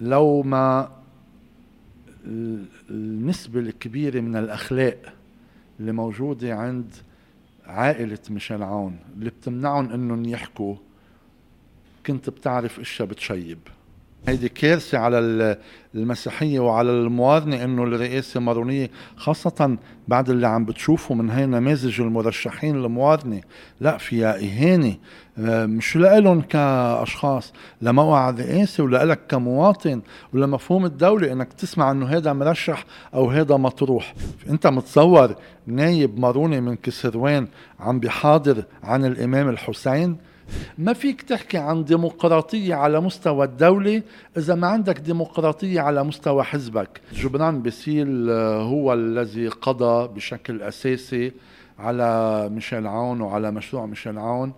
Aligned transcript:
لو 0.00 0.42
ما 0.42 0.90
النسبة 2.90 3.60
الكبيرة 3.60 4.20
من 4.20 4.36
الأخلاق 4.36 5.14
اللي 5.80 5.92
موجودة 5.92 6.54
عند 6.54 6.94
عائلة 7.66 8.18
ميشيل 8.30 8.62
عون 8.62 8.98
اللي 9.16 9.30
بتمنعهم 9.30 9.90
إنهم 9.92 10.24
يحكوا 10.24 10.76
كنت 12.06 12.30
بتعرف 12.30 12.80
اشياء 12.80 13.08
بتشيب. 13.08 13.58
هيدي 14.26 14.48
كارثة 14.48 14.98
على 14.98 15.18
المسيحية 15.94 16.60
وعلى 16.60 16.90
الموازنة 16.90 17.64
إنه 17.64 17.84
الرئاسة 17.84 18.40
مارونية 18.40 18.90
خاصة 19.16 19.76
بعد 20.08 20.30
اللي 20.30 20.46
عم 20.46 20.64
بتشوفوا 20.64 21.16
من 21.16 21.30
هاي 21.30 21.46
نماذج 21.46 22.00
المرشحين 22.00 22.76
الموازنة 22.76 23.40
لا 23.80 23.98
فيها 23.98 24.36
إهانة 24.36 24.96
آه، 25.38 25.66
مش 25.66 25.96
لهم 25.96 26.40
كأشخاص 26.40 27.52
لموقع 27.82 28.28
الرئاسة 28.28 28.84
ولك 28.84 29.20
كمواطن 29.28 30.00
ولمفهوم 30.34 30.84
الدولة 30.84 31.32
إنك 31.32 31.52
تسمع 31.52 31.90
إنه 31.90 32.06
هذا 32.06 32.32
مرشح 32.32 32.84
أو 33.14 33.30
هذا 33.30 33.56
مطروح. 33.56 34.14
أنت 34.50 34.66
متصور 34.66 35.34
نايب 35.66 36.18
ماروني 36.18 36.60
من 36.60 36.76
كسروان 36.76 37.48
عم 37.80 38.00
بيحاضر 38.00 38.64
عن 38.82 39.04
الإمام 39.04 39.48
الحسين؟ 39.48 40.16
ما 40.78 40.92
فيك 40.92 41.22
تحكي 41.22 41.58
عن 41.58 41.84
ديمقراطية 41.84 42.74
على 42.74 43.00
مستوى 43.00 43.44
الدولة 43.46 44.02
إذا 44.36 44.54
ما 44.54 44.66
عندك 44.66 44.98
ديمقراطية 44.98 45.80
على 45.80 46.04
مستوى 46.04 46.42
حزبك. 46.42 47.00
جبران 47.14 47.62
بسيل 47.62 48.30
آه، 48.30 48.62
هو 48.62 48.92
الذي 48.92 49.48
قضى 49.48 50.08
بشكل 50.14 50.62
أساسي 50.62 51.32
على 51.78 52.48
ميشيل 52.52 52.86
عون 52.86 53.20
وعلى 53.20 53.50
مشروع 53.50 53.86
ميشيل 53.86 54.18
عون. 54.18 54.52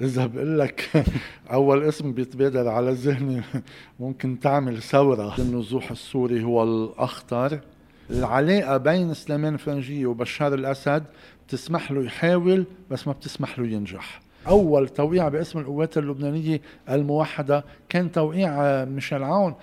إذا 0.00 0.26
بقول 0.26 0.58
لك 0.58 0.90
أول 1.52 1.82
اسم 1.84 2.12
بيتبادر 2.12 2.68
على 2.68 2.90
ذهني 2.92 3.42
ممكن 4.00 4.40
تعمل 4.40 4.82
ثورة. 4.82 5.34
النزوح 5.38 5.90
السوري 5.90 6.44
هو 6.44 6.62
الأخطر. 6.62 7.60
العلاقة 8.10 8.76
بين 8.76 9.14
سليمان 9.14 9.56
فرنجية 9.56 10.06
وبشار 10.06 10.54
الأسد 10.54 11.04
بتسمح 11.46 11.92
له 11.92 12.04
يحاول 12.04 12.64
بس 12.90 13.06
ما 13.06 13.12
بتسمح 13.12 13.58
له 13.58 13.66
ينجح. 13.66 14.20
أول 14.48 14.88
توقيع 14.88 15.28
باسم 15.28 15.58
القوات 15.58 15.98
اللبنانية 15.98 16.60
الموحدة 16.88 17.64
كان 17.88 18.12
توقيع 18.12 18.84
ميشيل 18.84 19.22
عون. 19.22 19.54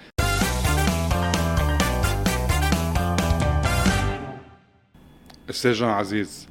أستاذ 5.50 5.84
عزيز 5.84 6.48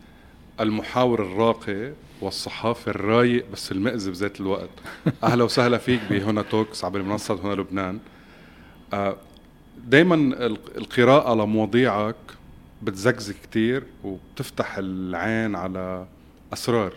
المحاور 0.60 1.22
الراقي 1.22 1.92
والصحافي 2.20 2.88
الرايق 2.88 3.44
بس 3.52 3.72
المئز 3.72 4.08
بذات 4.08 4.40
الوقت. 4.40 4.70
أهلا 5.24 5.44
وسهلا 5.44 5.78
فيك 5.78 6.00
بهنا 6.10 6.42
توكس 6.42 6.84
عبر 6.84 7.02
منصه 7.02 7.34
هنا 7.44 7.54
لبنان. 7.54 7.98
آه، 8.92 9.16
دائما 9.86 10.14
القراءة 10.76 11.34
لمواضيعك 11.34 12.16
بتزكزك 12.82 13.34
كتير 13.42 13.84
وبتفتح 14.04 14.78
العين 14.78 15.54
على 15.54 16.06
أسرار. 16.52 16.92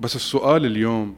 بس 0.00 0.16
السؤال 0.16 0.66
اليوم 0.66 1.14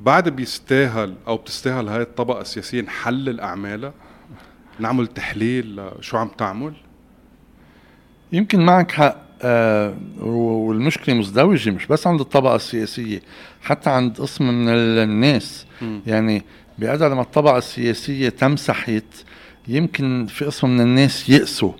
بعد 0.00 0.28
بيستاهل 0.28 1.14
أو 1.26 1.36
بتستاهل 1.36 1.88
هاي 1.88 2.02
الطبقة 2.02 2.40
السياسية 2.40 2.80
نحلل 2.80 3.40
أعمالها؟ 3.40 3.92
نعمل 4.78 5.06
تحليل 5.06 5.90
شو 6.00 6.16
عم 6.16 6.28
تعمل؟ 6.28 6.72
يمكن 8.32 8.60
معك 8.60 8.90
حق 8.90 9.16
آه 9.42 9.94
والمشكلة 10.20 11.14
مزدوجة 11.14 11.70
مش 11.70 11.86
بس 11.86 12.06
عند 12.06 12.20
الطبقة 12.20 12.56
السياسية 12.56 13.22
حتى 13.62 13.90
عند 13.90 14.20
قسم 14.20 14.44
من 14.48 14.68
الناس. 14.68 15.66
م. 15.82 16.00
يعني 16.06 16.42
بقدر 16.78 17.14
ما 17.14 17.22
الطبقة 17.22 17.58
السياسية 17.58 18.28
تمسحت 18.28 19.04
يمكن 19.68 20.26
في 20.26 20.44
قسم 20.44 20.68
من 20.70 20.80
الناس 20.80 21.28
يأسوا 21.28 21.72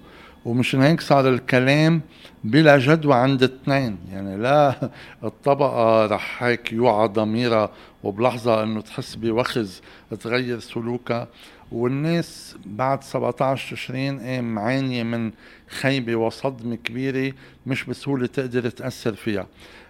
ومشان 0.44 0.82
هيك 0.82 1.00
صار 1.00 1.28
الكلام 1.28 2.00
بلا 2.44 2.78
جدوى 2.78 3.14
عند 3.14 3.42
اثنين. 3.42 3.98
يعني 4.12 4.36
لا 4.36 4.90
الطبقة 5.24 6.06
رح 6.06 6.42
هيك 6.42 6.72
يوعى 6.72 7.08
ضميرها 7.08 7.70
وبلحظة 8.02 8.62
إنه 8.62 8.80
تحس 8.80 9.14
بوخز 9.14 9.82
تغير 10.20 10.58
سلوكها. 10.58 11.28
والناس 11.72 12.56
بعد 12.66 13.04
17 13.04 13.76
تشرين 13.76 14.18
إيه 14.18 14.40
معانية 14.40 15.02
من 15.02 15.30
خيبة 15.68 16.16
وصدمة 16.16 16.76
كبيرة 16.76 17.32
مش 17.66 17.84
بسهولة 17.84 18.26
تقدر 18.26 18.68
تأثر 18.70 19.14
فيها. 19.14 19.46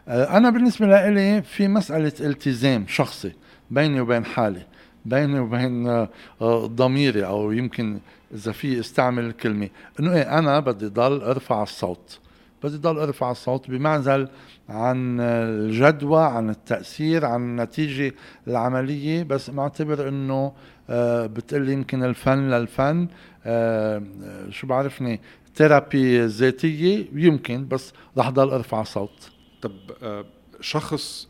أنا 0.08 0.50
بالنسبة 0.50 0.86
لإلي 0.86 1.42
في 1.42 1.68
مسألة 1.68 2.12
التزام 2.20 2.84
شخصي 2.88 3.32
بيني 3.70 4.00
وبين 4.00 4.24
حالي. 4.24 4.62
بيني 5.04 5.40
وبين 5.40 5.88
آه، 5.88 6.66
ضميري 6.66 7.26
أو 7.26 7.52
يمكن 7.52 7.98
إذا 8.34 8.52
في 8.52 8.80
استعمل 8.80 9.24
الكلمة 9.24 9.68
إنه 10.00 10.14
إيه 10.14 10.38
أنا 10.38 10.60
بدي 10.60 10.86
ضل 10.86 11.22
أرفع 11.22 11.62
الصوت. 11.62 12.18
بدي 12.64 12.76
ضل 12.76 12.98
أرفع 12.98 13.30
الصوت 13.30 13.70
بمعزل 13.70 14.28
عن 14.68 15.20
الجدوى 15.20 16.22
عن 16.22 16.50
التأثير 16.50 17.24
عن 17.24 17.40
النتيجة 17.40 18.14
العملية. 18.48 19.22
بس 19.22 19.50
معتبر 19.50 20.08
إنه 20.08 20.52
آه، 20.90 21.26
بتقلي 21.26 21.72
يمكن 21.72 22.04
الفن 22.04 22.50
للفن. 22.50 23.08
آه، 23.44 24.02
شو 24.50 24.66
بعرفني 24.66 25.20
ثيرابي 25.54 26.20
ذاتيه 26.20 27.06
يمكن 27.12 27.68
بس 27.68 27.92
رح 28.18 28.30
ضل 28.30 28.48
أرفع 28.48 28.82
صوت. 28.82 29.30
طب 29.62 29.72
آه، 30.02 30.24
شخص 30.60 31.29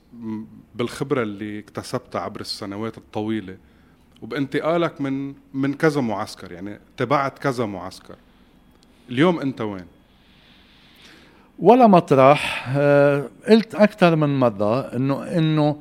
بالخبرة 0.75 1.23
اللي 1.23 1.59
اكتسبتها 1.59 2.21
عبر 2.21 2.41
السنوات 2.41 2.99
الطويلة. 2.99 3.57
وبانتقالك 4.23 5.01
من 5.01 5.35
من 5.55 5.75
كذا 5.75 6.01
معسكر 6.01 6.53
يعني 6.53 6.81
تبعت 6.97 7.39
كذا 7.39 7.67
معسكر. 7.67 8.17
اليوم 9.09 9.41
انت 9.41 9.61
وين؟ 9.61 9.85
ولا 11.59 11.87
مطرح. 11.87 12.69
آه، 12.77 13.31
قلت 13.49 13.75
أكثر 13.75 14.17
من 14.17 14.39
مرة 14.39 14.81
إنه 14.81 15.23
إنه 15.25 15.81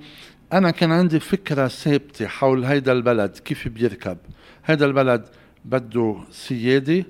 أنا 0.54 0.72
كان 0.72 0.92
عندي 0.92 1.20
فكرة 1.20 1.68
ثابتة 1.68 2.28
حول 2.28 2.66
هيدا 2.66 2.92
البلد 2.92 3.38
كيف 3.38 3.68
بيركب. 3.68 4.18
هيدا 4.66 4.86
البلد 4.86 5.26
بده 5.66 6.18
سيادة 6.32 7.06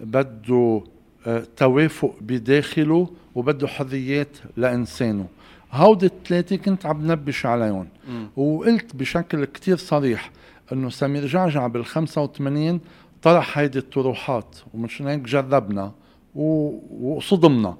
بده 0.00 0.84
آه، 1.26 1.46
توافق 1.56 2.16
بداخله 2.20 3.10
وبده 3.34 3.68
حريات 3.68 4.36
لإنسانه. 4.56 5.26
هودي 5.72 6.06
الثلاثه 6.06 6.56
كنت 6.56 6.86
عم 6.86 7.12
نبش 7.12 7.46
عليهم. 7.46 7.88
وقلت 8.36 8.96
بشكل 8.96 9.44
كتير 9.44 9.76
صريح 9.76 10.30
إنه 10.72 10.90
سمير 10.90 11.26
جعجع 11.26 11.66
بال 11.66 11.84
85 11.84 12.80
طرح 13.22 13.58
هيدي 13.58 13.78
الطروحات 13.78 14.56
ومشان 14.74 15.06
هيك 15.06 15.20
جربنا 15.20 15.92
وصدمنا. 16.34 17.76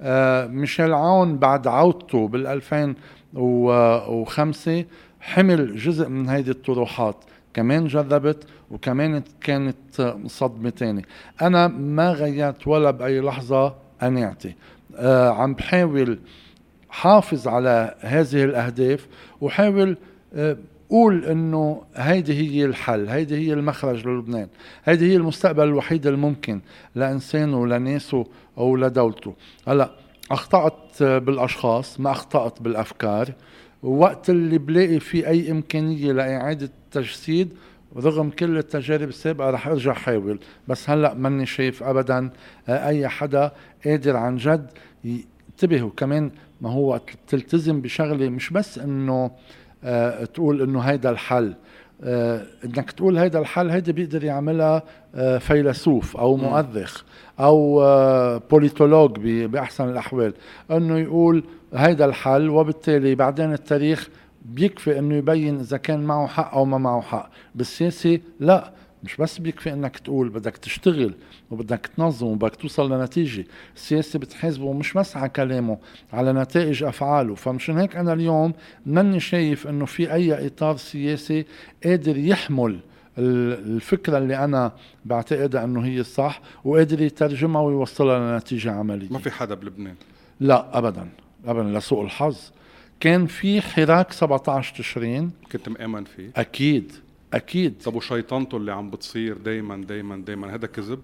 آه، 0.00 0.46
ميشيل 0.46 0.92
عون 0.92 1.38
بعد 1.38 1.66
عودته 1.66 2.28
بال 2.28 2.46
2005 2.46 4.84
حمل 5.20 5.76
جزء 5.76 6.08
من 6.08 6.28
هيدي 6.28 6.50
الطروحات. 6.50 7.16
كمان 7.54 7.86
جربت 7.86 8.44
وكمان 8.70 9.22
كانت 9.40 10.16
صدمة 10.26 10.70
تانية. 10.70 11.02
أنا 11.42 11.68
ما 11.68 12.12
غيرت 12.12 12.68
ولا 12.68 12.90
بأي 12.90 13.20
لحظة 13.20 13.74
قناعتي. 14.02 14.54
آه 14.96 15.30
عم 15.30 15.54
بحاول 15.54 16.18
حافظ 16.94 17.48
على 17.48 17.94
هذه 18.00 18.44
الأهداف 18.44 19.06
وحاول 19.40 19.96
آه 20.34 20.56
قول 20.90 21.24
إنه 21.24 21.82
هيدي 21.96 22.32
هي 22.32 22.64
الحل 22.64 23.08
هيدي 23.08 23.36
هي 23.36 23.52
المخرج 23.52 24.08
للبنان 24.08 24.48
هيدي 24.84 25.12
هي 25.12 25.16
المستقبل 25.16 25.62
الوحيد 25.62 26.06
الممكن 26.06 26.60
لانسانه 26.94 27.60
ولناسه 27.60 28.26
أو 28.58 28.76
لدولته 28.76 29.34
هلأ 29.68 29.90
أخطأت 30.30 31.02
بالأشخاص 31.02 32.00
ما 32.00 32.10
أخطأت 32.10 32.62
بالأفكار. 32.62 33.32
وقت 33.82 34.30
اللي 34.30 34.58
بلاقي 34.58 35.00
في 35.00 35.28
أي 35.28 35.50
إمكانية 35.50 36.12
لإعادة 36.12 36.70
تجسيد 36.90 37.48
رغم 37.96 38.30
كل 38.30 38.58
التجارب 38.58 39.08
السابقة 39.08 39.50
رح 39.50 39.68
أرجع 39.68 39.92
حاول. 39.92 40.38
بس 40.68 40.90
هلأ 40.90 41.14
ماني 41.14 41.46
شايف 41.46 41.82
ابدا 41.82 42.30
أي 42.68 43.08
حدا 43.08 43.52
قادر 43.84 44.16
عن 44.16 44.36
جد 44.36 44.70
انتبهوا. 45.50 45.90
كمان 45.96 46.30
ما 46.60 46.70
هو 46.70 47.00
تلتزم 47.28 47.80
بشغلة 47.80 48.28
مش 48.28 48.50
بس 48.50 48.78
إنه 48.78 49.30
آه، 49.84 50.24
تقول 50.24 50.62
إنه 50.62 50.80
هيدا 50.80 51.10
الحل. 51.10 51.54
آه، 52.02 52.42
إنك 52.64 52.90
تقول 52.90 53.18
هيدا 53.18 53.38
الحل 53.38 53.70
هيدا 53.70 53.92
بيقدر 53.92 54.24
يعملها 54.24 54.82
آه، 55.14 55.38
فيلسوف 55.38 56.16
أو 56.16 56.36
مؤرخ 56.36 57.02
أو 57.40 57.80
بوليتولوج 58.50 59.18
بأحسن 59.46 59.88
الأحوال. 59.88 60.34
إنه 60.70 60.98
يقول 60.98 61.44
هيدا 61.74 62.04
الحل 62.04 62.48
وبالتالي 62.48 63.14
بعدين 63.14 63.52
التاريخ 63.52 64.08
بيكفي 64.44 64.98
إنه 64.98 65.14
يبين 65.14 65.60
إذا 65.60 65.76
كان 65.76 66.04
معه 66.04 66.26
حق 66.26 66.54
أو 66.54 66.64
ما 66.64 66.78
معه 66.78 67.00
حق. 67.00 67.30
بالسياسة 67.54 68.18
لا. 68.40 68.72
مش 69.04 69.16
بس 69.16 69.38
بيكفي 69.38 69.72
إنك 69.72 69.98
تقول 69.98 70.28
بدك 70.28 70.56
تشتغل 70.56 71.14
وبدك 71.50 71.90
تنظم 71.96 72.26
وبدك 72.26 72.56
توصل 72.56 72.92
لنتيجة 72.92 73.44
السياسي 73.76 74.18
بتحاسبه 74.18 74.72
مش 74.72 74.92
بس 74.92 75.16
على 75.16 75.28
كلامه 75.28 75.78
على 76.12 76.32
نتائج 76.32 76.82
أفعاله. 76.82 77.34
فمشان 77.34 77.78
هيك 77.78 77.96
أنا 77.96 78.12
اليوم 78.12 78.52
ماني 78.86 79.20
شايف 79.20 79.66
إنه 79.66 79.84
في 79.84 80.12
أي 80.12 80.46
إطار 80.46 80.76
سياسي 80.76 81.44
قادر 81.84 82.16
يحمل 82.16 82.80
الفكرة 83.18 84.18
اللي 84.18 84.44
أنا 84.44 84.72
بعتقدها 85.04 85.64
إنه 85.64 85.84
هي 85.84 86.00
الصح 86.00 86.40
وقادر 86.64 87.02
يترجمها 87.02 87.62
ويوصلها 87.62 88.32
لنتيجة 88.34 88.72
عملية. 88.72 89.08
ما 89.10 89.18
في 89.18 89.30
حدا 89.30 89.54
بلبنان. 89.54 89.94
لا 90.40 90.78
ابدا. 90.78 91.08
ابدا 91.46 91.78
لسوء 91.78 92.04
الحظ. 92.04 92.38
كان 93.00 93.26
في 93.26 93.60
حراك 93.60 94.12
17 94.12 94.74
تشرين. 94.78 95.30
كنت 95.52 95.68
مآمن 95.68 96.04
فيه. 96.04 96.30
أكيد. 96.36 96.92
أكيد. 97.36 97.74
طب 97.84 97.94
وشيطانته 97.94 98.56
اللي 98.56 98.72
عم 98.72 98.90
بتصير 98.90 99.38
دايما 99.38 99.76
دايما 99.76 100.16
دايما 100.16 100.54
هذا 100.54 100.66
كذب؟ 100.66 101.00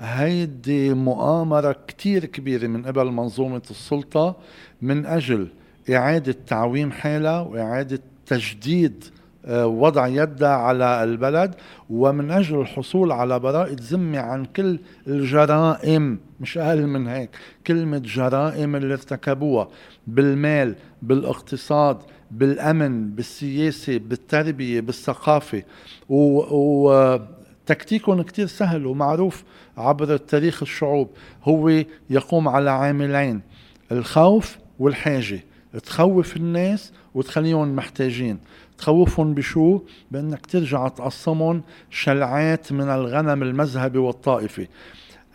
هيدي 0.00 0.94
مؤامرة 0.94 1.76
كتير 1.86 2.24
كبيرة 2.24 2.66
من 2.66 2.86
قبل 2.86 3.06
منظومة 3.06 3.62
السلطة 3.70 4.36
من 4.82 5.06
أجل 5.06 5.48
إعادة 5.90 6.36
تعويم 6.46 6.92
حالها 6.92 7.40
وإعادة 7.40 8.00
تجديد 8.26 9.04
آه، 9.44 9.66
وضع 9.66 10.06
يدها 10.06 10.48
على 10.48 11.04
البلد 11.04 11.54
ومن 11.90 12.30
أجل 12.30 12.60
الحصول 12.60 13.12
على 13.12 13.38
براءة 13.38 13.76
ذمة 13.80 14.18
عن 14.18 14.44
كل 14.44 14.78
الجرائم 15.06 16.18
مش 16.40 16.58
أقل 16.58 16.86
من 16.86 17.06
هيك 17.06 17.30
كلمة 17.66 17.98
جرائم 17.98 18.76
اللي 18.76 18.92
ارتكبوها 18.92 19.68
بالمال 20.06 20.74
بالاقتصاد 21.02 21.98
بالأمن 22.30 23.10
بالسياسة 23.10 23.98
بالتربية 23.98 24.80
بالثقافة. 24.80 25.62
وتكتيكهم 27.68 28.22
كتير 28.22 28.46
سهل 28.46 28.86
ومعروف 28.86 29.44
عبر 29.76 30.16
تاريخ 30.16 30.62
الشعوب. 30.62 31.10
هو 31.44 31.84
يقوم 32.10 32.48
على 32.48 32.70
عاملين 32.70 33.40
الخوف 33.92 34.58
والحاجة. 34.78 35.40
تخوف 35.84 36.36
الناس 36.36 36.92
وتخليهم 37.14 37.76
محتاجين. 37.76 38.38
تخوفهم 38.78 39.34
بشو؟ 39.34 39.80
بأنك 40.10 40.46
ترجع 40.46 40.88
تقسمهم 40.88 41.62
شلعات 41.90 42.72
من 42.72 42.90
الغنم 42.90 43.42
المذهبي 43.42 43.98
والطائفي. 43.98 44.66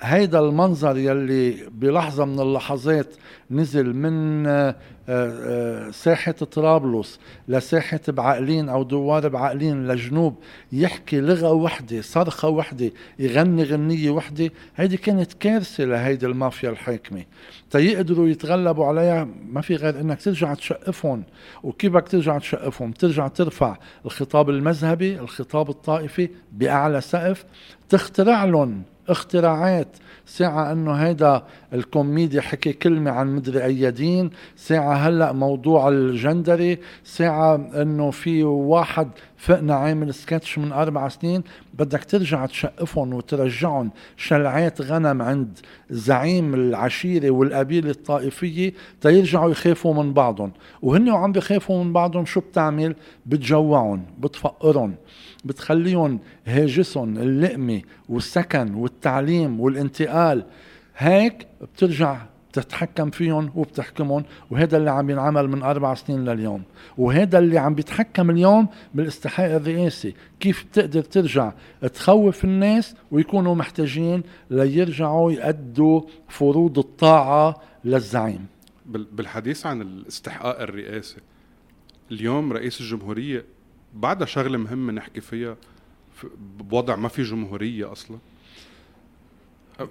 هيدا 0.02 0.40
المنظر 0.40 0.98
يلي 0.98 1.70
بلحظة 1.72 2.26
من 2.26 2.40
اللحظات 2.40 3.08
نزل 3.52 3.94
من 3.94 4.48
آه، 4.48 4.76
آه، 5.10 5.92
ساحة 5.92 6.32
طرابلس 6.32 7.20
لساحة 7.48 8.00
بعقلين 8.08 8.70
أو 8.70 8.84
دوار 8.84 9.28
بعقلين 9.28 9.88
لجنوب 9.88 10.36
يحكي 10.72 11.22
لغة 11.22 11.52
وحدة 11.52 12.02
صرخة 12.02 12.50
وحدة 12.50 12.92
يغني 13.20 13.64
غنية 13.64 14.10
وحدة. 14.10 14.52
هيدي 14.76 14.98
كانت 14.98 15.34
كارثة 15.34 15.84
لهيدي 15.84 16.26
المافيا 16.26 16.70
الحاكمة. 16.70 17.24
تيقدروا 17.70 18.28
يتغلبوا 18.28 18.86
عليها 18.86 19.28
ما 19.50 19.62
في 19.62 19.76
غير 19.76 20.00
إنك 20.00 20.22
ترجع 20.22 20.54
تشقفهم. 20.54 21.24
وكيف 21.64 21.94
بدك 21.94 22.08
ترجع 22.08 22.38
تشقفهم؟ 22.38 22.92
ترجع 22.92 23.28
ترفع 23.28 23.78
الخطاب 24.06 24.50
المذهبي 24.50 25.20
الخطاب 25.20 25.70
الطائفي 25.70 26.30
بأعلى 26.52 27.02
سقف 27.02 27.46
تخترع 27.90 28.46
لهم 28.46 28.84
اختراعات. 29.10 29.88
ساعة 30.26 30.72
إنه 30.72 30.94
هيدا 30.94 31.44
الكوميديا 31.74 32.42
حكي 32.42 32.74
كلمة 32.74 33.12
عن 33.12 33.36
مدري 33.36 33.66
أي 33.66 33.92
دين. 33.92 34.30
ساعة 34.56 34.94
هلأ 34.94 35.32
موضوع 35.32 35.90
الجندري. 35.90 36.80
ساعة 37.04 37.56
إنه 37.56 38.12
في 38.12 38.44
واحد 38.44 39.10
فقنا 39.38 39.76
عامل 39.76 40.14
سكتش 40.14 40.58
من 40.58 40.72
أربع 40.72 41.08
سنين. 41.08 41.44
بدك 41.74 42.04
ترجع 42.04 42.46
تشقفهم 42.46 43.14
وترجعهم. 43.14 43.92
شلعات 44.18 44.82
غنم 44.82 45.22
عند 45.22 45.60
زعيم 45.90 46.54
العشيرة 46.54 47.30
والقبيلة 47.30 47.90
الطائفية 47.90 48.74
تيرجعوا 49.02 49.52
يخافوا 49.52 50.04
من 50.04 50.14
بعضهم. 50.14 50.52
وهن 50.82 51.10
وعم 51.10 51.32
بخافوا 51.32 51.84
من 51.84 51.94
بعضهم 51.94 52.26
شو 52.26 52.40
بتعمل؟ 52.40 52.96
بتجوعهم 53.26 54.06
بتفقرهم. 54.20 54.96
بتخليهم 55.46 56.20
هاجسهم 56.46 57.18
اللقمة 57.18 57.82
والسكن 58.10 58.74
والتعليم 58.74 59.60
والانتقال. 59.60 60.46
هيك 60.98 61.48
بترجع 61.62 62.22
تتحكم 62.54 63.10
فيهم 63.10 63.52
وبتحكمهم 63.56 64.24
وهذا 64.52 64.78
اللي 64.78 64.92
عم 64.92 65.10
ينعمل 65.10 65.48
من 65.48 65.64
أربع 65.64 65.94
سنين 65.94 66.26
لليوم. 66.26 66.64
وهذا 66.98 67.40
اللي 67.40 67.58
عم 67.58 67.76
بيتحكم 67.76 68.30
اليوم 68.30 68.68
بالاستحقاق 68.94 69.52
الرئاسي. 69.52 70.14
كيف 70.40 70.66
بتقدر 70.66 71.02
ترجع 71.02 71.52
تخوف 71.94 72.46
الناس 72.46 72.96
ويكونوا 73.12 73.56
محتاجين 73.56 74.24
ليرجعوا 74.50 75.32
يأدوا 75.32 76.02
فروض 76.28 76.80
الطاعة 76.80 77.62
للزعيم؟ 77.86 78.46
بالحديث 78.86 79.66
عن 79.66 79.82
الاستحقاق 79.82 80.62
الرئاسي 80.62 81.18
اليوم 82.12 82.54
رئيس 82.54 82.82
الجمهورية 82.82 83.46
بعدها 83.96 84.28
شغلة 84.28 84.58
مهمة 84.58 84.94
نحكي 84.94 85.22
فيها 85.22 85.56
بوضع 86.58 86.96
ما 86.96 87.08
في 87.08 87.24
جمهورية 87.24 87.92
أصلا. 87.92 88.18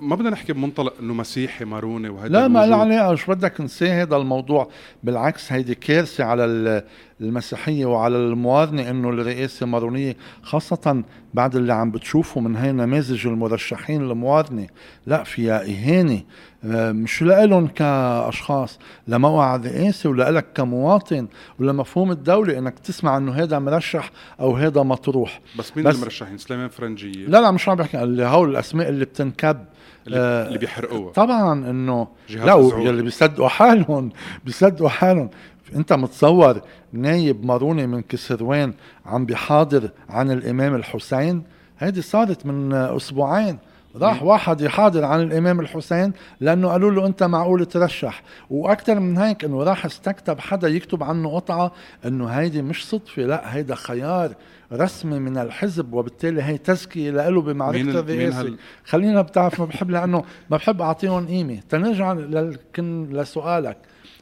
ما 0.01 0.17
بدنا 0.17 0.31
نحكي 0.31 0.53
بمنطلق 0.53 0.95
إنه 1.01 1.15
مسيحي 1.15 1.65
ماروني 1.65 2.09
وهذا 2.09 2.29
لا 2.29 2.49
ما 2.49 2.67
لا 2.67 2.77
علاقه 2.77 3.15
شو 3.15 3.33
بدك 3.33 3.61
نسي 3.61 3.89
هذا 3.89 4.17
الموضوع. 4.17 4.71
بالعكس 5.03 5.53
هيدي 5.53 5.75
كارثة 5.75 6.25
على 6.25 6.85
المسيحيه 7.20 7.87
وعلى 7.87 8.16
الموازنه 8.16 8.90
إنه 8.90 9.11
الرئاسه 9.11 9.66
مارونية 9.66 10.16
خاصة 10.43 11.02
بعد 11.34 11.56
اللي 11.56 11.72
عم 11.72 11.90
بتشوفه 11.90 12.40
من 12.40 12.56
هاي 12.56 12.72
نماذج 12.72 13.26
المرشحين 13.26 14.02
الموازنه 14.02 14.66
لا 15.06 15.25
فيها 15.25 15.62
إهانة 15.62 16.22
آه، 16.64 16.93
مش 16.93 17.22
لهم 17.22 17.66
كأشخاص 17.66 18.78
لموقع 19.08 19.55
الرئاسه 19.55 20.11
ولك 20.11 20.46
كمواطن 20.55 21.26
ولمفهوم 21.61 22.11
الدولة 22.11 22.58
إنك 22.58 22.78
تسمع 22.78 23.17
إنه 23.17 23.32
هذا 23.32 23.58
مرشح 23.58 24.10
أو 24.40 24.56
هذا 24.56 24.82
مطروح. 24.82 25.40
بس 25.58 25.76
مين 25.76 25.87
بس 25.87 25.96
المرشحين؟ 25.96 26.38
سليمان 26.38 26.69
فرنجيه 26.69 27.26
لا 27.26 27.40
لا 27.40 27.50
مش 27.50 27.69
عم 27.69 27.75
بحكي 27.75 28.02
اللي 28.02 28.25
هول 28.25 28.50
الأسماء 28.50 28.88
اللي 28.88 29.05
بتنكب 29.05 29.64
اللي, 30.06 30.19
آه 30.19 30.49
اللي 30.49 30.58
بيحرقوها. 30.58 31.12
طبعا 31.12 31.70
إنه 31.70 32.08
لا 32.31 32.58
اللي 32.90 33.02
بيصدقوا 33.02 33.49
حالهم 33.49 34.10
بيصدقوا 34.44 34.88
حالهم. 34.88 35.31
انت 35.75 35.93
متصور 35.93 36.61
نايب 36.93 37.44
ماروني 37.44 37.87
من 37.87 38.03
كسروان 38.03 38.75
عم 39.06 39.26
بيحاضر 39.26 39.91
عن 40.09 40.31
الإمام 40.31 40.75
الحسين؟ 40.75 41.43
هيدي 41.79 42.03
صارت 42.03 42.47
من 42.47 42.73
أسبوعين. 42.73 43.59
راح 43.97 44.23
واحد 44.23 44.61
يحاضر 44.61 45.05
عن 45.05 45.21
الإمام 45.21 45.61
الحسين 45.61 46.12
لأنه 46.41 46.69
قالوا 46.69 46.91
له 46.91 47.06
أنت 47.06 47.23
معقول 47.23 47.67
ترشح. 47.67 48.23
وأكثر 48.50 49.00
من 49.00 49.19
هيك 49.19 49.44
إنه 49.44 49.62
راح 49.62 49.85
استكتب 49.85 50.41
حدا 50.41 50.69
يكتب 50.69 51.03
عنه 51.03 51.35
قطعة 51.35 51.73
إنه 52.06 52.27
هيدي 52.27 52.62
مش 52.62 52.88
صدفة 52.88 53.23
لا 53.23 53.55
هيدا 53.55 53.75
خيار 53.75 54.35
رسمي 54.73 55.19
من 55.19 55.38
الحزب 55.38 55.93
وبالتالي 55.93 56.43
هي 56.43 56.59
تزكية 56.59 57.11
له 57.11 57.43
بمعرفه 57.43 57.81
الرئاسه 57.81 58.41
هل... 58.41 58.56
خلينا 58.84 59.22
بتعرف 59.22 59.60
ما 59.60 59.67
بحب 59.67 59.91
لأنه 59.91 60.25
ما 60.51 60.56
بحب 60.56 60.82
أعطيهم 60.82 61.27
قيمة. 61.27 61.58
تنرجع 61.69 62.13
للكن 62.13 63.08
لسؤالك. 63.13 63.77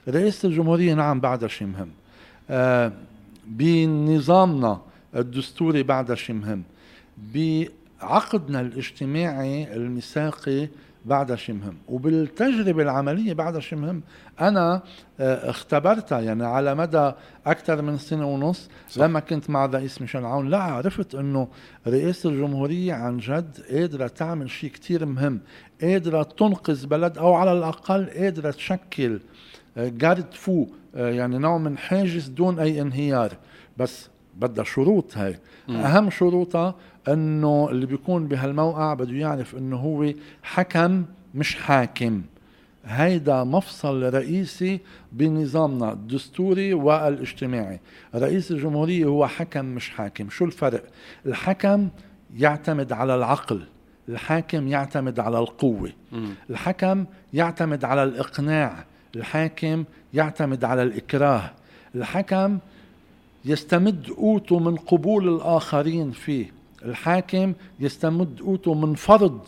رئاسه 0.08 0.48
الجمهورية 0.48 0.94
نعم 0.94 1.20
بعدها 1.20 1.48
شيء 1.48 1.68
مهم. 1.68 1.88
آه 2.50 2.92
بنظامنا 3.46 4.80
الدستوري 5.16 5.82
بعدها 5.82 6.16
شيء 6.16 6.36
مهم. 6.36 6.62
عقدنا 8.00 8.60
الاجتماعي 8.60 9.76
الميثاقي 9.76 10.68
بعدها 11.04 11.36
شيء 11.36 11.54
مهم. 11.54 11.76
وبالتجربة 11.88 12.82
العملية 12.82 13.32
بعدها 13.32 13.60
شيء 13.60 13.78
مهم. 13.78 14.02
أنا 14.40 14.82
آه، 15.20 15.50
اختبرتها 15.50 16.20
يعني 16.20 16.44
على 16.44 16.74
مدى 16.74 17.12
أكثر 17.46 17.82
من 17.82 17.98
سنة 17.98 18.26
ونص. 18.26 18.68
صح. 18.90 19.02
لما 19.02 19.20
كنت 19.20 19.50
مع 19.50 19.64
الرئيس 19.64 20.00
ميشيل 20.00 20.24
عون 20.24 20.48
لا 20.48 20.58
عرفت 20.58 21.14
أنه 21.14 21.48
رئاسة 21.86 22.28
الجمهورية 22.28 22.92
عن 22.94 23.18
جد 23.18 23.58
قادرة 23.70 24.06
تعمل 24.06 24.50
شيء 24.50 24.70
كتير 24.70 25.06
مهم. 25.06 25.40
قادرة 25.82 26.22
تنقذ 26.22 26.86
بلد 26.86 27.18
أو 27.18 27.34
على 27.34 27.52
الأقل 27.52 28.10
قادرة 28.10 28.50
تشكل 28.50 29.20
جارد 29.76 30.26
آه، 30.32 30.36
فو 30.36 30.66
آه، 30.94 31.10
يعني 31.10 31.38
نوع 31.38 31.58
من 31.58 31.78
حاجز 31.78 32.28
دون 32.28 32.58
أي 32.58 32.80
انهيار. 32.80 33.36
بس 33.76 34.08
بدها 34.34 34.64
شروط 34.64 35.16
هاي. 35.16 35.38
م. 35.68 35.76
أهم 35.76 36.10
شروطها 36.10 36.74
إنه 37.08 37.68
اللي 37.70 37.86
بيكون 37.86 38.28
بهالموقع 38.28 38.94
بده 38.94 39.12
يعرف 39.12 39.56
إنه 39.56 39.76
هو 39.76 40.12
حكم 40.42 41.04
مش 41.34 41.54
حاكم. 41.54 42.22
هيدا 42.84 43.44
مفصل 43.44 44.14
رئيسي 44.14 44.80
بنظامنا 45.12 45.92
الدستوري 45.92 46.74
والاجتماعي. 46.74 47.80
رئيس 48.14 48.50
الجمهورية 48.50 49.04
هو 49.04 49.26
حكم 49.26 49.64
مش 49.64 49.90
حاكم. 49.90 50.30
شو 50.30 50.44
الفرق؟ 50.44 50.84
الحكم 51.26 51.88
يعتمد 52.36 52.92
على 52.92 53.14
العقل. 53.14 53.62
الحاكم 54.08 54.68
يعتمد 54.68 55.20
على 55.20 55.38
القوة. 55.38 55.92
الحكم 56.50 57.04
يعتمد 57.32 57.84
على 57.84 58.02
الإقناع. 58.02 58.84
الحاكم 59.16 59.84
يعتمد 60.14 60.64
على 60.64 60.82
الإكراه. 60.82 61.50
الحكم 61.94 62.58
يستمد 63.44 64.10
قوته 64.10 64.58
من 64.58 64.76
قبول 64.76 65.28
الآخرين 65.28 66.10
فيه. 66.10 66.52
الحاكم 66.84 67.52
يستمد 67.80 68.40
قوته 68.40 68.74
من 68.74 68.94
فرض 68.94 69.40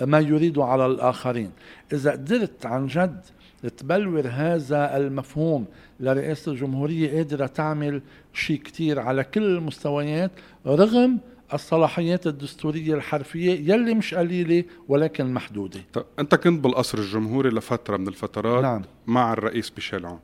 ما 0.00 0.20
يريده 0.20 0.64
على 0.64 0.86
الآخرين. 0.86 1.50
إذا 1.92 2.10
قدرت 2.10 2.66
عن 2.66 2.86
جد 2.86 3.20
تبلور 3.68 4.28
هذا 4.28 4.96
المفهوم 4.96 5.66
لرئاسة 6.00 6.52
الجمهورية 6.52 7.16
قادرة 7.16 7.46
تعمل 7.46 8.02
شيء 8.34 8.56
كتير 8.56 9.00
على 9.00 9.24
كل 9.24 9.42
المستويات 9.42 10.30
رغم 10.66 11.18
الصلاحيات 11.54 12.26
الدستورية 12.26 12.94
الحرفية 12.94 13.72
يلي 13.72 13.94
مش 13.94 14.14
قليلة 14.14 14.64
ولكن 14.88 15.34
محدودة. 15.34 15.80
طب 15.92 16.04
أنت 16.18 16.34
كنت 16.34 16.64
بالقصر 16.64 16.98
الجمهوري 16.98 17.50
لفترة 17.50 17.96
من 17.96 18.08
الفترات 18.08 18.62
نعم. 18.62 18.82
مع 19.06 19.32
الرئيس 19.32 19.72
ميشيل 19.76 20.06
عون 20.06 20.20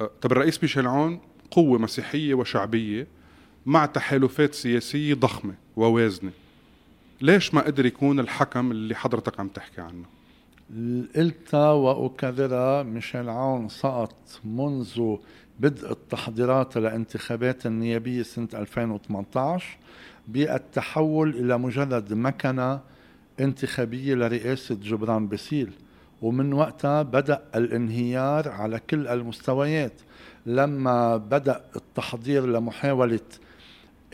أه، 0.00 0.10
طب 0.22 0.32
الرئيس 0.32 0.62
ميشيل 0.62 0.86
عون 0.86 1.20
قوة 1.50 1.78
مسيحية 1.78 2.34
وشعبية 2.34 3.06
مع 3.66 3.86
تحالفات 3.86 4.54
سياسية 4.54 5.14
ضخمة 5.14 5.54
ووازنة. 5.76 6.30
ليش 7.20 7.54
ما 7.54 7.60
قدر 7.60 7.86
يكون 7.86 8.20
الحكم 8.20 8.70
اللي 8.70 8.94
حضرتك 8.94 9.40
عم 9.40 9.48
تحكي 9.48 9.80
عنه؟ 9.80 10.04
قلت 11.16 11.54
وأكررها 11.54 12.82
ميشيل 12.82 13.28
عون 13.28 13.68
سقط 13.68 14.40
منذ 14.44 15.16
بدء 15.60 15.92
التحضيرات 15.92 16.76
لانتخابات 16.76 17.66
النيابية 17.66 18.22
سنة 18.22 18.48
2018 18.54 19.78
بالتحول 20.28 21.30
إلى 21.30 21.58
مجرد 21.58 22.12
مكنة 22.12 22.80
انتخابية 23.40 24.14
لرئاسة 24.14 24.74
جبران 24.74 25.28
باسيل 25.28 25.70
ومن 26.22 26.52
وقتها 26.52 27.02
بدأ 27.02 27.42
الانهيار 27.54 28.48
على 28.48 28.80
كل 28.90 29.08
المستويات. 29.08 29.92
لما 30.46 31.16
بدأ 31.16 31.64
التحضير 31.76 32.46
لمحاولة 32.46 33.20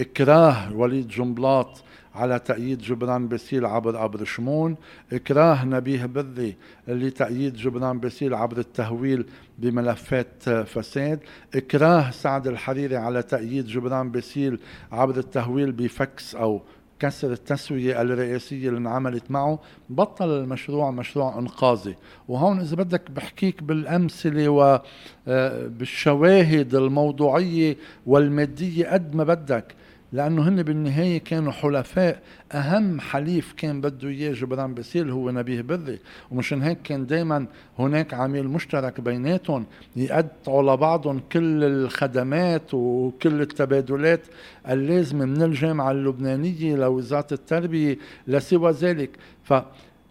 إكراه 0.01 0.77
وليد 0.77 1.09
جنبلاط 1.09 1.83
على 2.15 2.39
تأييد 2.39 2.79
جبران 2.79 3.29
باسيل 3.29 3.67
عبر 3.67 4.05
أبر 4.05 4.25
شمون. 4.25 4.77
إكراه 5.13 5.65
نبيه 5.65 6.07
بري 6.07 6.57
لتأييد 6.89 7.57
جبران 7.57 7.99
باسيل 7.99 8.35
عبر 8.35 8.59
التهويل 8.59 9.27
بملفات 9.59 10.49
فساد. 10.49 11.21
إكراه 11.55 12.11
سعد 12.11 12.47
الحريري 12.47 12.97
على 12.97 13.23
تأييد 13.23 13.67
جبران 13.67 14.11
باسيل 14.11 14.59
عبر 14.93 15.17
التهويل 15.17 15.73
بفك 15.73 16.35
أو 16.35 16.63
كسر 16.99 17.33
التسوية 17.33 18.03
الرئاسية 18.03 18.69
اللي 18.69 18.79
انعملت 18.79 19.31
معه. 19.31 19.59
بطل 19.91 20.41
المشروع 20.41 20.91
مشروع 20.91 21.39
إنقاذي. 21.39 21.95
وهون 22.29 22.61
إذا 22.61 22.77
بدك 22.77 23.11
بحكيك 23.11 23.63
بالأمثلة 23.63 24.49
وبالشواهد 25.27 26.75
الموضوعية 26.75 27.77
والمادية 28.07 28.87
قد 28.87 29.15
ما 29.15 29.25
بدك. 29.25 29.75
لأنه 30.13 30.49
هن 30.49 30.63
بالنهاية 30.63 31.19
كانوا 31.19 31.53
حلفاء. 31.53 32.23
أهم 32.53 33.01
حليف 33.01 33.53
كان 33.53 33.81
بده 33.81 34.09
إياه 34.09 34.33
جبران 34.33 34.75
باسيل 34.75 35.11
هو 35.11 35.31
نبيه 35.31 35.61
بري 35.61 35.99
ومشان 36.31 36.63
هيك 36.63 36.83
كان 36.83 37.07
دائما 37.07 37.47
هناك 37.79 38.15
عميل 38.15 38.49
مشترك 38.49 39.01
بيناتهم 39.01 39.67
يقطعوا 39.97 40.63
لبعضهم 40.63 41.21
كل 41.33 41.65
الخدمات 41.65 42.75
وكل 42.75 43.41
التبادلات 43.41 44.21
اللازمة 44.69 45.25
من 45.25 45.43
الجامعة 45.43 45.91
اللبنانية 45.91 46.77
لوزارة 46.77 47.27
التربية 47.33 47.99
لسوى 48.27 48.71
ذلك. 48.71 49.11
ف 49.45 49.55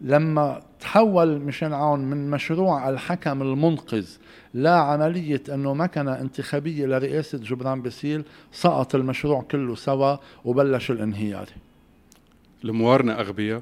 لما 0.01 0.61
تحول 0.79 1.39
مشان 1.39 1.73
عون 1.73 1.99
من 1.99 2.29
مشروع 2.29 2.89
الحكم 2.89 3.41
المنقذ 3.41 4.07
لعملية 4.53 5.43
أنه 5.53 5.73
مكنة 5.73 6.21
انتخابية 6.21 6.85
لرئاسة 6.85 7.37
جبران 7.37 7.81
باسيل 7.81 8.23
سقط 8.51 8.95
المشروع 8.95 9.41
كله 9.41 9.75
سوا 9.75 10.17
وبلش 10.45 10.91
الانهيار. 10.91 11.49
الموارنة 12.63 13.13
أغبياء 13.13 13.61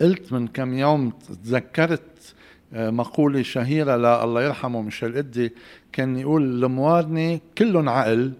قلت 0.00 0.32
من 0.32 0.46
كم 0.48 0.78
يوم 0.78 1.10
تذكرت 1.10 2.34
آه، 2.72 2.90
مقولة 2.90 3.42
شهيرة 3.42 3.96
لله 3.96 4.42
يرحمه 4.42 4.82
ميشيل 4.82 5.16
إدي 5.16 5.52
كان 5.92 6.18
يقول 6.18 6.64
الموارنة 6.64 7.40
كلهم 7.58 7.88
عقل 7.88 8.32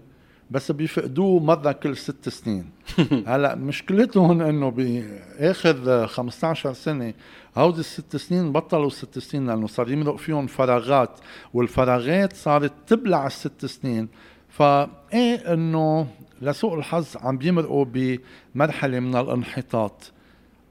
بس 0.51 0.71
بيفقدوه 0.71 1.39
مرة 1.39 1.71
كل 1.71 1.97
ست 1.97 2.29
سنين. 2.29 2.69
هلا 3.27 3.55
مشكلتهم 3.55 4.41
إنه 4.41 4.71
بآخر 4.71 6.07
15 6.07 6.73
سنة 6.73 7.13
هودي 7.57 7.79
الست 7.79 8.15
سنين 8.15 8.51
بطلوا 8.51 8.89
ست 8.89 9.19
سنين 9.19 9.47
لأنه 9.47 9.67
صار 9.67 9.91
يمرق 9.91 10.15
فيهم 10.15 10.47
فراغات 10.47 11.19
والفراغات 11.53 12.33
صارت 12.35 12.73
تبلع 12.87 13.27
الست 13.27 13.65
سنين. 13.65 14.07
فإيه 14.49 15.53
إنه 15.53 16.07
لسوء 16.41 16.77
الحظ 16.77 17.17
عم 17.17 17.37
بيمرقوا 17.37 17.85
بمرحلة 17.85 18.99
من 18.99 19.15
الانحطاط. 19.15 20.11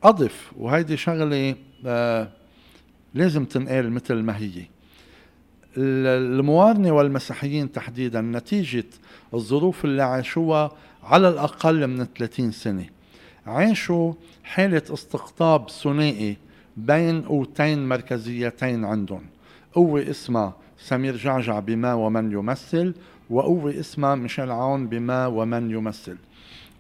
أضف 0.03 0.53
وهيدي 0.57 0.97
شغلة 0.97 1.55
آه 1.87 2.29
لازم 3.15 3.45
تنقال 3.45 3.93
مثل 3.93 4.15
ما 4.15 4.37
هي. 4.39 4.65
الموارنة 5.77 6.93
والمسيحيين 6.93 7.73
تحديدا 7.73 8.21
نتيجة 8.21 8.85
الظروف 9.35 9.85
اللي 9.85 10.03
عاشوها 10.03 10.71
على 11.03 11.29
الأقل 11.29 11.87
من 11.87 12.07
30 12.19 12.53
سنة. 12.53 12.87
عاشوا 13.47 14.12
حالة 14.45 14.83
استقطاب 14.93 15.71
ثنائي 15.71 16.37
بين 16.77 17.23
قوتين 17.23 17.89
مركزيتين 17.89 18.85
عندهم. 18.85 19.23
قوة 19.75 20.11
اسمها 20.11 20.57
سمير 20.79 21.17
جعجع 21.17 21.59
بما 21.59 21.95
ومن 21.95 22.33
يمثل 22.33 22.95
وقوة 23.31 23.81
اسمها 23.81 24.15
ميشيل 24.15 24.50
عون 24.50 24.87
بما 24.87 25.27
ومن 25.27 25.71
يمثل. 25.71 26.17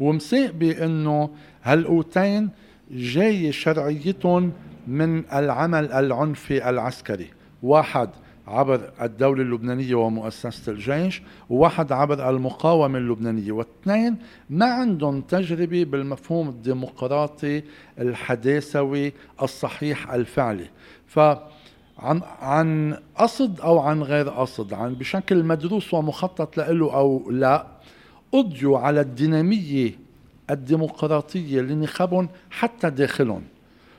ومسيق 0.00 0.52
بأنه 0.52 1.30
هالقوتين 1.62 2.50
جاي 2.90 3.52
شرعيتهم 3.52 4.52
من 4.86 5.24
العمل 5.32 5.92
العنفي 5.92 6.70
العسكري. 6.70 7.30
واحد 7.62 8.10
عبر 8.46 8.90
الدولة 9.02 9.42
اللبنانية 9.42 9.94
ومؤسسة 9.94 10.72
الجيش 10.72 11.22
وواحد 11.50 11.92
عبر 11.92 12.30
المقاومة 12.30 12.98
اللبنانية. 12.98 13.52
واثنين 13.52 14.16
ما 14.50 14.66
عندهم 14.66 15.20
تجربة 15.20 15.84
بالمفهوم 15.84 16.48
الديمقراطي 16.48 17.62
الحداثوي 17.98 19.12
الصحيح 19.42 20.12
الفعلي. 20.12 20.66
ف 21.06 21.18
عن 21.98 22.22
عن 22.40 22.96
قصد 23.16 23.60
أو 23.60 23.78
عن 23.78 24.02
غير 24.02 24.28
قصد 24.28 24.74
عن 24.74 24.94
بشكل 24.94 25.44
مدروس 25.44 25.94
ومخطط 25.94 26.58
له 26.58 26.94
أو 26.94 27.30
لا 27.30 27.66
قضيوا 28.32 28.78
على 28.78 29.00
الدينامية 29.00 29.98
الديمقراطية 30.50 31.60
لنخبهم 31.60 32.28
حتى 32.50 32.90
داخلهم. 32.90 33.42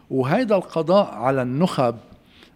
وهيدا 0.10 0.56
القضاء 0.56 1.14
على 1.14 1.42
النخب 1.42 1.96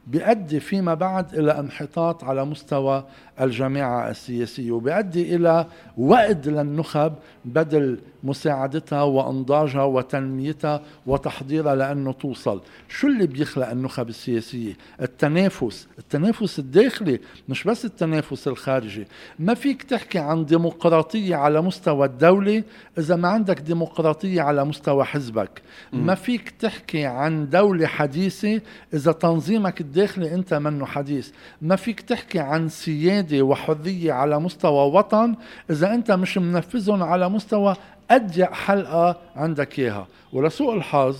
بيؤدي 0.07 0.59
فيما 0.59 0.93
بعد 0.93 1.35
إلى 1.35 1.59
انحطاط 1.59 2.23
على 2.23 2.45
مستوى 2.45 3.03
الجماعة 3.41 4.09
السياسية 4.09 4.71
وبيؤدي 4.71 5.35
إلى 5.35 5.65
وقد 5.97 6.47
للنخب 6.47 7.13
بدل 7.45 7.99
مساعدتها 8.25 9.03
وأنضاجها 9.03 9.83
وتنميتها 9.83 10.81
وتحضيرها 11.07 11.75
لأنه 11.75 12.11
توصل. 12.11 12.61
شو 12.89 13.07
اللي 13.07 13.27
بيخلق 13.27 13.69
النخب 13.69 14.09
السياسية؟ 14.09 14.73
التنافس. 15.01 15.87
التنافس 15.99 16.59
الداخلي 16.59 17.19
مش 17.49 17.63
بس 17.63 17.85
التنافس 17.85 18.47
الخارجي. 18.47 19.07
ما 19.39 19.53
فيك 19.53 19.83
تحكي 19.83 20.19
عن 20.19 20.45
ديمقراطية 20.45 21.35
على 21.35 21.61
مستوى 21.61 22.07
الدولة 22.07 22.63
إذا 22.97 23.15
ما 23.15 23.27
عندك 23.27 23.59
ديمقراطية 23.59 24.41
على 24.41 24.65
مستوى 24.65 25.03
حزبك. 25.03 25.61
ما 25.93 26.15
فيك 26.15 26.49
تحكي 26.49 27.05
عن 27.05 27.49
دولة 27.49 27.87
حديثة 27.87 28.61
إذا 28.93 29.11
تنظيمك 29.11 29.81
الداخلي 29.81 30.33
أنت 30.33 30.53
منه 30.53 30.85
حديث. 30.85 31.31
ما 31.61 31.75
فيك 31.75 32.01
تحكي 32.01 32.39
عن 32.39 32.69
سيادة 32.69 33.41
وحرية 33.41 34.13
على 34.13 34.39
مستوى 34.39 34.91
وطن 34.91 35.35
إذا 35.69 35.93
أنت 35.93 36.11
مش 36.11 36.37
منفذهم 36.37 37.03
على 37.03 37.29
مستوى 37.29 37.75
اضيق 38.11 38.53
حلقة 38.53 39.17
عندك 39.35 39.79
إياها. 39.79 40.07
ولسوء 40.33 40.75
الحظ 40.75 41.17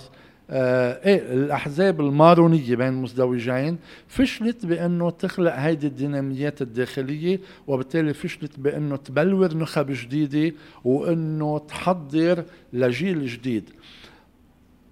آه 0.50 1.06
إيه 1.06 1.32
الأحزاب 1.34 2.00
المارونية 2.00 2.76
بين 2.76 2.92
مزدوجين 2.92 3.78
فشلت 4.08 4.66
بانه 4.66 5.10
تخلق 5.10 5.54
هيدي 5.54 5.86
الديناميات 5.86 6.62
الداخلية 6.62 7.40
وبالتالي 7.66 8.14
فشلت 8.14 8.60
بانه 8.60 8.96
تبلور 8.96 9.54
نخب 9.56 9.86
جديدة 9.90 10.56
وإنه 10.84 11.58
تحضر 11.58 12.44
لجيل 12.72 13.26
جديد. 13.26 13.70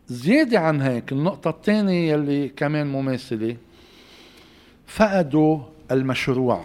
زيادة 0.08 0.58
عن 0.58 0.80
هيك 0.80 1.12
النقطة 1.12 1.50
الثانية 1.50 2.12
يلي 2.12 2.48
كمان 2.48 2.86
مماثلة 2.86 3.56
فقدوا 4.86 5.58
المشروع 5.90 6.64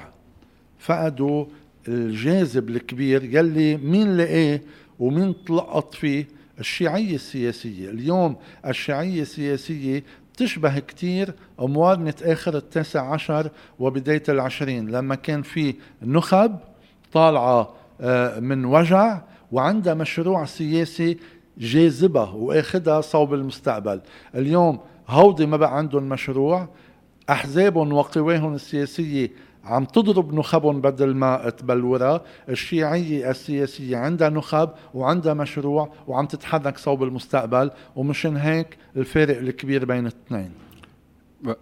فقدوا 0.80 1.46
الجاذب 1.88 2.70
الكبير 2.70 3.24
يلي 3.24 3.78
مين 3.78 4.18
لقاه؟ 4.18 4.60
ومين 5.00 5.44
تلقط 5.46 5.94
فيه 5.96 6.28
الشيعية 6.60 7.16
السياسية. 7.16 7.90
اليوم 7.90 8.36
الشيعية 8.68 9.22
السياسية 9.22 10.04
تشبه 10.38 10.80
كتير 10.80 11.34
موارنة 11.60 12.14
آخر 12.24 12.58
التاسع 12.58 13.14
عشر 13.14 13.50
وبداية 13.80 14.24
العشرين. 14.30 14.90
لما 14.90 15.16
كان 15.16 15.42
في 15.42 15.76
نخب 16.02 16.56
طالعة 17.14 17.74
آه، 18.02 18.40
من 18.40 18.66
وجع 18.66 19.22
وعندها 19.52 19.94
مشروع 19.94 20.46
سياسي 20.46 21.18
جاذبة 21.58 22.34
واخدها 22.36 23.02
صوب 23.02 23.34
المستقبل. 23.34 24.02
اليوم 24.36 24.80
هودي 25.08 25.46
ما 25.46 25.58
بقى 25.58 25.78
عندهم 25.78 26.10
مشروع 26.10 26.70
أحزابهم 27.30 27.94
وقواهم 27.94 28.54
السياسية 28.54 29.32
عم 29.70 29.86
تضرب 29.86 30.34
نخبهم 30.34 30.82
بدل 30.82 31.16
ما 31.16 31.50
تبلورها. 31.50 32.22
الشيعية 32.50 33.30
السياسية 33.30 33.98
عندها 33.98 34.30
نخب 34.30 34.70
وعندها 34.94 35.34
مشروع 35.34 35.94
وعم 36.08 36.26
تتحرك 36.26 36.78
صوب 36.78 37.04
المستقبل 37.04 37.72
ومشان 37.96 38.38
هيك 38.38 38.78
الفارق 38.98 39.38
الكبير 39.38 39.86
بين 39.86 40.08
الاثنين 40.08 40.52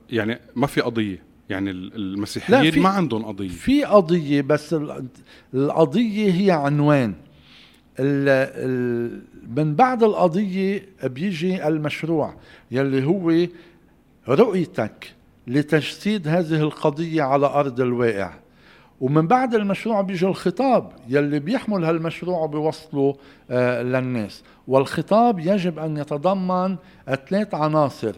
يعني 0.09 0.39
ما 0.55 0.67
في 0.67 0.81
قضية. 0.81 1.27
يعني 1.49 1.71
المسيحيين 1.71 2.79
ما 2.79 2.89
عندهم 2.89 3.25
قضية. 3.25 3.47
في 3.47 3.83
قضية 3.83 4.41
بس 4.41 4.75
القضية 5.53 6.31
هي 6.31 6.51
عنوان 6.51 7.13
ال 7.99 8.29
ال 8.29 9.21
من 9.57 9.75
بعد 9.75 10.03
القضية 10.03 10.85
بيجي 11.03 11.67
المشروع 11.67 12.33
يلي 12.71 13.05
هو 13.05 13.47
رؤيتك. 14.27 15.16
لتجسيد 15.47 16.27
هذه 16.27 16.61
القضية 16.61 17.23
على 17.23 17.45
أرض 17.45 17.81
الواقع. 17.81 18.33
ومن 19.01 19.27
بعد 19.27 19.55
المشروع 19.55 20.01
بيجي 20.01 20.25
الخطاب 20.25 20.91
يلي 21.09 21.39
بيحمل 21.39 21.83
هالمشروع 21.83 22.39
وبيوصله 22.39 23.15
آه 23.51 23.81
للناس. 23.81 24.43
والخطاب 24.67 25.39
يجب 25.39 25.79
أن 25.79 25.97
يتضمن 25.97 26.75
ثلاث 27.29 27.53
عناصر. 27.53 28.15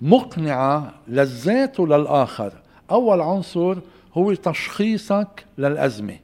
مقنعة 0.00 0.94
للذات 1.08 1.80
وللآخر. 1.80 2.52
أول 2.90 3.20
عنصر 3.20 3.78
هو 4.14 4.34
تشخيصك 4.34 5.44
للأزمة. 5.58 6.16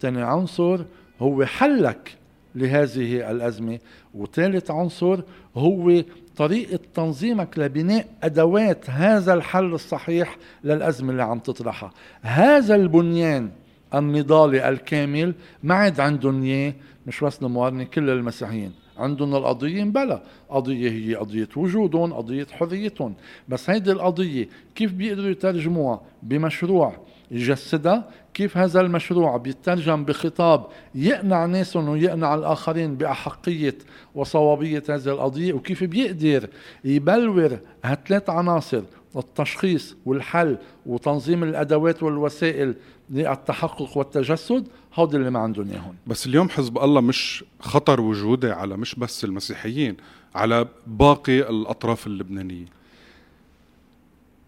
ثاني 0.00 0.22
عنصر 0.22 0.80
هو 1.20 1.44
حلك 1.44 2.16
لهذه 2.54 3.30
الأزمة. 3.30 3.78
وثالث 4.14 4.70
عنصر 4.70 5.20
هو 5.56 6.02
طريقة 6.36 6.78
تنظيمك 6.94 7.58
لبناء 7.58 8.06
أدوات 8.22 8.90
هذا 8.90 9.34
الحل 9.34 9.74
الصحيح 9.74 10.36
للأزمة 10.64 11.10
اللي 11.10 11.22
عم 11.22 11.38
تطرحها. 11.38 11.90
هذا 12.22 12.74
البنيان 12.74 13.50
النضالي 13.94 14.68
الكامل 14.68 15.34
ما 15.62 15.74
عاد 15.74 16.00
عندهم 16.00 16.42
إياه 16.42 16.74
مش 17.06 17.24
بس 17.24 17.42
الموارنة 17.42 17.84
كل 17.84 18.10
المسيحيين. 18.10 18.72
عندهم 18.98 19.34
القضية 19.34 19.84
بلا. 19.84 20.22
قضية 20.48 20.90
هي 20.90 21.14
قضية 21.14 21.48
وجودهم 21.56 22.12
قضية 22.12 22.46
حريتهم. 22.52 23.14
بس 23.48 23.70
هيدي 23.70 23.92
القضية 23.92 24.48
كيف 24.74 24.92
بيقدروا 24.92 25.30
يترجموها؟ 25.30 26.00
بمشروع. 26.22 26.96
يجسدها 27.34 28.10
كيف 28.34 28.56
هذا 28.56 28.80
المشروع؟ 28.80 29.36
بيترجم 29.36 30.04
بخطاب 30.04 30.66
يقنع 30.94 31.46
ناسهم 31.46 31.88
ويقنع 31.88 32.34
الآخرين 32.34 32.96
بأحقية 32.96 33.78
وصوابية 34.14 34.82
هذه 34.88 35.08
القضية 35.08 35.52
وكيف 35.52 35.84
بيقدر 35.84 36.48
يبلور 36.84 37.58
هالثلاث 37.84 38.30
عناصر 38.30 38.82
التشخيص 39.16 39.96
والحل 40.06 40.58
وتنظيم 40.86 41.42
الأدوات 41.42 42.02
والوسائل 42.02 42.74
للتحقق 43.10 43.98
والتجسد. 43.98 44.68
هودي 44.94 45.16
اللي 45.16 45.30
ما 45.30 45.38
عندهم 45.38 45.70
إياهم. 45.70 45.94
بس 46.06 46.26
اليوم 46.26 46.48
حزب 46.48 46.78
الله 46.78 47.00
مش 47.00 47.44
خطر 47.60 48.00
وجودي 48.00 48.50
على 48.50 48.76
مش 48.76 48.94
بس 48.94 49.24
المسيحيين 49.24 49.96
على 50.34 50.66
باقي 50.86 51.50
الأطراف 51.50 52.06
اللبنانية. 52.06 52.66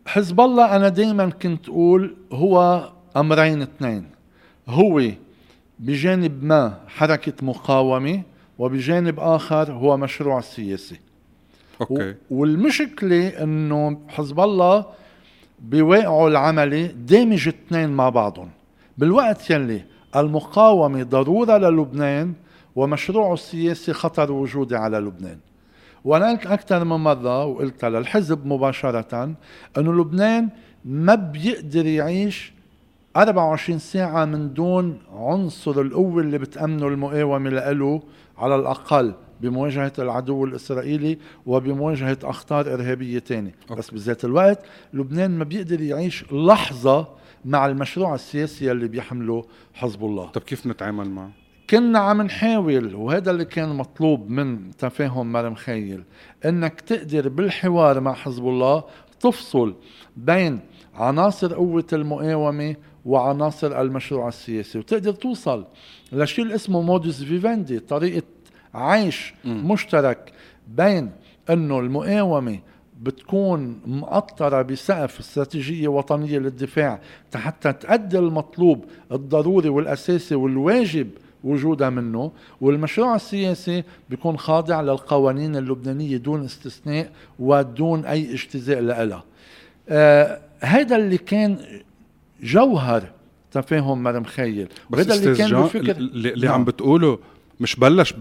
حزب 0.07 0.41
الله 0.41 0.77
أنا 0.77 0.89
دايما 0.89 1.31
كنت 1.31 1.69
أقول 1.69 2.17
هو 2.33 2.89
أمرين 3.17 3.63
اثنين. 3.63 4.07
هو 4.69 5.03
بجانب 5.79 6.45
ما 6.45 6.79
حركة 6.89 7.33
مقاومة 7.43 8.23
وبجانب 8.59 9.21
آخر 9.21 9.73
هو 9.73 9.97
مشروع 9.97 10.41
سياسي. 10.41 11.01
أوكي. 11.81 12.15
والمشكلة 12.31 13.29
إنه 13.29 14.01
حزب 14.09 14.41
الله 14.41 14.87
بواقعه 15.61 16.29
العملي 16.29 16.87
دامج 16.87 17.49
اثنين 17.49 17.91
مع 17.91 18.09
بعضهم. 18.09 18.51
بالوقت 18.99 19.51
يلي 19.51 19.85
المقاومة 20.17 21.03
ضرورة 21.03 21.59
للبنان 21.59 22.33
ومشروعه 22.77 23.35
السياسي 23.35 23.93
خطر 23.93 24.33
وجودي 24.33 24.77
على 24.77 24.99
لبنان. 24.99 25.39
وأنا 26.07 26.31
قلت 26.31 26.47
أكثر 26.47 26.85
من 26.85 26.97
مرة 26.97 27.45
وقلتها 27.45 27.91
للحزب 27.91 28.47
مباشرة 28.47 29.35
إنه 29.79 29.93
لبنان 29.93 30.49
ما 30.85 31.15
بيقدر 31.15 31.87
يعيش 31.87 32.53
24 33.17 33.79
ساعة 33.79 34.25
من 34.25 34.55
دون 34.55 34.99
عنصر 35.13 35.81
القوة 35.81 36.23
اللي 36.23 36.39
بتأمنه 36.39 36.89
المقاومة 36.89 37.51
له 37.51 38.03
على 38.39 38.57
الأقل 38.57 39.15
بمواجهة 39.41 39.93
العدو 39.99 40.45
الإسرائيلي 40.45 41.19
وبمواجهة 41.47 42.19
أخطار 42.25 42.75
إرهابية 42.75 43.19
تانية 43.19 43.55
أوكي. 43.63 43.75
بس 43.75 43.91
بذات 43.91 44.25
الوقت 44.25 44.65
لبنان 44.93 45.31
ما 45.39 45.45
بيقدر 45.45 45.81
يعيش 45.81 46.25
لحظة 46.33 47.09
مع 47.45 47.67
المشروع 47.67 48.15
السياسي 48.15 48.73
اللي 48.73 48.89
بيحمله 48.89 49.45
حزب 49.75 50.05
الله 50.05 50.27
طب 50.27 50.41
كيف 50.41 50.67
نتعامل 50.67 51.11
معه؟ 51.11 51.46
كنا 51.71 51.99
عم 51.99 52.23
نحاول 52.23 52.95
وهذا 52.95 53.31
اللي 53.31 53.45
كان 53.45 53.69
مطلوب 53.69 54.31
من 54.31 54.71
تفاهم 54.77 55.33
مرم 55.33 55.55
خيل 55.55 56.05
إنك 56.45 56.81
تقدر 56.81 57.29
بالحوار 57.29 58.01
مع 58.01 58.15
حزب 58.15 58.49
الله 58.49 58.85
تفصل 59.21 59.75
بين 60.17 60.61
عناصر 60.95 61.55
قوة 61.55 61.87
المقاومة 61.93 62.77
وعناصر 63.05 63.81
المشروع 63.81 64.29
السياسي 64.29 64.79
وتقدر 64.79 65.13
توصل 65.13 65.67
لشيء 66.13 66.45
اللي 66.45 66.55
اسمه 66.55 66.83
مودوس 66.83 67.23
فيفاندي 67.23 67.79
طريقة 67.79 68.27
عيش 68.75 69.35
م. 69.45 69.73
مشترك 69.73 70.33
بين 70.69 71.11
إنه 71.51 71.79
المقاومة 71.79 72.59
بتكون 73.01 73.81
مقطرة 73.87 74.63
بسقف 74.63 75.19
استراتيجية 75.21 75.89
وطنية 75.89 76.39
للدفاع 76.39 77.01
حتى 77.35 77.73
تأدي 77.73 78.19
المطلوب 78.19 78.85
الضروري 79.13 79.69
والأساسي 79.69 80.35
والواجب 80.35 81.11
وجودها 81.47 81.91
منه 81.91 82.33
والمشروع 82.61 83.15
السياسي 83.15 83.85
بيكون 84.11 84.39
خاضع 84.39 84.81
للقوانين 84.81 85.57
اللبنانية 85.57 86.17
دون 86.17 86.45
استثناء 86.45 87.13
ودون 87.39 88.05
أي 88.05 88.35
اجتزاء 88.35 88.81
لها. 88.81 89.25
آه 89.89 90.41
هذا 90.61 90.97
اللي 90.97 91.19
كان 91.19 91.59
جوهر 92.43 93.03
تفاهم 93.53 94.03
مرم 94.03 94.25
خيل. 94.25 94.69
وهذا 94.91 95.15
اللي 95.15 95.35
كان 95.35 95.51
بفكر 95.51 95.97
اللي 95.97 96.47
نعم. 96.47 96.55
عم 96.55 96.65
بتقوله 96.65 97.19
مش 97.61 97.77
بلش 97.77 98.13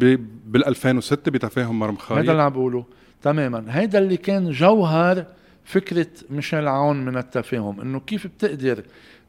بال 0.45 0.65
2006 0.67 1.31
بتفاهم 1.31 1.79
مرم 1.79 1.95
خيل. 1.95 2.17
هذا 2.17 2.31
اللي 2.31 2.43
عم 2.43 2.53
بقوله. 2.53 2.85
تماما. 3.21 3.65
هذا 3.67 3.99
اللي 3.99 4.17
كان 4.17 4.51
جوهر 4.51 5.25
فكرة 5.65 6.07
ميشيل 6.29 6.67
عون 6.67 7.05
من 7.05 7.17
التفاهم 7.17 7.81
إنه 7.81 7.99
كيف 7.99 8.27
بتقدر 8.27 8.83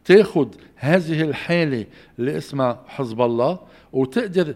تاخذ 0.05 0.49
هذه 0.77 1.23
الحالة 1.23 1.87
اللي 2.19 2.37
اسمها 2.37 2.81
حزب 2.87 3.21
الله 3.21 3.59
وتقدر 3.97 4.55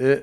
آه، 0.00 0.22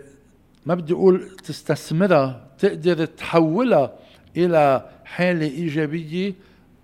ما 0.65 0.75
بدي 0.75 0.93
أقول 0.93 1.29
تستثمرها 1.43 2.47
تقدر 2.59 3.05
تحولها 3.05 3.93
إلى 4.37 4.89
حالة 5.05 5.45
إيجابية 5.45 6.33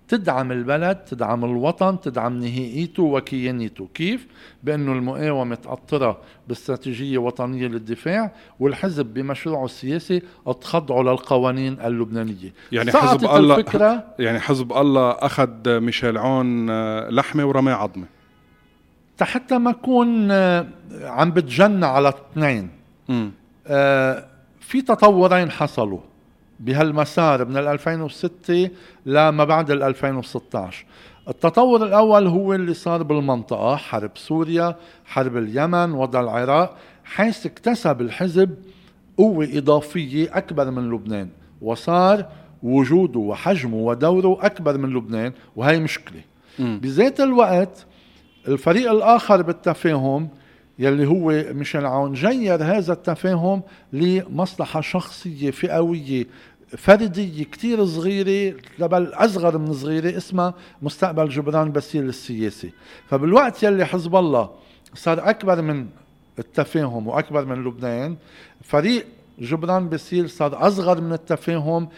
تدعم 0.07 0.51
البلد 0.51 0.95
تدعم 0.95 1.45
الوطن 1.45 1.99
تدعم 1.99 2.39
نهائيته 2.39 3.03
وكيانيته. 3.03 3.89
كيف؟ 3.93 4.27
بأنه 4.63 4.93
المقاومة 4.93 5.55
تأطرها 5.55 6.17
باستراتيجية 6.47 7.17
وطنية 7.17 7.67
للدفاع 7.67 8.31
والحزب 8.59 9.05
بمشروعه 9.05 9.65
السياسي 9.65 10.21
تخضعه 10.61 11.01
للقوانين 11.01 11.77
اللبنانية. 11.79 12.53
يعني 12.71 12.91
حزب 12.91 13.25
الله 13.25 13.55
الفكرة؟ 13.55 14.03
يعني 14.19 14.39
حزب 14.39 14.73
الله 14.73 15.11
أخذ 15.11 15.79
ميشيل 15.79 16.17
عون 16.17 16.69
آه، 16.69 17.09
لحمة 17.09 17.45
ورماة 17.45 17.73
عظمة. 17.73 18.05
حتى 19.21 19.57
ما 19.57 19.69
أكون 19.71 20.31
آه، 20.31 20.65
عم 21.03 21.31
بتجنى 21.31 21.85
على 21.85 22.09
اثنين. 22.09 22.69
آه 23.67 24.25
في 24.59 24.81
تطورين 24.81 25.51
حصلوا 25.51 25.99
بهالمسار 26.59 27.45
من 27.45 27.57
2006 27.57 28.69
لما 29.05 29.43
بعد 29.43 29.71
2016 29.71 30.85
التطور 31.27 31.83
الأول 31.85 32.27
هو 32.27 32.53
اللي 32.53 32.73
صار 32.73 33.03
بالمنطقة 33.03 33.75
حرب 33.75 34.11
سوريا 34.15 34.75
حرب 35.05 35.37
اليمن 35.37 35.91
وضع 35.91 36.19
العراق 36.19 36.77
حيث 37.03 37.45
اكتسب 37.45 38.01
الحزب 38.01 38.55
قوة 39.17 39.47
إضافية 39.53 40.37
أكبر 40.37 40.71
من 40.71 40.89
لبنان 40.89 41.29
وصار 41.61 42.25
وجوده 42.63 43.19
وحجمه 43.19 43.77
ودوره 43.77 44.37
أكبر 44.45 44.77
من 44.77 44.89
لبنان 44.89 45.33
وهي 45.55 45.79
مشكلة. 45.79 46.21
م. 46.59 46.77
بذات 46.77 47.19
الوقت 47.21 47.85
الفريق 48.47 48.91
الآخر 48.91 49.41
بالتفاهم 49.41 50.29
يلي 50.79 51.07
هو 51.07 51.53
ميشيل 51.53 51.85
عون 51.85 52.13
جير 52.13 52.63
هذا 52.63 52.93
التفاهم 52.93 53.61
لمصلحة 53.93 54.81
شخصية 54.81 55.51
فئوية 55.51 56.27
فردية 56.77 57.43
كتير 57.43 57.85
صغيرة 57.85 58.55
بل 58.79 59.13
أصغر 59.13 59.57
من 59.57 59.73
صغيرة 59.73 60.17
اسمها 60.17 60.53
مستقبل 60.81 61.29
جبران 61.29 61.71
باسيل 61.71 62.09
السياسي. 62.09 62.71
فبالوقت 63.09 63.63
يلي 63.63 63.85
حزب 63.85 64.15
الله 64.15 64.49
صار 64.93 65.29
أكبر 65.29 65.61
من 65.61 65.87
التفاهم 66.39 67.07
وأكبر 67.07 67.45
من 67.45 67.63
لبنان 67.63 68.15
فريق 68.63 69.05
جبران 69.39 69.89
باسيل 69.89 70.29
صار 70.29 70.67
أصغر 70.67 71.01
من 71.01 71.13
التفاهم 71.13 71.89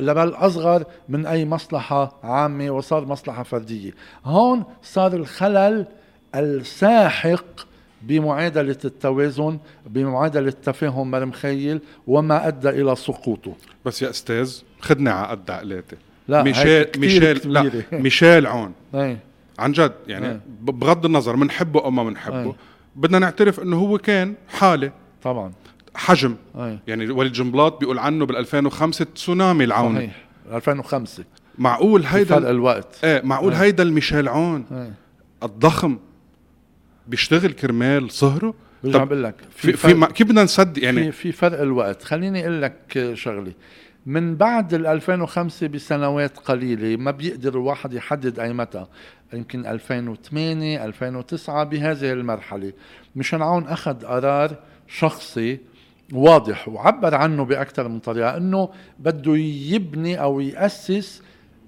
لبل, 0.00 0.28
أصغر 0.34 0.84
من 1.08 1.26
أي 1.26 1.44
مصلحة 1.44 2.16
عامة 2.22 2.70
وصار 2.70 3.04
مصلحة 3.04 3.42
فردية. 3.42 3.92
هون 4.24 4.64
صار 4.82 5.14
الخلل 5.14 5.86
الساحق 6.34 7.44
بمعادلة 8.02 8.76
التوازن 8.84 9.58
بمعادلة 9.86 10.48
التفاهم 10.48 11.10
مرمخيل 11.10 11.80
وما 12.06 12.48
أدى 12.48 12.68
إلى 12.68 12.96
سقوطه. 12.96 13.52
بس 13.84 14.02
يا 14.02 14.10
أستاذ 14.10 14.60
خدني 14.80 15.10
على 15.10 15.28
قد 15.28 15.50
عقلاتي. 15.50 15.96
لا 16.28 16.42
ميشيل 16.42 16.86
ميشيل 16.96 17.52
لا 17.52 17.70
ميشيل 17.92 18.46
عون. 18.46 18.72
أي. 18.94 19.18
عن 19.58 19.72
جد 19.72 19.92
يعني 20.06 20.30
أي. 20.30 20.40
بغض 20.60 21.04
النظر 21.04 21.36
بنحبه 21.36 21.84
أو 21.84 21.90
ما 21.90 22.04
بنحبه 22.04 22.54
بدنا 22.96 23.18
نعترف 23.18 23.60
إنه 23.60 23.76
هو 23.76 23.98
كان 23.98 24.34
حالة. 24.48 24.92
طبعا. 25.22 25.52
حجم. 25.96 26.36
أي. 26.56 26.78
يعني 26.86 27.10
وليد 27.10 27.32
جنبلاط 27.32 27.80
بيقول 27.80 27.98
عنه 27.98 28.26
بال 28.26 28.36
2005 28.36 29.04
تسونامي 29.04 29.64
العون. 29.64 29.94
صحيح. 29.96 30.24
2005 30.52 31.24
معقول 31.58 32.04
هيدا 32.04 32.34
فرق 32.38 32.48
الوقت. 32.48 33.04
إيه 33.04 33.22
معقول 33.24 33.52
أي. 33.52 33.60
هيدا 33.60 33.82
الميشيل 33.82 34.28
عون. 34.28 34.64
أي. 34.72 34.92
الضخم. 35.42 35.98
بيشتغل 37.06 37.52
كرمال 37.52 38.10
صهره. 38.10 38.54
برجع 38.84 39.04
بقول 39.04 39.24
لك 39.24 39.34
في, 39.50 39.72
في, 39.72 39.94
في 39.94 40.06
كيف 40.14 40.26
بدنا 40.26 40.42
نصدق 40.44 40.84
يعني؟ 40.84 41.12
في, 41.12 41.12
في 41.12 41.32
فرق 41.32 41.60
الوقت. 41.60 42.02
خليني 42.02 42.40
أقول 42.42 42.62
لك 42.62 43.10
شغلة. 43.14 43.52
من 44.06 44.36
بعد 44.36 44.74
ال 44.74 44.86
2005 44.86 45.66
بسنوات 45.66 46.38
قليلة 46.38 46.96
ما 46.96 47.10
بيقدر 47.10 47.54
الواحد 47.54 47.92
يحدد 47.92 48.38
أي 48.38 48.52
متى. 48.52 48.86
يمكن 49.32 49.66
2008 49.66 50.84
2009 50.84 51.64
بهذه 51.64 52.12
المرحلة. 52.12 52.72
مشان 53.16 53.42
عون 53.42 53.66
أخذ 53.66 54.04
قرار 54.04 54.56
شخصي 54.88 55.58
واضح 56.12 56.68
وعبر 56.68 57.14
عنه 57.14 57.44
بأكثر 57.44 57.88
من 57.88 57.98
طريقة 57.98 58.36
أنه 58.36 58.68
بده 58.98 59.36
يبني 59.36 60.20
أو 60.20 60.40
يأسس 60.40 61.22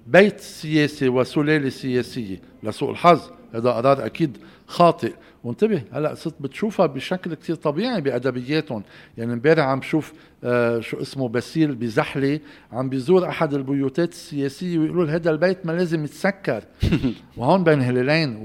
بيت 0.07 0.39
سياسي 0.39 1.09
وسلالة 1.09 1.69
سياسية 1.69 2.41
لسوء 2.63 2.91
الحظ. 2.91 3.21
هذا 3.53 3.71
قرار 3.71 4.05
أكيد 4.05 4.37
خاطئ. 4.67 5.13
وانتبه 5.43 5.83
هلأ 5.91 6.15
صرت 6.15 6.41
بتشوفها 6.41 6.85
بشكل 6.85 7.33
كثير 7.33 7.55
طبيعي 7.55 8.01
بأدبياتهم. 8.01 8.83
يعني 9.17 9.33
امبارح 9.33 9.65
عم 9.65 9.79
بشوف 9.79 10.13
آه 10.43 10.79
شو 10.79 11.01
اسمه 11.01 11.27
باسيل 11.27 11.75
بزحلة 11.75 12.39
عم 12.71 12.89
بيزور 12.89 13.29
أحد 13.29 13.53
البيوتات 13.53 14.11
السياسية 14.11 14.79
ويقولوا 14.79 15.09
هذا 15.09 15.31
البيت 15.31 15.65
ما 15.65 15.71
لازم 15.71 16.03
يتسكر. 16.03 16.63
وهون 17.37 17.63
بين 17.63 17.81
هلالين 17.81 18.37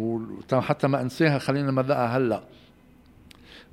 وحتى 0.53 0.89
ما 0.89 1.01
أنساها 1.01 1.39
خلينا 1.39 1.71
نمرقها 1.71 2.17
هلأ. 2.17 2.43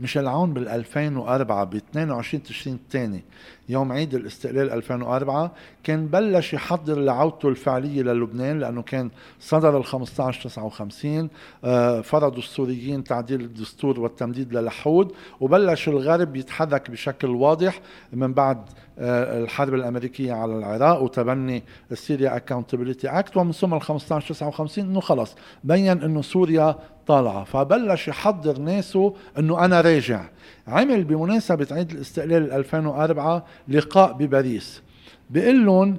ميشيل 0.01 0.27
عون 0.27 0.53
بال 0.53 0.67
2004 0.67 1.63
ب 1.63 1.75
22 1.75 2.43
تشرين 2.43 2.75
الثاني 2.75 3.23
يوم 3.69 3.91
عيد 3.91 4.15
الاستقلال 4.15 4.71
2004 4.71 5.51
كان 5.83 6.07
بلش 6.07 6.53
يحضر 6.53 6.99
لعودته 6.99 7.49
الفعلية 7.49 8.01
للبنان 8.01 8.59
لأنه 8.59 8.81
كان 8.81 9.09
صدر 9.39 9.77
ال 9.77 9.85
15 9.85 10.43
59 10.43 11.29
آه، 11.63 12.01
فرضوا 12.01 12.39
السوريين 12.39 13.03
تعديل 13.03 13.41
الدستور 13.41 13.99
والتمديد 13.99 14.53
للحود 14.53 15.11
وبلش 15.39 15.87
الغرب 15.87 16.35
يتحرك 16.35 16.91
بشكل 16.91 17.27
واضح 17.27 17.79
من 18.13 18.33
بعد 18.33 18.57
آه، 18.99 19.43
الحرب 19.43 19.73
الأمريكية 19.73 20.33
على 20.33 20.57
العراق 20.57 21.01
وتبني 21.01 21.63
ال 21.91 21.99
Syria 21.99 22.35
Accountability 22.35 23.07
Act 23.07 23.37
ومن 23.37 23.51
ثم 23.51 23.73
ال 23.73 23.81
15 23.81 24.33
59 24.33 24.85
إنه 24.85 24.99
خلص 24.99 25.35
بين 25.63 26.03
إنه 26.03 26.21
سوريا 26.21 26.75
طالعة. 27.07 27.43
فبلش 27.43 28.07
يحضر 28.07 28.59
ناسه 28.59 29.13
إنه 29.39 29.65
أنا 29.65 29.81
راجع. 29.81 30.23
عمل 30.67 31.03
بمناسبة 31.03 31.67
عيد 31.71 31.91
الاستقلال 31.91 32.51
2004 32.51 33.45
لقاء 33.67 34.13
بباريس. 34.13 34.81
بيقول 35.29 35.65
لهم 35.65 35.97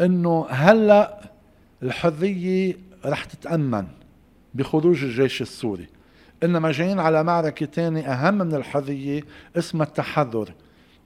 إنه 0.00 0.46
هلأ 0.50 1.20
الحرية 1.82 2.76
رح 3.04 3.24
تتأمن 3.24 3.86
بخروج 4.54 5.04
الجيش 5.04 5.42
السوري. 5.42 5.86
إنما 6.42 6.72
جايين 6.72 6.98
على 6.98 7.24
معركة 7.24 7.66
ثانية 7.66 8.12
أهم 8.12 8.34
من 8.34 8.54
الحرية 8.54 9.22
اسمها 9.56 9.86
التحرر. 9.86 10.52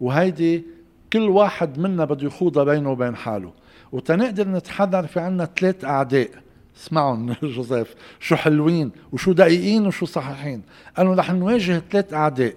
وهيدي 0.00 0.64
كل 1.12 1.28
واحد 1.28 1.78
منا 1.78 2.04
بده 2.04 2.26
يخوضها 2.26 2.64
بينه 2.64 2.90
وبين 2.90 3.16
حاله. 3.16 3.52
وتنقدر 3.92 4.48
نتحرر 4.48 5.06
في 5.06 5.20
عنا 5.20 5.48
ثلاث 5.60 5.84
أعداء. 5.84 6.30
اسمعوا 6.76 7.34
جوزيف 7.42 7.94
شو 8.20 8.36
حلوين 8.36 8.90
وشو 9.12 9.32
دقيقين 9.32 9.86
وشو 9.86 10.06
صحيحين. 10.06 10.62
قالوا 10.96 11.14
رح 11.14 11.32
نواجه 11.32 11.82
ثلاث 11.90 12.14
أعداء. 12.14 12.54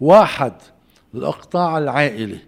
واحد 0.00 0.52
الأقطاع 1.14 1.78
العائلي 1.78 2.38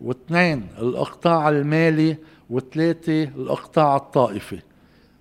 واثنين 0.00 0.66
الأقطاع 0.78 1.48
المالي 1.48 2.16
وثلاثة 2.50 3.22
الأقطاع 3.22 3.96
الطائفي. 3.96 4.58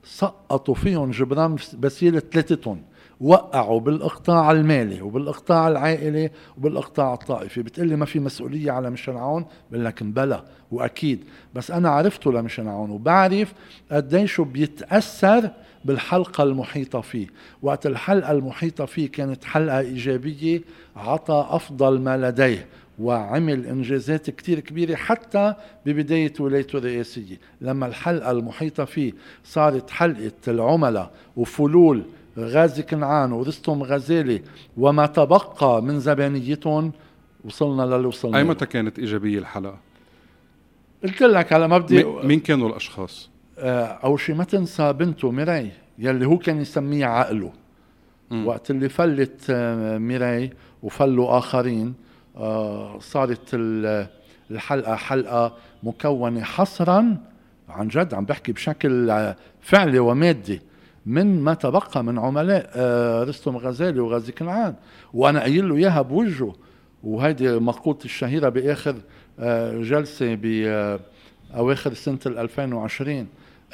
سقطوا 0.03 0.75
فيهم 0.75 1.11
جبران 1.11 1.57
بسيل 1.79 2.21
ثلاثتهم 2.21 2.81
وقعوا 3.21 3.79
بالأقطاع 3.79 4.51
المالي 4.51 5.01
وبالأقطاع 5.01 5.67
العائلي 5.67 6.31
وبالأقطاع 6.57 7.13
الطائفي. 7.13 7.61
بتقلي 7.61 7.95
ما 7.95 8.05
في 8.05 8.19
مسؤولية 8.19 8.71
على 8.71 8.89
مشان 8.89 9.17
عون؟ 9.17 9.45
بقول 9.71 9.85
لك 9.85 10.03
بلا 10.03 10.43
وأكيد. 10.71 11.23
بس 11.53 11.71
أنا 11.71 11.89
عرفته 11.89 12.31
لمشان 12.31 12.67
عون 12.67 12.89
وبعرف 12.89 13.53
قديش 13.91 14.41
بيتأثر 14.41 15.49
بالحلقة 15.85 16.43
المحيطة 16.43 17.01
فيه 17.01 17.27
وقت 17.61 17.85
الحلقة 17.85 18.31
المحيطة 18.31 18.85
فيه 18.85 19.11
كانت 19.11 19.43
حلقة 19.43 19.79
إيجابية 19.79 20.61
عطى 20.95 21.47
أفضل 21.49 21.99
ما 22.01 22.17
لديه 22.17 22.67
وعمل 22.99 23.65
إنجازات 23.65 24.29
كتير 24.29 24.59
كبيرة 24.59 24.95
حتى 24.95 25.53
ببداية 25.85 26.33
ولايته 26.39 26.77
الرئاسية 26.77 27.39
لما 27.61 27.87
الحلقة 27.87 28.31
المحيطة 28.31 28.85
فيه 28.85 29.13
صارت 29.43 29.89
حلقة 29.89 30.31
العملاء 30.47 31.11
وفلول 31.37 32.03
غازي 32.37 32.83
كنعان 32.83 33.31
ورستم 33.31 33.83
غزالي 33.83 34.41
وما 34.77 35.05
تبقى 35.05 35.81
من 35.81 35.99
زبانيتهم 35.99 36.91
وصلنا 37.45 37.83
للي 37.83 38.07
وصلنا 38.07 38.37
أي 38.37 38.43
متى 38.43 38.65
كانت 38.65 38.99
إيجابية 38.99 39.39
الحلقة؟ 39.39 39.77
قلت 41.03 41.21
لك 41.21 41.53
على 41.53 41.67
مبدا 41.67 42.05
مين 42.23 42.39
كانوا 42.39 42.69
الأشخاص؟ 42.69 43.29
آه، 43.59 43.85
اول 43.85 44.19
شيء 44.19 44.35
ما 44.35 44.43
تنسى 44.43 44.93
بنته 44.93 45.31
ميراي 45.31 45.71
يلي 45.99 46.25
هو 46.25 46.37
كان 46.37 46.61
يسميه 46.61 47.05
عقله. 47.05 47.51
م. 48.31 48.47
وقت 48.47 48.71
اللي 48.71 48.89
فلت 48.89 49.45
آه، 49.49 49.97
ميراي 49.97 50.49
وفلوا 50.83 51.37
آخرين 51.37 51.93
آه، 52.37 52.99
صارت 52.99 53.49
الحلقة 54.51 54.95
حلقة 54.95 55.53
مكونة 55.83 56.43
حصرا 56.43 57.17
عن 57.69 57.87
جد 57.87 58.13
عم 58.13 58.25
بحكي 58.25 58.51
بشكل 58.51 59.33
فعلي 59.61 59.99
ومادي 59.99 60.61
من 61.05 61.41
ما 61.41 61.53
تبقى 61.53 62.03
من 62.03 62.19
عملاء 62.19 62.71
رستم 63.29 63.57
غزالي 63.57 63.99
وغازي 63.99 64.31
كنعان. 64.31 64.75
وأنا 65.13 65.39
قايل 65.39 65.69
له 65.69 65.75
إياها 65.75 66.01
بوجهه. 66.01 66.55
وهيدي 67.03 67.59
مقولتي 67.59 68.05
الشهيرة 68.05 68.49
بآخر 68.49 68.95
جلسة 69.83 70.35
باواخر 70.35 71.93
سنة 71.93 72.19
2020 72.25 73.27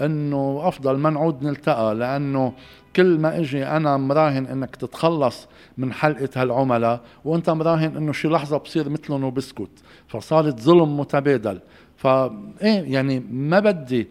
إنه 0.06 0.62
أفضل 0.64 0.98
ما 0.98 1.10
نعود 1.10 1.44
نلتقى 1.44 1.96
لأنه 1.96 2.54
كل 2.96 3.20
ما 3.20 3.40
إجي 3.40 3.66
أنا 3.66 3.98
مراهن 3.98 4.46
إنك 4.46 4.76
تتخلص 4.76 5.48
من 5.78 5.94
حلقة 5.94 6.30
هالعملاء 6.36 7.02
وأنت 7.26 7.50
مراهن 7.50 7.98
إنه 7.98 8.12
شي 8.12 8.28
لحظة 8.28 8.58
بصير 8.58 8.90
مثلهم 8.90 9.24
وبسكت 9.24 9.70
فصارت 10.08 10.60
ظلم 10.60 11.00
متبادل 11.00 11.60
فا 11.98 12.42
إيه 12.62 12.94
يعني 12.94 13.20
ما 13.32 13.60
بدي 13.60 14.08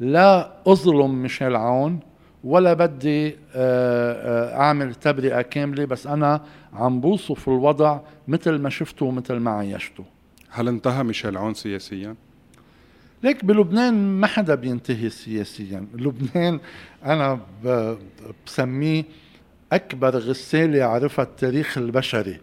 لا 0.00 0.52
أظلم 0.66 1.22
ميشيل 1.22 1.56
عون 1.56 2.00
ولا 2.44 2.72
بدي 2.72 3.28
آه، 3.28 3.36
آه، 3.54 4.60
أعمل 4.60 4.94
تبرئة 4.94 5.42
كاملة 5.42 5.84
بس 5.84 6.06
أنا 6.06 6.42
عم 6.72 7.00
بوصف 7.00 7.48
الوضع 7.48 8.00
مثل 8.28 8.58
ما 8.58 8.70
شفته 8.70 9.06
ومثل 9.06 9.34
ما 9.34 9.50
عايشته 9.50 10.04
هل 10.50 10.68
انتهى 10.68 11.02
ميشيل 11.02 11.36
عون 11.36 11.54
سياسيا؟ 11.54 12.14
ليك 13.22 13.44
بلبنان 13.44 13.94
ما 13.94 14.26
حدا 14.26 14.54
بينتهي 14.54 15.10
سياسيا. 15.10 15.86
لبنان 15.94 16.60
أنا 17.04 17.40
بسميه 18.46 19.04
أكبر 19.72 20.16
غسالة 20.16 20.84
عرفها 20.84 21.24
التاريخ 21.24 21.78
البشري. 21.78 22.40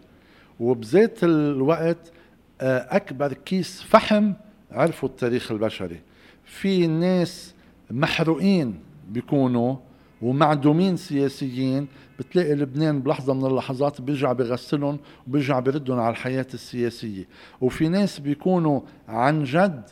وبذات 0.60 1.24
الوقت 1.24 2.12
آه، 2.60 2.96
أكبر 2.96 3.32
كيس 3.32 3.82
فحم 3.82 4.32
عرفوا 4.72 5.08
التاريخ 5.08 5.52
البشري. 5.52 6.00
في 6.44 6.86
ناس 6.86 7.54
محروقين 7.90 8.80
بيكونوا 9.08 9.76
ومعدومين 10.22 10.96
سياسيين. 10.96 11.86
بتلاقي 12.18 12.54
لبنان 12.54 13.00
بلحظة 13.00 13.34
من 13.34 13.46
اللحظات 13.46 14.00
بيرجع 14.00 14.32
بغسلهم 14.32 14.98
وبيرجع 15.26 15.60
بردهم 15.60 16.00
على 16.00 16.10
الحياة 16.10 16.46
السياسية. 16.54 17.28
وفي 17.60 17.88
ناس 17.88 18.20
بيكونوا 18.20 18.80
عن 19.08 19.44
جد 19.44 19.82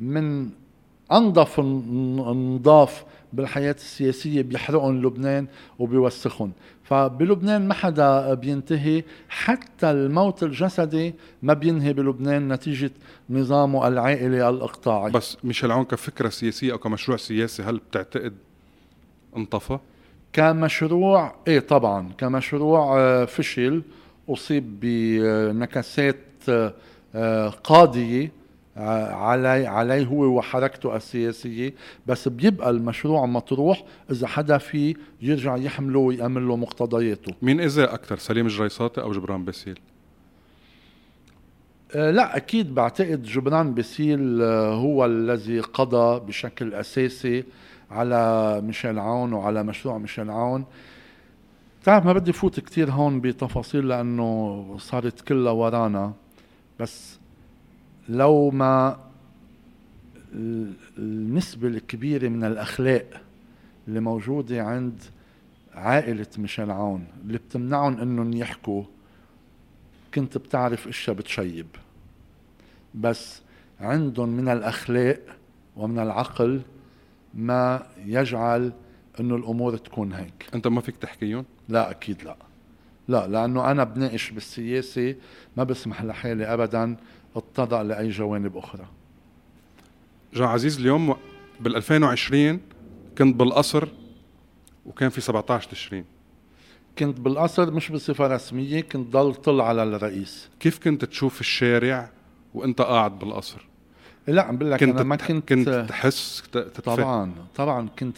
من 0.00 0.50
أنظف 1.12 1.60
نضاف 1.60 3.04
بالحياة 3.32 3.72
السياسية 3.72 4.42
بيحرقهم 4.42 5.02
لبنان 5.02 5.46
وبيوسخهم 5.78 6.52
فبلبنان 6.84 7.68
ما 7.68 7.74
حدا 7.74 8.34
بينتهي 8.34 9.04
حتى 9.28 9.90
الموت 9.90 10.42
الجسدي 10.42 11.14
ما 11.42 11.54
بينهي 11.54 11.92
بلبنان 11.92 12.52
نتيجة 12.52 12.90
نظامه 13.30 13.88
العائلي 13.88 14.48
الإقطاعي 14.48 15.10
بس 15.10 15.36
ميشيل 15.44 15.72
عون 15.72 15.84
كفكرة 15.84 16.28
سياسية 16.28 16.72
أو 16.72 16.78
كمشروع 16.78 17.16
سياسي 17.16 17.62
هل 17.62 17.76
بتعتقد 17.90 18.34
انطفى؟ 19.36 19.78
كمشروع 20.32 21.34
إيه 21.48 21.60
طبعا 21.60 22.08
كمشروع 22.18 22.98
آه، 22.98 23.24
فشل 23.24 23.82
أصيب 24.28 24.80
بنكسات 24.80 26.16
آه، 27.14 27.48
قاضية 27.48 28.39
علي 28.76 29.66
علي 29.66 30.06
هو 30.06 30.24
وحركته 30.24 30.96
السياسية. 30.96 31.74
بس 32.06 32.28
بيبقى 32.28 32.70
المشروع 32.70 33.26
مطروح 33.26 33.84
إذا 34.10 34.26
حدا 34.26 34.58
فيه 34.58 34.94
يرجع 35.22 35.56
يحمله 35.56 35.98
ويأمن 35.98 36.48
له 36.48 36.56
مقتضياته. 36.56 37.34
مين 37.42 37.60
إذا 37.60 37.94
أكثر 37.94 38.18
سليم 38.18 38.46
الجريصاتي 38.46 39.00
أو 39.02 39.12
جبران 39.12 39.44
باسيل 39.44 39.78
أه 41.94 42.10
لا 42.10 42.36
أكيد 42.36 42.74
بعتقد 42.74 43.22
جبران 43.22 43.74
باسيل 43.74 44.42
آه، 44.42 44.74
هو 44.74 45.04
الذي 45.04 45.60
قضى 45.60 46.26
بشكل 46.26 46.74
أساسي 46.74 47.44
على 47.90 48.60
ميشيل 48.64 48.98
عون 48.98 49.32
وعلى 49.32 49.62
مشروع 49.62 49.98
ميشيل 49.98 50.30
عون. 50.30 50.64
بتعرف 51.82 52.06
ما 52.06 52.12
بدي 52.12 52.32
فوت 52.32 52.60
كتير 52.60 52.90
هون 52.90 53.20
بتفاصيل 53.20 53.88
لأنه 53.88 54.76
صارت 54.78 55.20
كلها 55.20 55.52
ورانا. 55.52 56.12
بس 56.80 57.19
لو 58.10 58.50
ما 58.50 58.96
النسبة 60.98 61.68
الكبيرة 61.68 62.28
من 62.28 62.44
الأخلاق 62.44 63.20
اللي 63.88 64.00
موجودة 64.00 64.62
عند 64.62 65.02
عائلة 65.74 66.26
ميشيل 66.38 66.70
عون 66.70 67.06
اللي 67.22 67.38
بتمنعهم 67.38 67.98
إنهم 67.98 68.32
يحكوا 68.32 68.84
كنت 70.14 70.38
بتعرف 70.38 70.88
إشياء 70.88 71.16
بتشيب. 71.16 71.66
بس 72.94 73.42
عندهم 73.80 74.28
من 74.28 74.48
الأخلاق 74.48 75.20
ومن 75.76 75.98
العقل 75.98 76.60
ما 77.34 77.86
يجعل 78.06 78.72
إنه 79.20 79.36
الأمور 79.36 79.76
تكون 79.76 80.12
هيك. 80.12 80.48
أنت 80.54 80.66
ما 80.66 80.80
فيك 80.80 80.96
تحكيهم؟ 80.96 81.44
لا 81.68 81.90
أكيد 81.90 82.22
لا. 82.22 82.36
لا 83.08 83.26
لأنه 83.26 83.70
أنا 83.70 83.84
بناقش 83.84 84.30
بالسياسة 84.30 85.14
ما 85.56 85.64
بسمح 85.64 86.02
لحالي 86.02 86.44
ابدا 86.44 86.96
اتطرق 87.36 87.82
لأي 87.82 88.08
جوانب 88.08 88.56
أخرى. 88.56 88.86
جان 90.34 90.48
عزيز 90.48 90.78
اليوم 90.78 91.16
بال 91.60 91.76
2020 91.76 92.60
كنت 93.18 93.36
بالقصر 93.36 93.88
وكان 94.86 95.08
في 95.08 95.20
17 95.20 95.70
تشرين. 95.70 96.04
كنت 96.98 97.20
بالقصر 97.20 97.70
مش 97.70 97.90
بصفة 97.92 98.26
رسمية 98.26 98.80
كنت 98.80 99.12
ضل 99.12 99.34
طل 99.34 99.60
على 99.60 99.82
الرئيس. 99.82 100.48
كيف 100.60 100.78
كنت 100.78 101.04
تشوف 101.04 101.40
الشارع 101.40 102.10
وأنت 102.54 102.80
قاعد 102.80 103.18
بالقصر؟ 103.18 103.66
لا 104.26 104.42
عم 104.42 104.56
بقول 104.56 104.70
لك 104.70 104.82
أنا 104.82 105.02
ما 105.02 105.16
كنت 105.16 105.48
كنت 105.48 105.86
تحس 105.88 106.42
تتفق. 106.52 106.94
طبعا 106.94 107.32
طبعا 107.56 107.88
كنت 107.98 108.16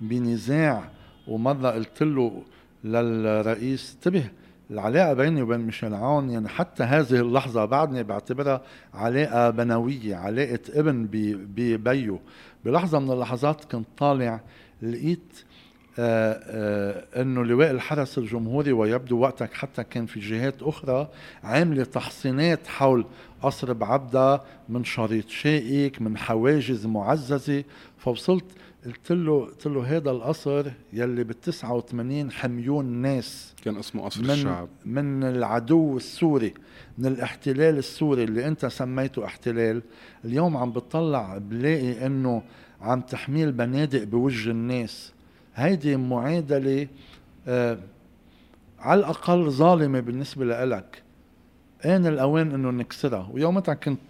بنزاع 0.00 0.90
ومره 1.28 1.70
قلت 1.70 2.02
له 2.02 2.42
للرئيس 2.84 3.94
انتبه 3.94 4.24
العلاقة 4.72 5.12
بيني 5.12 5.42
وبين 5.42 5.60
ميشيل 5.60 5.94
عون 5.94 6.30
يعني 6.30 6.48
حتى 6.48 6.82
هذه 6.82 7.20
اللحظة 7.20 7.64
بعدني 7.64 8.02
بعتبرها 8.02 8.62
علاقة 8.94 9.50
بنوية 9.50 10.16
علاقة 10.16 10.58
ابن 10.68 11.08
ببيه 11.12 12.20
بلحظة 12.64 12.98
من 12.98 13.10
اللحظات 13.10 13.64
كنت 13.64 13.86
طالع 13.98 14.40
لقيت 14.82 15.44
آه 15.98 16.40
آه 16.46 17.22
إنه 17.22 17.44
لواء 17.44 17.70
الحرس 17.70 18.18
الجمهوري 18.18 18.72
ويبدو 18.72 19.18
وقتك 19.18 19.52
حتى 19.54 19.84
كان 19.84 20.06
في 20.06 20.20
جهات 20.20 20.62
أخرى 20.62 21.08
عامله 21.44 21.84
تحصينات 21.84 22.66
حول 22.66 23.04
قصر 23.42 23.72
بعبدة 23.72 24.40
من 24.68 24.84
شريط 24.84 25.28
شائك 25.28 26.02
من 26.02 26.16
حواجز 26.18 26.86
معززة. 26.86 27.64
فوصلت 27.98 28.44
قلت 28.86 29.12
له 29.12 29.44
قلت 29.44 29.66
له 29.66 29.96
هذا 29.96 30.10
القصر 30.10 30.70
يلي 30.92 31.24
بال 31.24 31.40
89 31.40 32.30
حميون 32.30 32.84
ناس 32.84 33.54
كان 33.64 33.76
اسمه 33.76 34.04
قصر 34.04 34.22
من 34.22 34.30
الشعب. 34.30 34.68
من 34.84 35.24
العدو 35.24 35.96
السوري 35.96 36.54
من 36.98 37.06
الاحتلال 37.06 37.78
السوري 37.78 38.24
اللي 38.24 38.48
انت 38.48 38.66
سميته 38.66 39.24
احتلال. 39.24 39.82
اليوم 40.24 40.56
عم 40.56 40.72
بتطلع 40.72 41.38
بلاقي 41.38 42.06
انه 42.06 42.42
عم 42.80 43.00
تحميل 43.00 43.52
بنادق 43.52 44.04
بوجه 44.04 44.50
الناس. 44.50 45.12
هيدي 45.54 45.96
معادلة 45.96 46.88
آه 47.46 47.78
على 48.78 49.00
الأقل 49.00 49.50
ظالمة 49.50 50.00
بالنسبة 50.00 50.64
لك 50.64 51.02
آن 51.84 52.06
الأوان 52.06 52.52
إنه 52.52 52.70
نكسرها. 52.70 53.30
ويومتها 53.32 53.74
كنت 53.74 54.00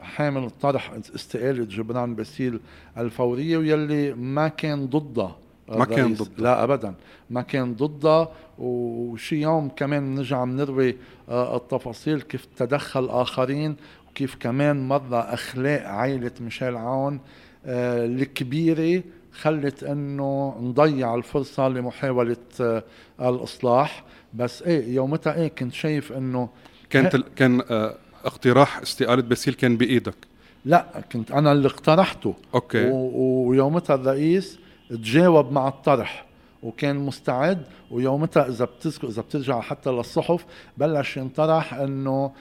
حامل 0.00 0.50
طرح 0.50 0.92
استقالة 1.14 1.64
جبران 1.64 2.14
باسيل 2.14 2.60
الفورية 2.98 3.58
ويلي 3.58 4.12
ما 4.12 4.48
كان 4.48 4.86
ضدها 4.86 5.36
ما 5.68 5.84
كان 5.84 6.14
ضدها 6.14 6.34
لا 6.38 6.64
ابدا. 6.64 6.94
ما 7.30 7.42
كان 7.42 7.74
ضدها 7.74 8.28
وشي 8.58 9.40
يوم 9.40 9.68
كمان 9.68 10.14
نرجع 10.14 10.44
نروي 10.44 10.96
آه، 11.28 11.56
التفاصيل 11.56 12.20
كيف 12.20 12.46
تدخل 12.56 13.08
آخرين 13.10 13.76
وكيف 14.10 14.34
كمان 14.40 14.88
مره 14.88 15.18
أخلاق 15.18 15.82
عائلة 15.82 16.30
ميشيل 16.40 16.76
عون 16.76 17.20
آه، 17.66 18.06
الكبيرة 18.06 19.02
خلت 19.32 19.82
إنه 19.84 20.56
نضيع 20.60 21.14
الفرصة 21.14 21.68
لمحاولة 21.68 22.36
آه، 22.60 22.84
الإصلاح. 23.20 24.04
بس 24.34 24.62
إيه 24.62 24.94
يومتها 24.94 25.34
إيه 25.34 25.48
كنت 25.48 25.72
شايف 25.72 26.12
إنه 26.12 26.48
كانت 26.90 27.16
كان 27.36 27.62
اقتراح 28.24 28.78
استقالة 28.78 29.22
باسيل 29.22 29.54
كان 29.54 29.76
بإيدك؟ 29.76 30.14
لا 30.64 31.04
كنت 31.12 31.30
أنا 31.30 31.52
اللي 31.52 31.68
اقترحته. 31.68 32.34
أوكي. 32.54 32.90
ويومتها 32.92 33.96
الرئيس 33.96 34.58
تجاوب 34.90 35.52
مع 35.52 35.68
الطرح 35.68 36.26
وكان 36.62 36.96
مستعد. 36.96 37.62
ويومتها 37.90 38.48
إذا 38.48 38.64
بتذكر 38.64 39.08
إذا 39.08 39.22
بترجع 39.22 39.60
حتى 39.60 39.90
للصحف 39.90 40.44
بلش 40.76 41.16
ينطرح 41.16 41.74
إنه 41.74 42.32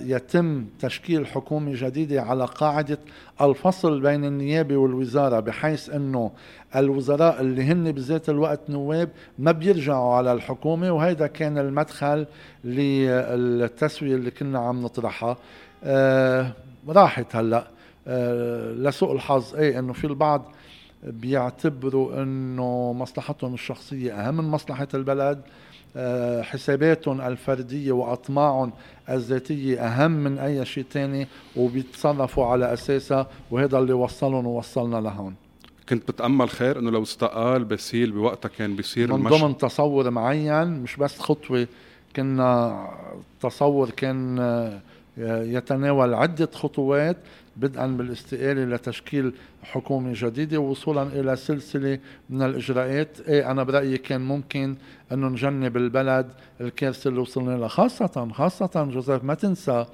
يتم 0.00 0.64
تشكيل 0.78 1.26
حكومة 1.26 1.72
جديدة 1.74 2.22
على 2.22 2.44
قاعدة 2.44 2.98
الفصل 3.40 4.00
بين 4.00 4.24
النيابة 4.24 4.76
والوزارة 4.76 5.40
بحيث 5.40 5.90
إنه 5.90 6.30
الوزراء 6.76 7.40
اللي 7.40 7.62
هن 7.62 7.92
بذات 7.92 8.28
الوقت 8.28 8.60
نواب 8.70 9.08
ما 9.38 9.52
بيرجعوا 9.52 10.14
على 10.14 10.32
الحكومة 10.32 10.90
وهيدا 10.92 11.26
كان 11.26 11.58
المدخل 11.58 12.26
للتسوية 12.64 14.14
اللي 14.14 14.30
كنا 14.30 14.58
عم 14.58 14.82
نطرحها. 14.82 15.36
آه 15.84 16.52
راحت 16.88 17.36
هلأ. 17.36 17.66
آه 18.08 18.72
لسوء 18.72 19.12
الحظ 19.12 19.54
إيه 19.56 19.78
إنه 19.78 19.92
في 19.92 20.06
البعض 20.06 20.52
بيعتبروا 21.02 22.22
إنه 22.22 22.92
مصلحتهم 22.92 23.54
الشخصية 23.54 24.12
أهم 24.12 24.36
من 24.36 24.44
مصلحة 24.44 24.88
البلد. 24.94 25.38
آه، 25.38 25.65
حساباتهم 26.42 27.20
الفردية 27.20 27.92
واطماعهم 27.92 28.72
الذاتية 29.10 29.80
أهم 29.80 30.10
من 30.10 30.38
أي 30.38 30.64
شيء 30.64 30.84
ثاني 30.90 31.26
وبيتصرفوا 31.56 32.46
على 32.46 32.72
اساسها 32.72 33.26
وهذا 33.50 33.78
اللي 33.78 33.92
وصلهم 33.92 34.46
ووصلنا 34.46 34.96
لهون 34.96 35.34
كنت 35.88 36.10
بتأمل 36.10 36.50
خير 36.50 36.78
إنه 36.78 36.90
لو 36.90 37.02
استقال 37.02 37.64
باسيل 37.64 38.12
بوقتها 38.12 38.48
كان 38.48 38.76
بيصير 38.76 39.16
من 39.16 39.28
ضمن 39.30 39.56
تصور 39.58 40.10
معين 40.10 40.68
مش 40.68 40.96
بس 40.96 41.18
خطوة 41.18 41.66
كنا 42.16 42.88
تصور 43.40 43.90
كان 43.90 44.38
آه، 44.38 44.80
يتناول 45.42 46.14
عدة 46.14 46.50
خطوات 46.54 47.16
بدءا 47.56 47.86
بالاستقاله 47.86 48.64
لتشكيل 48.64 49.32
حكومة 49.62 50.12
جديدة 50.14 50.58
ووصولا 50.58 51.02
إلى 51.02 51.36
سلسلة 51.36 51.98
من 52.30 52.42
الإجراءات. 52.42 53.20
إيه 53.28 53.50
أنا 53.50 53.62
برأيي 53.62 53.98
كان 53.98 54.20
ممكن 54.20 54.76
انه 55.12 55.28
نجنب 55.28 55.76
البلد 55.76 56.26
الكارثه 56.60 57.08
اللي 57.08 57.20
وصلنا 57.20 57.56
لها 57.56 57.68
خاصه 57.68 58.28
خاصة 58.32 58.84
جوزيف 58.84 59.24
ما 59.24 59.34
تنسى 59.34 59.86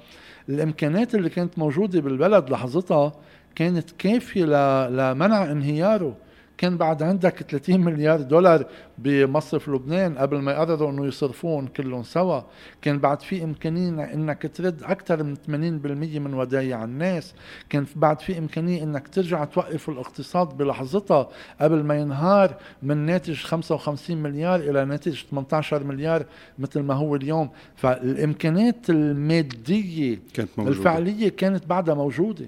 الإمكانات 0.49 1.15
اللي 1.15 1.29
كانت 1.29 1.59
موجودة 1.59 2.01
بالبلد 2.01 2.49
لحظتها 2.49 3.11
كانت 3.55 3.91
كافية 3.91 4.45
لمنع 4.87 5.51
انهياره. 5.51 6.15
كان 6.57 6.77
بعد 6.77 7.03
عندك 7.03 7.43
30 7.43 7.81
مليار 7.81 8.21
دولار 8.21 8.65
بمصرف 8.97 9.69
لبنان 9.69 10.17
قبل 10.17 10.37
ما 10.37 10.51
يقرروا 10.51 10.91
إنه 10.91 11.05
يصرفوهم 11.05 11.67
كلهم 11.67 12.03
سوا. 12.03 12.41
كان 12.81 12.99
بعد 12.99 13.21
في 13.21 13.43
إمكانية 13.43 14.03
إنك 14.13 14.51
ترد 14.55 14.83
أكثر 14.83 15.23
من 15.23 15.35
80% 15.35 16.19
من 16.19 16.33
ودايع 16.33 16.83
الناس. 16.83 17.33
كان 17.69 17.85
بعد 17.95 18.21
في 18.21 18.37
إمكانية 18.37 18.83
إنك 18.83 19.07
ترجع 19.07 19.45
توقف 19.45 19.89
الاقتصاد 19.89 20.57
بلحظتها 20.57 21.29
قبل 21.61 21.83
ما 21.83 21.95
ينهار 21.95 22.55
من 22.83 22.97
ناتج 22.97 23.35
55 23.35 24.17
مليار 24.17 24.59
إلى 24.59 24.85
ناتج 24.85 25.23
18 25.31 25.83
مليار 25.83 26.25
مثل 26.59 26.79
ما 26.79 26.93
هو 26.93 27.15
اليوم. 27.15 27.49
فالامكانات 27.75 28.89
المادية 28.89 30.19
كانت 30.33 30.49
موجودة. 30.57 30.77
الفعلية 30.77 31.29
كانت 31.29 31.65
بعدها 31.65 31.95
موجودة. 31.95 32.45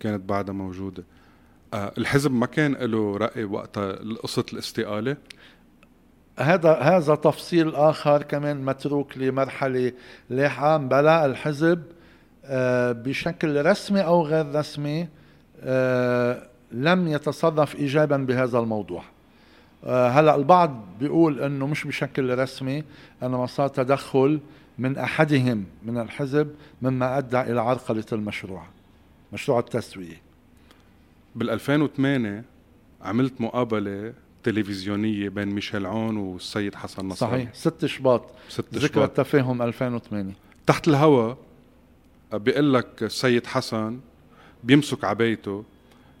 كانت 0.00 0.28
بعدها 0.28 0.54
موجودة. 0.54 1.04
الحزب 1.74 2.32
ما 2.32 2.46
كان 2.46 2.72
له 2.72 3.16
رأي 3.16 3.44
وقتها 3.44 3.92
قصة 4.22 4.44
الاستقالة. 4.52 5.16
هذا 6.38 6.72
هذا 6.72 7.14
تفصيل 7.14 7.74
آخر 7.74 8.22
كمان 8.22 8.64
متروك 8.64 9.18
لمرحلة 9.18 9.92
لاحقه 10.30 10.76
بلا 10.76 11.26
الحزب. 11.26 11.82
آه 12.44 12.92
بشكل 12.92 13.66
رسمي 13.66 14.00
أو 14.00 14.22
غير 14.22 14.54
رسمي 14.54 15.08
آه 15.60 16.46
لم 16.72 17.08
يتصرف 17.08 17.76
ايجابا 17.76 18.16
بهذا 18.16 18.58
الموضوع. 18.58 19.02
آه، 19.86 20.08
هلأ 20.08 20.34
البعض 20.34 20.84
بيقول 21.00 21.40
إنه 21.40 21.66
مش 21.66 21.84
بشكل 21.84 22.38
رسمي 22.38 22.84
إنما 23.22 23.46
صار 23.46 23.68
تدخل 23.68 24.40
من 24.78 24.98
أحدهم 24.98 25.64
من 25.82 25.98
الحزب 25.98 26.54
مما 26.82 27.18
أدى 27.18 27.40
إلى 27.40 27.60
عرقلة 27.60 28.04
المشروع 28.12 28.62
مشروع 29.32 29.58
التسويه 29.58 30.23
بال 31.34 31.50
2008 31.50 32.44
عملت 33.02 33.40
مقابلة 33.40 34.14
تلفزيونية 34.42 35.28
بين 35.28 35.48
ميشيل 35.48 35.86
عون 35.86 36.16
والسيد 36.16 36.74
حسن 36.74 37.08
نصر. 37.08 37.26
صحيح. 37.26 37.54
6 37.54 37.86
شباط. 37.86 38.30
6 38.48 38.70
شباط. 38.70 38.84
ذكرى 38.84 39.04
التفاهم 39.04 39.62
2008 39.62 40.32
تحت 40.66 40.88
الهوا 40.88 41.34
بيقول 42.32 42.74
لك 42.74 43.02
السيد 43.02 43.46
حسن 43.46 44.00
بيمسك 44.64 45.04
عبايته 45.04 45.64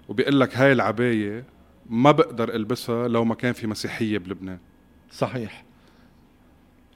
وبيقول 0.08 0.40
لك 0.40 0.56
هاي 0.56 0.72
العباية 0.72 1.44
ما 1.90 2.12
بقدر 2.12 2.54
ألبسها 2.54 3.08
لو 3.08 3.24
ما 3.24 3.34
كان 3.34 3.52
في 3.52 3.66
مسيحية 3.66 4.18
بلبنان. 4.18 4.58
صحيح. 5.12 5.64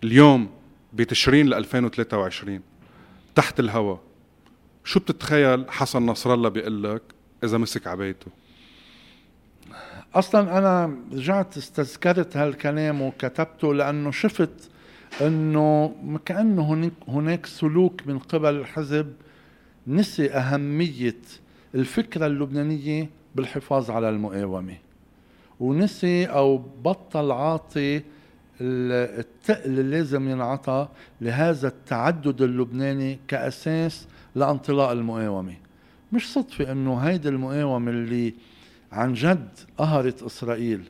اليوم 0.04 0.50
بتشرين 0.92 1.46
ل 1.48 1.54
2023 1.54 2.61
تحت 3.35 3.61
الهوا. 3.61 3.96
شو 4.85 5.00
بتتخيل 5.00 5.70
حسن 5.70 6.07
نصر 6.07 6.35
الله 6.35 6.48
بيقول 6.48 6.83
لك؟ 6.83 7.02
إذا 7.44 7.59
مسك 7.59 7.87
عبايته 7.87 8.27
أصلا 10.14 10.59
أنا 10.59 10.96
رجعت 11.12 11.57
استذكرت 11.57 12.37
هالكلام 12.37 13.03
وكتبته 13.03 13.74
لأنه 13.74 14.11
شفت 14.11 14.70
إنه 15.20 15.94
كأنه 16.24 16.62
هناك 16.62 16.92
هناك 17.09 17.46
سلوك 17.46 18.07
من 18.07 18.18
قبل 18.18 18.55
الحزب 18.55 19.12
نسي 19.87 20.31
أهمية 20.31 21.16
الفكرة 21.74 22.27
اللبنانية 22.27 23.11
بالحفاظ 23.35 23.90
على 23.90 24.09
المقاومة 24.09 24.77
ونسي 25.61 26.27
أو 26.27 26.59
بطل 26.59 27.33
عاطي 27.33 28.03
التقل 28.61 29.64
اللي 29.64 29.83
لازم 29.83 30.29
ينعطى 30.29 30.88
لهذا 31.20 31.68
التعدد 31.68 32.42
اللبناني 32.42 33.18
كأساس 33.29 34.07
لانطلاق 34.35 34.90
المقاومة. 34.90 35.55
مش 36.12 36.33
صدفة 36.33 36.73
إنه 36.73 36.97
هيدي 36.99 37.29
المقاومة 37.29 37.90
اللي 37.90 38.35
عن 38.92 39.12
جد 39.12 39.49
قهرت 39.79 40.23
إسرائيل 40.23 40.83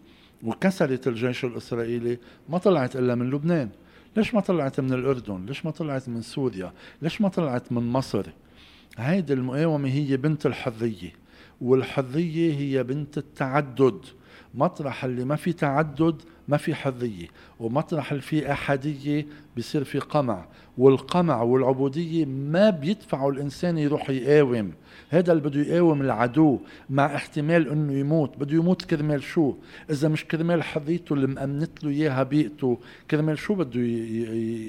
وكسرت 0.42 1.08
الجيش 1.08 1.44
الإسرائيلي 1.44 2.18
ما 2.48 2.58
طلعت 2.58 2.96
إلا 2.96 3.14
من 3.14 3.30
لبنان. 3.30 3.68
ليش 4.16 4.34
ما 4.34 4.40
طلعت 4.40 4.80
من 4.80 4.92
الأردن؟ 4.92 5.46
ليش 5.46 5.64
ما 5.64 5.70
طلعت 5.70 6.08
من 6.08 6.22
سوريا؟ 6.22 6.72
ليش 7.02 7.20
ما 7.20 7.28
طلعت 7.28 7.72
من 7.72 7.92
مصر؟ 7.92 8.26
هيدي 8.98 9.32
المقاومة 9.32 9.88
هي 9.88 10.16
بنت 10.16 10.46
الحرية 10.46 11.12
والحرية 11.60 12.54
هي 12.54 12.82
بنت 12.82 13.18
التعدد. 13.18 14.00
مطرح 14.54 15.04
اللي 15.04 15.24
ما 15.24 15.36
في 15.36 15.52
تعدد 15.52 16.22
ما 16.48 16.56
في 16.56 16.74
حرية 16.74 17.26
ومطرح 17.60 18.14
في 18.14 18.52
أحدية 18.52 19.26
بصير 19.56 19.84
في 19.84 19.98
قمع 19.98 20.44
والقمع 20.78 21.42
والعبودية 21.42 22.24
ما 22.24 22.70
بيدفعوا 22.70 23.32
الإنسان 23.32 23.78
يروح 23.78 24.10
يقاوم. 24.10 24.72
هذا 25.10 25.32
اللي 25.32 25.42
بده 25.42 25.60
يقاوم 25.60 26.00
العدو 26.00 26.58
مع 26.90 27.14
احتمال 27.14 27.68
إنه 27.68 27.92
يموت. 27.92 28.38
بده 28.38 28.56
يموت 28.56 28.82
كرمال 28.82 29.22
شو؟ 29.22 29.54
إذا 29.90 30.08
مش 30.08 30.24
كرمال 30.24 30.62
حريته 30.62 31.12
اللي 31.12 31.26
مأمنت 31.26 31.84
له 31.84 31.90
إياها 31.90 32.22
بيئته 32.22 32.78
كرمال 33.10 33.38
شو 33.38 33.54
بده 33.54 33.80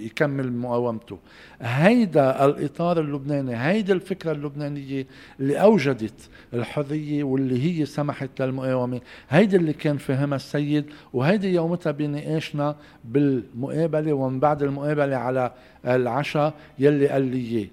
يكمل 0.05 0.53
مقاومته؟ 0.53 1.17
هيدا 1.61 2.45
الإطار 2.45 2.99
اللبناني 2.99 3.55
هيدا 3.55 3.93
الفكرة 3.93 4.31
اللبنانية 4.31 5.07
اللي 5.39 5.61
أوجدت 5.61 6.29
الحريه 6.53 7.23
واللي 7.23 7.63
هي 7.81 7.85
سمحت 7.85 8.41
للمقاومة. 8.41 9.01
هيدا 9.29 9.57
اللي 9.57 9.73
كان 9.73 9.97
فهمها 9.97 10.35
السيد 10.35 10.85
وهيدا 11.13 11.47
يومتها 11.69 11.91
بنقاشنا 11.91 12.75
بالمقابلة 13.03 14.13
ومن 14.13 14.39
بعد 14.39 14.63
المقابلة 14.63 15.15
على 15.15 15.51
العشاء 15.85 16.53
يلي 16.79 17.07
قال 17.07 17.21
لي 17.21 17.37
إياه. 17.37 17.67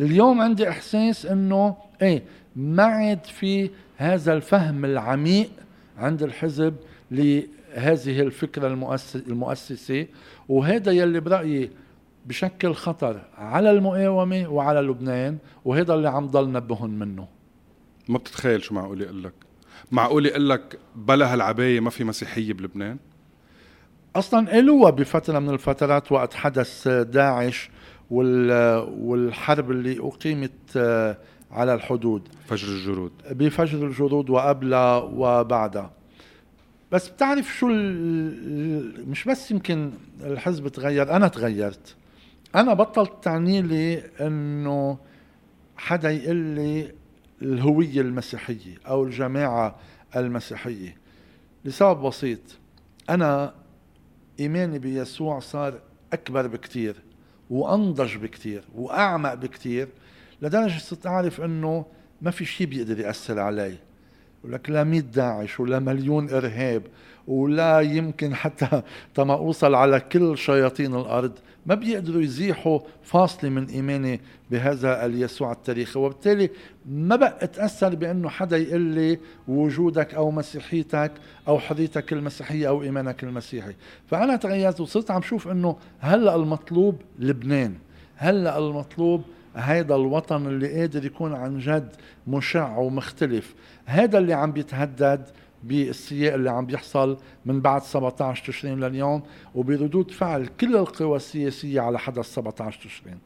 اليوم 0.00 0.40
عندي 0.40 0.68
إحساس 0.68 1.26
إنه 1.26 1.76
إيه 2.02 2.22
ما 2.56 2.82
عاد 2.82 3.24
في 3.24 3.70
هذا 3.96 4.32
الفهم 4.32 4.84
العميق 4.84 5.50
عند 5.98 6.22
الحزب 6.22 6.74
لهذه 7.10 8.20
الفكرة 8.20 8.66
المؤسسة 9.14 10.06
وهذا 10.48 10.92
يلي 10.92 11.20
برأيي 11.20 11.70
بشكل 12.26 12.74
خطر 12.74 13.20
على 13.38 13.70
المقاومة 13.70 14.48
وعلى 14.48 14.80
لبنان 14.80 15.38
وهذا 15.64 15.94
اللي 15.94 16.08
عم 16.08 16.26
ضل 16.26 16.52
نبهن 16.52 16.90
منه. 16.90 17.28
ما 18.08 18.18
بتتخيل 18.18 18.62
شو 18.62 18.74
معقول 18.74 19.02
يقول 19.02 19.24
لك 19.24 19.32
معقول 19.92 20.26
يقول 20.26 20.50
لك 20.50 20.78
بلا 20.96 21.32
هالعباية 21.32 21.80
ما 21.80 21.90
في 21.90 22.04
مسيحية 22.04 22.52
بلبنان؟ 22.52 22.96
أصلا 24.18 24.50
قالوها 24.50 24.90
بفتره 24.90 25.38
من 25.38 25.50
الفترات 25.50 26.12
وقت 26.12 26.34
حدث 26.34 26.88
داعش 26.88 27.70
والحرب 28.10 29.70
اللي 29.70 29.98
أقيمت 30.00 30.52
آه، 30.76 31.18
على 31.50 31.74
الحدود. 31.74 32.28
فجر 32.46 32.68
الجرود. 32.68 33.12
بفجر 33.30 33.86
الجرود 33.86 34.30
وقبلها 34.30 34.96
وبعدها. 34.96 35.90
بس 36.92 37.08
بتعرف 37.08 37.54
شو 37.58 37.66
مش 39.06 39.24
بس 39.24 39.50
يمكن 39.50 39.90
الحزب 40.20 40.68
تغير 40.68 41.16
أنا 41.16 41.28
تغيرت. 41.28 41.96
أنا 42.54 42.74
بطلت 42.74 43.12
تعني 43.22 43.62
لي 43.62 44.02
إنه 44.20 44.98
حدا 45.76 46.10
يقول 46.10 46.36
لي 46.36 46.92
الهوية 47.42 48.00
المسيحية 48.00 48.74
أو 48.88 49.04
الجماعة 49.04 49.76
المسيحية. 50.16 50.96
لسبب 51.64 52.02
بسيط. 52.02 52.40
أنا 53.10 53.54
إيماني 54.40 54.78
بيسوع 54.78 55.38
صار 55.38 55.74
أكبر 56.12 56.46
بكتير 56.46 56.96
وأنضج 57.50 58.16
بكتير 58.16 58.64
وأعمق 58.74 59.34
بكتير 59.34 59.88
لدرجة 60.42 60.78
صرت 60.78 61.06
أعرف 61.06 61.40
إنه 61.40 61.84
ما 62.22 62.30
في 62.30 62.44
شيء 62.44 62.66
بيقدر 62.66 63.00
يأثر 63.00 63.38
علي. 63.38 63.74
ولك 64.44 64.70
لا 64.70 64.84
100 64.84 65.00
داعش 65.00 65.60
ولا 65.60 65.78
مليون 65.78 66.30
إرهاب 66.30 66.82
ولا 67.26 67.80
يمكن 67.80 68.34
حتى 68.34 68.82
تما 69.14 69.34
أوصل 69.34 69.74
على 69.74 70.00
كل 70.00 70.38
شياطين 70.38 70.94
الأرض. 70.94 71.32
ما 71.66 71.74
بيقدروا 71.74 72.22
يزيحوا 72.22 72.80
فاصله 73.02 73.50
من 73.50 73.64
إيماني 73.66 74.20
بهذا 74.50 75.06
اليسوع 75.06 75.52
التاريخي 75.52 75.98
وبالتالي 75.98 76.50
ما 76.86 77.16
بقى 77.16 77.38
أتأثر 77.40 77.94
بأنه 77.94 78.28
حدا 78.28 78.56
يقول 78.56 78.80
لي 78.80 79.18
وجودك 79.48 80.14
أو 80.14 80.30
مسيحيتك 80.30 81.12
أو 81.48 81.58
حريتك 81.58 82.12
المسيحية 82.12 82.68
أو 82.68 82.82
إيمانك 82.82 83.24
المسيحي. 83.24 83.74
فأنا 84.06 84.36
تغيرت 84.36 84.80
وصرت 84.80 85.10
عم 85.10 85.22
شوف 85.22 85.48
إنه 85.48 85.76
هلأ 86.00 86.36
المطلوب 86.36 87.00
لبنان 87.18 87.74
هلأ 88.16 88.58
المطلوب 88.58 89.22
هيدا 89.56 89.94
الوطن 89.96 90.46
اللي 90.46 90.80
قادر 90.80 91.04
يكون 91.04 91.34
عن 91.34 91.58
جد 91.58 91.88
مشع 92.26 92.76
ومختلف. 92.76 93.54
هذا 93.86 94.18
اللي 94.18 94.32
عم 94.32 94.52
بيتهدد 94.52 95.26
بالسياق 95.68 96.34
اللي 96.34 96.50
عم 96.50 96.66
بيحصل 96.66 97.18
من 97.46 97.60
بعد 97.60 97.82
17 97.82 98.46
تشرين 98.46 98.80
لليوم 98.80 99.22
وبردود 99.54 100.10
فعل 100.10 100.46
كل 100.60 100.76
القوى 100.76 101.16
السياسية 101.16 101.80
على 101.80 101.98
حدث 101.98 102.34
17 102.34 102.80
تشرين. 102.84 103.18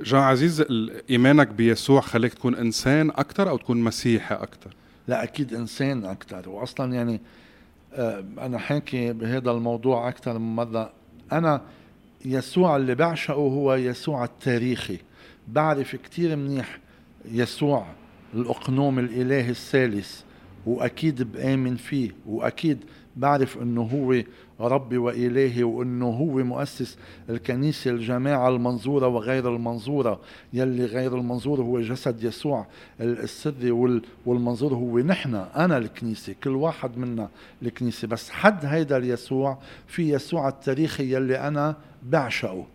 جان 0.00 0.20
عزيز 0.20 0.64
إيمانك 1.10 1.48
بيسوع 1.48 2.00
خليك 2.00 2.34
تكون 2.34 2.54
إنسان 2.54 3.10
أكثر 3.10 3.48
أو 3.48 3.56
تكون 3.56 3.80
مسيحي 3.80 4.34
أكثر 4.34 4.74
لا 5.08 5.22
أكيد 5.22 5.54
إنسان 5.54 6.04
أكثر 6.04 6.48
واصلا 6.48 6.94
يعني 6.94 7.20
آه، 7.94 8.24
أنا 8.38 8.58
حاكي 8.58 9.12
بهذا 9.12 9.50
الموضوع 9.50 10.08
أكثر 10.08 10.38
من 10.38 10.56
مرة. 10.56 10.92
أنا 11.32 11.62
يسوع 12.24 12.76
اللي 12.76 12.94
بعشقه 12.94 13.34
هو 13.34 13.74
يسوع 13.74 14.24
التاريخي. 14.24 14.98
بعرف 15.48 15.96
كتير 15.96 16.36
منيح 16.36 16.78
يسوع 17.24 17.86
الأقنوم 18.34 18.98
الإلهي 18.98 19.50
الثالث. 19.50 20.20
وأكيد 20.66 21.32
بآمن 21.32 21.76
فيه 21.76 22.10
وأكيد 22.26 22.78
بعرف 23.16 23.58
أنه 23.62 23.82
هو 23.82 24.22
ربي 24.60 24.98
وإلهي 24.98 25.62
وأنه 25.62 26.06
هو 26.06 26.44
مؤسس 26.44 26.98
الكنيسة 27.30 27.90
الجماعة 27.90 28.48
المنظورة 28.48 29.06
وغير 29.06 29.54
المنظورة. 29.54 30.20
يلي 30.52 30.84
غير 30.84 31.18
المنظور 31.18 31.60
هو 31.60 31.80
جسد 31.80 32.24
يسوع. 32.24 32.66
السري 33.00 33.70
والمنظور 34.26 34.74
هو 34.74 34.98
نحن 34.98 35.34
أنا 35.34 35.78
الكنيسة 35.78 36.34
كل 36.44 36.50
واحد 36.50 36.98
منا 36.98 37.28
الكنيسة. 37.62 38.08
بس 38.08 38.30
حد 38.30 38.64
هيدا 38.64 38.96
اليسوع؟ 38.96 39.58
في 39.86 40.10
يسوع 40.10 40.48
التاريخي 40.48 41.14
يلي 41.14 41.38
أنا 41.48 41.76
بعشقه 42.02 42.66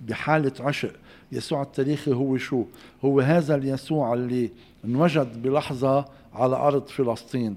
بحالة 0.00 0.52
عشق. 0.60 0.92
يسوع 1.32 1.62
التاريخي 1.62 2.12
هو 2.12 2.36
شو؟ 2.36 2.64
هو 3.04 3.20
هذا 3.20 3.54
اليسوع 3.54 4.14
اللي 4.14 4.50
انوجد 4.84 5.42
بلحظة 5.42 6.04
على 6.34 6.56
أرض 6.56 6.86
فلسطين. 6.86 7.56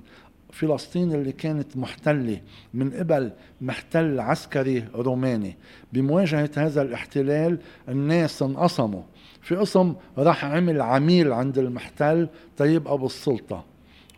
فلسطين 0.52 1.14
اللي 1.14 1.32
كانت 1.32 1.78
محتلة 1.78 2.42
من 2.74 2.90
قبل 2.92 3.32
محتل 3.62 4.20
عسكري 4.20 4.86
روماني. 4.96 5.58
بمواجهة 5.94 6.50
هذا 6.58 6.82
الاحتلال 6.82 7.58
الناس 7.90 8.42
انقسموا. 8.42 9.02
في 9.42 9.56
قسم 9.56 9.94
راح 10.18 10.46
عمل 10.46 10.82
عميل 10.82 11.34
عند 11.34 11.58
المحتل 11.58 12.28
تيبقى 12.58 12.98
بالسلطة 12.98 13.64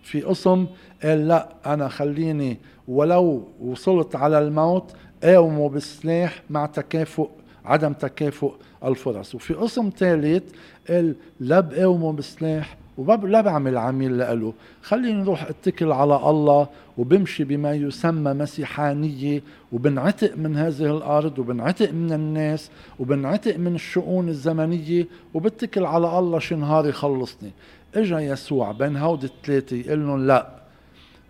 في 0.04 0.22
قسم 0.22 0.68
قال 1.04 1.28
لا 1.28 1.50
أنا 1.66 1.88
خليني 1.88 2.58
ولو 2.88 3.48
وصلت 3.62 4.16
على 4.16 4.40
الموت 4.40 4.92
قاوموا 5.24 5.70
بالسلاح 5.70 6.42
مع 6.50 6.66
تكافؤ 6.66 7.30
عدم 7.66 7.94
تكافؤ 7.94 8.54
الفرص 8.84 9.36
وفي 9.36 9.54
قسم 9.54 9.90
ثالث 9.98 10.44
قال 10.90 11.16
لا 11.40 11.60
بقاوموا 11.60 12.14
بالسلاح 12.14 12.78
ولا 12.98 13.42
بعمل 13.42 13.78
عميل 13.78 14.18
لإله. 14.18 14.54
خليني 14.82 15.22
نروح 15.22 15.44
اتكل 15.44 15.92
على 15.92 16.16
الله 16.16 16.68
وبمشي 16.98 17.44
بما 17.44 17.74
يسمى 17.74 18.34
مسيحانية 18.34 19.42
وبنعتق 19.72 20.38
من 20.38 20.56
هذه 20.56 20.98
الأرض 20.98 21.40
وبنعتق 21.40 21.92
من 21.92 22.14
الناس 22.14 22.70
وبنعتق 23.00 23.58
من 23.58 23.76
الشؤون 23.76 24.30
الزمنية 24.30 25.08
وبتكل 25.34 25.86
على 25.86 26.20
الله 26.20 26.40
شي 26.40 26.56
نهار 26.56 26.88
يخلصني. 26.88 27.52
إجا 27.96 28.20
يسوع 28.20 28.72
بين 28.72 28.98
هود 28.98 29.24
الثلاثة 29.24 29.76
يقول 29.76 30.08
لهم 30.08 30.28
لا 30.28 30.48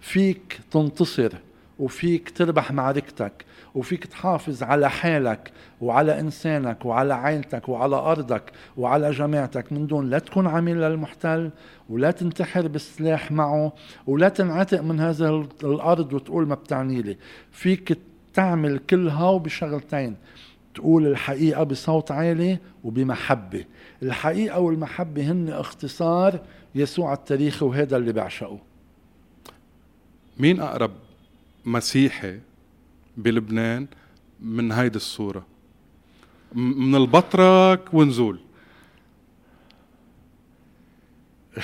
فيك 0.01 0.59
تنتصر 0.71 1.33
وفيك 1.79 2.29
تربح 2.29 2.71
معركتك. 2.71 3.45
وفيك 3.77 4.05
تحافظ 4.05 4.63
على 4.63 4.89
حالك 4.89 5.51
وعلى 5.81 6.19
إنسانك 6.19 6.85
وعلى 6.85 7.13
عائلتك 7.13 7.69
وعلى 7.69 7.95
أرضك 7.95 8.51
وعلى 8.77 9.11
جماعتك 9.11 9.71
من 9.73 9.87
دون 9.87 10.09
لا 10.09 10.19
تكون 10.19 10.47
عميل 10.47 10.77
للمحتل 10.77 11.51
ولا 11.89 12.11
تنتحر 12.11 12.67
بالسلاح 12.67 13.31
معه 13.31 13.73
ولا 14.07 14.29
تنعتق 14.29 14.81
من 14.81 14.99
هذه 14.99 15.47
الأرض 15.63 16.13
وتقول 16.13 16.47
ما 16.47 16.55
بتعني 16.55 17.01
لي. 17.01 17.17
فيك 17.51 17.99
تعمل 18.33 18.77
كل 18.77 19.09
هاو 19.09 19.39
بشغلتين 19.39 20.15
تقول 20.75 21.07
الحقيقة 21.07 21.63
بصوت 21.63 22.11
عالي 22.11 22.59
وبمحبة. 22.83 23.65
الحقيقة 24.03 24.59
والمحبة 24.59 25.31
هن 25.31 25.49
اختصار 25.49 26.39
يسوع 26.75 27.13
التاريخي 27.13 27.65
وهذا 27.65 27.97
اللي 27.97 28.13
بعشقه. 28.13 28.59
مين 30.39 30.59
أقرب 30.59 30.91
مسيحي 31.65 32.39
بلبنان 33.17 33.87
من 34.39 34.71
هيدي 34.71 34.95
الصورة. 34.95 35.45
من 36.55 36.95
البطرك 36.95 37.93
ونزول. 37.93 38.39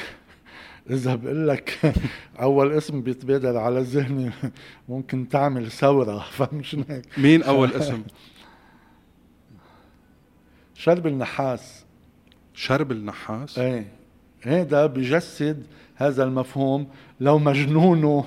إذا 0.89 1.15
بقول 1.15 1.47
لك 1.47 1.93
أول 2.39 2.71
اسم 2.71 3.01
بيتبادر 3.01 3.57
على 3.57 3.81
ذهني 3.81 4.31
ممكن 4.89 5.29
تعمل 5.29 5.71
ثورة 5.71 6.19
فمش 6.37 6.75
هيك. 6.89 7.05
مين 7.17 7.43
أول 7.43 7.71
اسم؟ 7.73 8.03
شرب 10.75 11.07
النحاس. 11.07 11.85
شرب 12.53 12.91
النحاس؟ 12.91 13.59
إيه. 13.59 13.87
هذا 14.41 14.85
بجسد 14.85 15.63
هذا 15.95 16.23
المفهوم 16.23 16.87
لو 17.19 17.39
مجنونه 17.39 18.25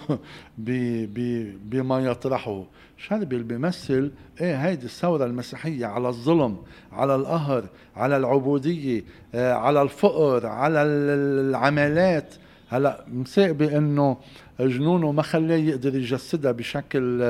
بما 0.59 1.99
يطرحه. 1.99 2.65
شربل 2.97 3.43
بيمثل 3.43 4.11
إيه 4.41 4.57
هيدي 4.57 4.85
الثورة 4.87 5.25
المسيحية 5.25 5.87
على 5.87 6.09
الظلم 6.09 6.57
على 6.93 7.15
القهر 7.15 7.65
على 7.97 8.17
العبودية 8.17 9.05
آه، 9.35 9.53
على 9.53 9.83
الفقر 9.83 10.47
على 10.47 10.83
العمالات 10.83 12.35
هلأ 12.69 13.05
مساقبة 13.13 13.79
انه 13.79 14.17
جنونه 14.61 15.13
ما 15.13 15.23
خلاه 15.23 15.57
يقدر 15.57 15.97
يجسدها 15.97 16.53
بشكل 16.53 17.23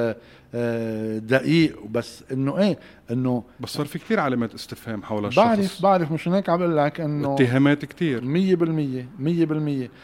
آه، 0.54 1.18
دقيق. 1.18 1.86
بس 1.90 2.24
إنه 2.32 2.58
إيه؟ 2.58 2.78
إنه 3.10 3.42
بس 3.60 3.68
صار 3.70 3.86
في 3.86 3.98
كثير 3.98 4.20
علامات 4.20 4.54
استفهام 4.54 5.02
حول 5.02 5.26
الشخص. 5.26 5.44
بعرف 5.44 5.82
بعرف 5.82 6.12
مش 6.12 6.28
هيك 6.28 6.48
عم 6.48 6.58
بقول 6.58 6.76
لك 6.76 7.00
إنه 7.00 7.34
اتهامات 7.34 7.84
كثير 7.84 8.20
100% 8.20 8.24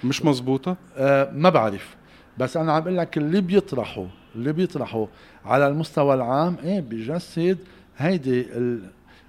100% 0.03 0.07
مش 0.07 0.25
مزبوطة؟ 0.25 0.77
آه 0.97 1.31
ما 1.35 1.51
بعرف. 1.51 1.97
بس 2.39 2.57
أنا 2.57 2.73
عم 2.73 2.81
بقول 2.81 2.97
لك 2.97 3.19
اللي 3.19 3.41
بيطرحه 3.41 4.07
اللي 4.35 4.53
بيطرحه 4.53 5.09
على 5.45 5.69
المستوى 5.69 6.15
العام 6.15 6.57
إيه 6.65 6.81
بجسد 6.81 7.59
هيدي 7.99 8.47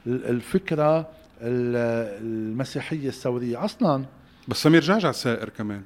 الفكرة 0.08 1.08
المسيحية 1.42 3.08
الثوريه 3.08 3.66
أصلا. 3.66 4.06
بس 4.48 4.58
سمير 4.64 4.82
جعجع 4.82 5.12
سائر 5.12 5.50
كمان. 5.50 5.82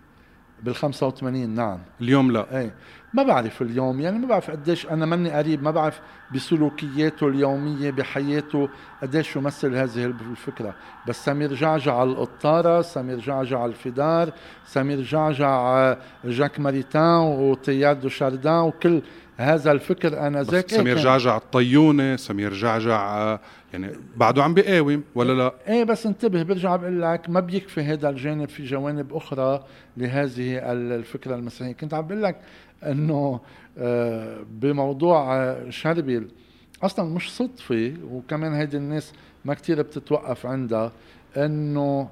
بال 0.64 0.76
85 0.76 1.50
نعم. 1.50 1.80
اليوم 2.02 2.32
لا. 2.32 2.60
إيه. 2.60 2.74
ما 3.14 3.24
بعرف 3.24 3.62
اليوم 3.62 4.02
يعني 4.02 4.20
ما 4.20 4.28
بعرف 4.28 4.52
قديش 4.52 4.88
أنا 4.88 5.06
ماني 5.06 5.32
قريب 5.32 5.64
ما 5.64 5.72
بعرف 5.72 6.00
بسلوكياته 6.36 7.28
اليومية 7.28 7.92
بحياته 7.92 8.70
قديش 9.02 9.36
يمثل 9.36 9.76
هذه 9.76 10.06
الفكرة. 10.06 10.76
بس 11.08 11.26
سمير 11.26 11.54
جعجع 11.54 12.04
القطاره 12.04 12.82
سمير 12.82 13.20
جعجع 13.20 13.66
الفدار 13.66 14.34
سمير 14.66 15.02
جعجع 15.02 15.96
جاك 16.26 16.60
ماريتان 16.60 17.20
وتياد 17.20 18.08
شاردان 18.08 18.60
وكل 18.60 19.02
هذا 19.38 19.72
الفكر 19.72 20.28
أنا 20.28 20.44
ذاك 20.44 20.70
سمير 20.70 20.98
إيه 20.98 21.04
جعجع 21.04 21.38
الطيونة 21.38 22.16
سمير 22.16 22.54
جعجع 22.54 23.40
يعني 23.74 23.92
بعده 24.18 24.44
عم 24.44 24.54
بيقاوم 24.54 25.04
ولا 25.16 25.34
لا؟ 25.34 25.54
إيه 25.68 25.84
بس 25.84 26.06
انتبه 26.06 26.44
برجع 26.44 26.76
بقول 26.76 27.02
لك 27.02 27.30
ما 27.30 27.40
بيكفي 27.40 27.82
هذا 27.82 28.10
الجانب 28.10 28.50
في 28.50 28.64
جوانب 28.66 29.14
أخرى 29.14 29.64
لهذه 29.98 30.72
الفكرة 30.72 31.36
المسيحية، 31.36 31.72
كنت 31.72 31.94
عم 31.94 32.08
بقول 32.08 32.24
لك 32.24 32.40
إنه 32.84 33.40
آه، 33.78 34.38
بموضوع 34.52 35.36
آه، 35.36 35.70
شربل 35.70 36.28
أصلا 36.84 37.10
مش 37.10 37.36
صدفة 37.36 37.94
وكمان 38.12 38.54
هيدي 38.54 38.78
الناس 38.78 39.14
ما 39.46 39.54
كتير 39.54 39.82
بتتوقف 39.82 40.46
عندها 40.46 40.92
إنه 41.38 42.10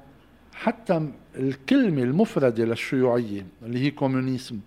حتى 0.53 1.09
الكلمة 1.35 2.03
المفردة 2.03 2.65
للشيوعية 2.65 3.45
اللي 3.63 3.79
هي 3.79 3.91
communisme 3.91 4.59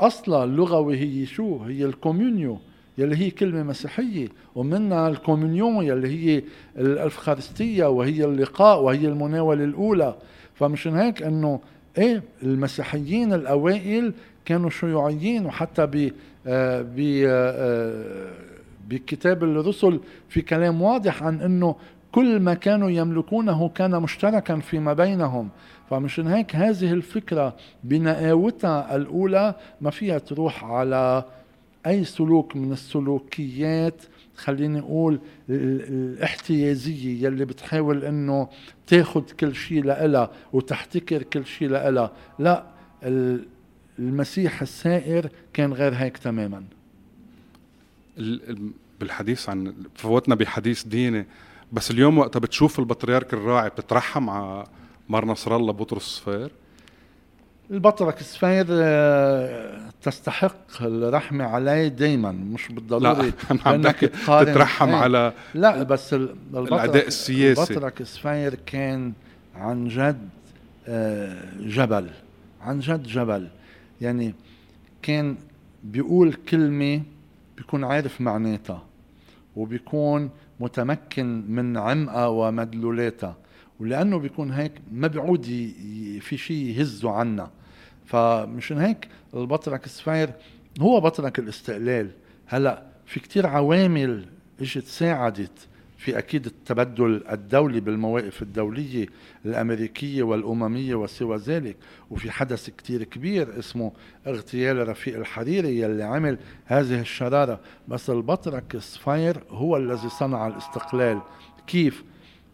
أصلا 0.00 0.44
اللغوي 0.44 0.96
هي 0.96 1.26
شو؟ 1.26 1.62
هي 1.62 1.84
ال 1.84 1.91
communio. 1.91 2.58
يلي 2.98 3.16
هي 3.16 3.30
كلمة 3.30 3.62
مسيحية. 3.62 4.28
ومنها 4.54 5.08
ال 5.08 5.16
communion 5.16 5.84
يلي 5.84 6.08
هي 6.08 6.42
الأفخارستية 6.76 7.86
وهي 7.86 8.24
اللقاء 8.24 8.80
وهي 8.80 9.08
المناولة 9.08 9.64
الأولى. 9.64 10.14
فمشان 10.54 10.96
هيك 10.96 11.22
أنه 11.22 11.60
إيه 11.98 12.22
المسيحيين 12.42 13.32
الأوائل 13.32 14.12
كانوا 14.44 14.70
شيوعيين. 14.70 15.46
وحتى 15.46 15.86
ب 15.86 16.12
آه، 16.46 16.82
ب 16.82 17.22
آه، 17.26 18.32
بكتاب 18.88 19.44
الرسل 19.44 20.00
في 20.28 20.42
كلام 20.42 20.82
واضح 20.82 21.22
عن 21.22 21.40
إنه 21.40 21.76
كل 22.12 22.40
ما 22.40 22.54
كانوا 22.54 22.90
يملكونه 22.90 23.68
كان 23.68 24.02
مشتركا 24.02 24.56
فيما 24.58 24.92
بينهم. 24.92 25.48
فمشان 25.90 26.26
هيك 26.26 26.56
هذه 26.56 26.92
الفكرة 26.92 27.54
بنقاوتها 27.84 28.96
الأولى 28.96 29.54
ما 29.80 29.90
فيها 29.90 30.18
تروح 30.18 30.64
على 30.64 31.24
أي 31.86 32.04
سلوك 32.04 32.56
من 32.56 32.72
السلوكيات 32.72 34.02
خليني 34.36 34.78
أقول 34.78 35.20
الاحتيازية 35.48 37.26
يلي 37.26 37.44
بتحاول 37.44 38.04
أنه 38.04 38.48
تاخد 38.86 39.30
كل 39.30 39.54
شيء 39.54 39.84
لإلها 39.84 40.30
وتحتكر 40.52 41.22
كل 41.22 41.46
شيء 41.46 41.68
لإلها. 41.68 42.12
لا 42.38 42.64
المسيح 43.98 44.62
السائر 44.62 45.28
كان 45.52 45.72
غير 45.72 45.94
هيك 45.94 46.16
تماما. 46.18 46.64
بالحديث 49.00 49.48
عن 49.48 49.74
فوتنا 49.94 50.34
بحديث 50.34 50.84
ديني 50.84 51.26
بس 51.72 51.90
اليوم 51.90 52.18
وقتها 52.18 52.40
بتشوف 52.40 52.78
البطريرك 52.78 53.34
الراعي 53.34 53.68
بتترحم 53.68 54.30
على 54.30 54.64
مار 55.08 55.24
نصر 55.24 55.56
الله 55.56 55.72
بطرس 55.72 56.02
الصفير 56.06 56.50
البطرك 57.70 58.20
الصفير 58.20 58.66
آه، 58.70 59.78
تستحق 60.02 60.82
الرحمة 60.82 61.44
عليه 61.44 61.88
دايما. 61.88 62.32
مش 62.32 62.68
بالضروري 62.68 63.32
لا 63.50 63.74
إنك 63.74 63.96
تترحم 63.96 64.88
إيه. 64.88 64.94
على 64.96 65.32
لا 65.54 65.82
بس 65.82 66.14
الاداء 66.54 67.06
السياسي. 67.06 67.72
البطرك 67.74 68.00
الصفير 68.00 68.54
كان 68.66 69.12
عن 69.56 69.88
جد 69.88 70.28
آه، 70.88 71.42
جبل. 71.60 72.10
عن 72.62 72.80
جد 72.80 73.02
جبل. 73.02 73.48
يعني 74.00 74.34
كان 75.02 75.36
بيقول 75.84 76.34
كلمة 76.34 77.02
بيكون 77.56 77.84
عارف 77.84 78.20
معناتها 78.20 78.82
وبيكون 79.56 80.30
متمكن 80.60 81.44
من 81.48 81.76
عمقها 81.76 82.26
ومدلولاتها. 82.26 83.36
ولأنه 83.82 84.18
بيكون 84.18 84.50
هيك 84.50 84.72
ما 84.92 85.06
بيعود 85.06 85.44
في 86.20 86.36
شيء 86.36 86.56
يهزه 86.56 87.10
عنا. 87.10 87.50
فمشان 88.06 88.78
هيك 88.78 89.08
البطرك 89.34 89.86
السفير 89.86 90.30
هو 90.80 91.00
بطرك 91.00 91.38
الاستقلال. 91.38 92.10
هلأ 92.46 92.82
في 93.06 93.20
كتير 93.20 93.46
عوامل 93.46 94.26
إجت 94.60 94.84
ساعدت 94.84 95.68
في 95.98 96.18
أكيد 96.18 96.46
التبدل 96.46 97.24
الدولي 97.30 97.80
بالمواقف 97.80 98.42
الدولية 98.42 99.06
الأمريكية 99.46 100.22
والأممية 100.22 100.94
وسوى 100.94 101.36
ذلك. 101.36 101.76
وفي 102.10 102.30
حدث 102.30 102.70
كتير 102.70 103.04
كبير 103.04 103.58
اسمه 103.58 103.92
اغتيال 104.26 104.88
رفيق 104.88 105.16
الحريري 105.18 105.80
يلي 105.80 106.02
عمل 106.02 106.38
هذه 106.64 107.00
الشرارة. 107.00 107.60
بس 107.88 108.10
البطرك 108.10 108.76
صفير 108.76 109.42
هو 109.50 109.76
الذي 109.76 110.08
صنع 110.08 110.46
الاستقلال. 110.46 111.20
كيف؟ 111.66 112.04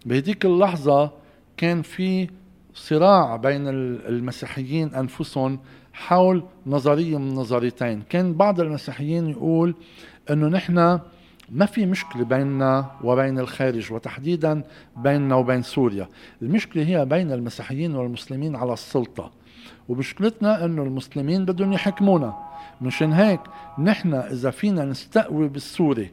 بهديك 0.09 0.45
اللحظة 0.47 1.11
كان 1.57 1.83
في 1.83 2.29
صراع 2.75 3.37
بين 3.37 3.69
المسيحيين 3.69 4.95
أنفسهم 4.95 5.59
حول 5.93 6.45
نظرية 6.67 7.19
من 7.19 7.35
نظريتين. 7.35 8.03
كان 8.11 8.35
بعض 8.35 8.61
المسيحيين 8.61 9.29
يقول 9.31 9.75
أنه 10.31 10.49
نحن 10.49 11.01
ما 11.53 11.67
في 11.67 11.87
مشكلة 11.87 12.25
بيننا 12.25 12.91
وبين 13.05 13.39
الخارج 13.39 13.93
وتحديدا 13.93 14.63
بيننا 14.97 15.35
وبين 15.35 15.63
سوريا. 15.63 16.09
المشكلة 16.43 16.83
هي 16.87 17.05
بين 17.05 17.33
المسيحيين 17.33 17.97
والمسلمين 17.97 18.57
على 18.57 18.73
السلطة. 18.73 19.31
ومشكلتنا 19.89 20.65
إنه 20.65 20.83
المسلمين 20.83 21.45
بدهم 21.45 21.73
يحكمونا. 21.73 22.35
مشان 22.81 23.13
هيك 23.13 23.41
نحن 23.79 24.15
إذا 24.15 24.51
فينا 24.51 24.85
نستقوي 24.85 25.49
بالسوري 25.49 26.11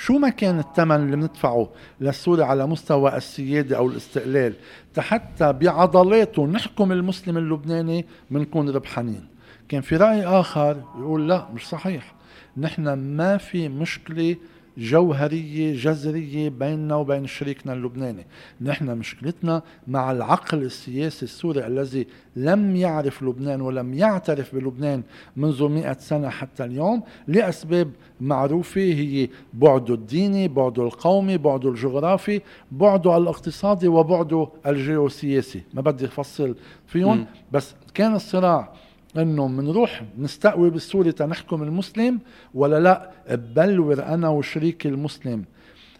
شو 0.00 0.18
ما 0.18 0.28
كان 0.28 0.58
الثمن 0.58 0.96
اللي 0.96 1.16
بندفعه 1.16 1.68
للسوري 2.00 2.42
على 2.42 2.66
مستوى 2.66 3.16
السيادة 3.16 3.76
أو 3.76 3.88
الاستقلال 3.88 4.54
حتى 4.98 5.52
بعضلاته 5.52 6.46
نحكم 6.46 6.92
المسلم 6.92 7.38
اللبناني 7.38 8.06
بنكون 8.30 8.68
ربحانين. 8.70 9.26
كان 9.68 9.80
في 9.80 9.96
رأي 9.96 10.24
آخر 10.26 10.82
يقول 10.98 11.28
لا 11.28 11.48
مش 11.54 11.68
صحيح. 11.68 12.14
نحن 12.56 12.92
ما 12.92 13.36
في 13.36 13.68
مشكلة 13.68 14.36
جوهرية 14.78 15.76
جذرية 15.76 16.48
بيننا 16.48 16.96
وبين 16.96 17.26
شريكنا 17.26 17.72
اللبناني. 17.72 18.26
نحن 18.60 18.98
مشكلتنا 18.98 19.62
مع 19.88 20.12
العقل 20.12 20.62
السياسي 20.62 21.24
السوري 21.24 21.66
الذي 21.66 22.06
لم 22.36 22.76
يعرف 22.76 23.22
لبنان 23.22 23.60
ولم 23.60 23.94
يعترف 23.94 24.54
بلبنان 24.54 25.02
منذ 25.36 25.68
مئة 25.68 25.98
سنة 25.98 26.28
حتى 26.28 26.64
اليوم. 26.64 27.02
لأسباب 27.28 27.90
معروفة 28.20 28.80
هي 28.80 29.28
بعده 29.54 29.94
الديني 29.94 30.48
بعده 30.48 30.82
القومي 30.82 31.38
بعده 31.38 31.68
الجغرافي 31.68 32.40
بعده 32.72 33.16
الاقتصادي 33.16 33.88
وبعده 33.88 34.48
الجيوسياسي. 34.66 35.62
ما 35.74 35.80
بدي 35.80 36.04
أفصل 36.04 36.54
فيهم 36.86 37.26
بس 37.52 37.74
كان 37.94 38.14
الصراع 38.14 38.72
إنه 39.16 39.48
بنروح 39.48 40.02
نستقوي 40.18 40.70
بالسوري 40.70 41.12
تنحكم 41.12 41.62
المسلم 41.62 42.18
ولا 42.54 42.80
لا؟ 42.80 43.10
ببلور 43.30 44.02
أنا 44.02 44.28
وشريكي 44.28 44.88
المسلم. 44.88 45.44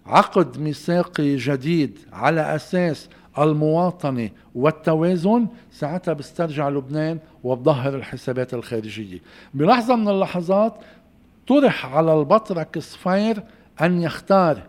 عقد 0.06 0.58
ميثاقي 0.58 1.36
جديد 1.36 1.98
على 2.12 2.54
أساس 2.56 3.08
المواطنة 3.38 4.30
والتوازن 4.54 5.46
ساعتها 5.72 6.14
بسترجع 6.14 6.68
لبنان 6.68 7.18
وبظهر 7.44 7.94
الحسابات 7.94 8.54
الخارجية. 8.54 9.18
بلحظة 9.54 9.96
من 9.96 10.08
اللحظات 10.08 10.74
طرح 11.48 11.94
على 11.96 12.14
البطرك 12.20 12.78
صفير 12.78 13.42
أن 13.80 14.02
يختار 14.02 14.62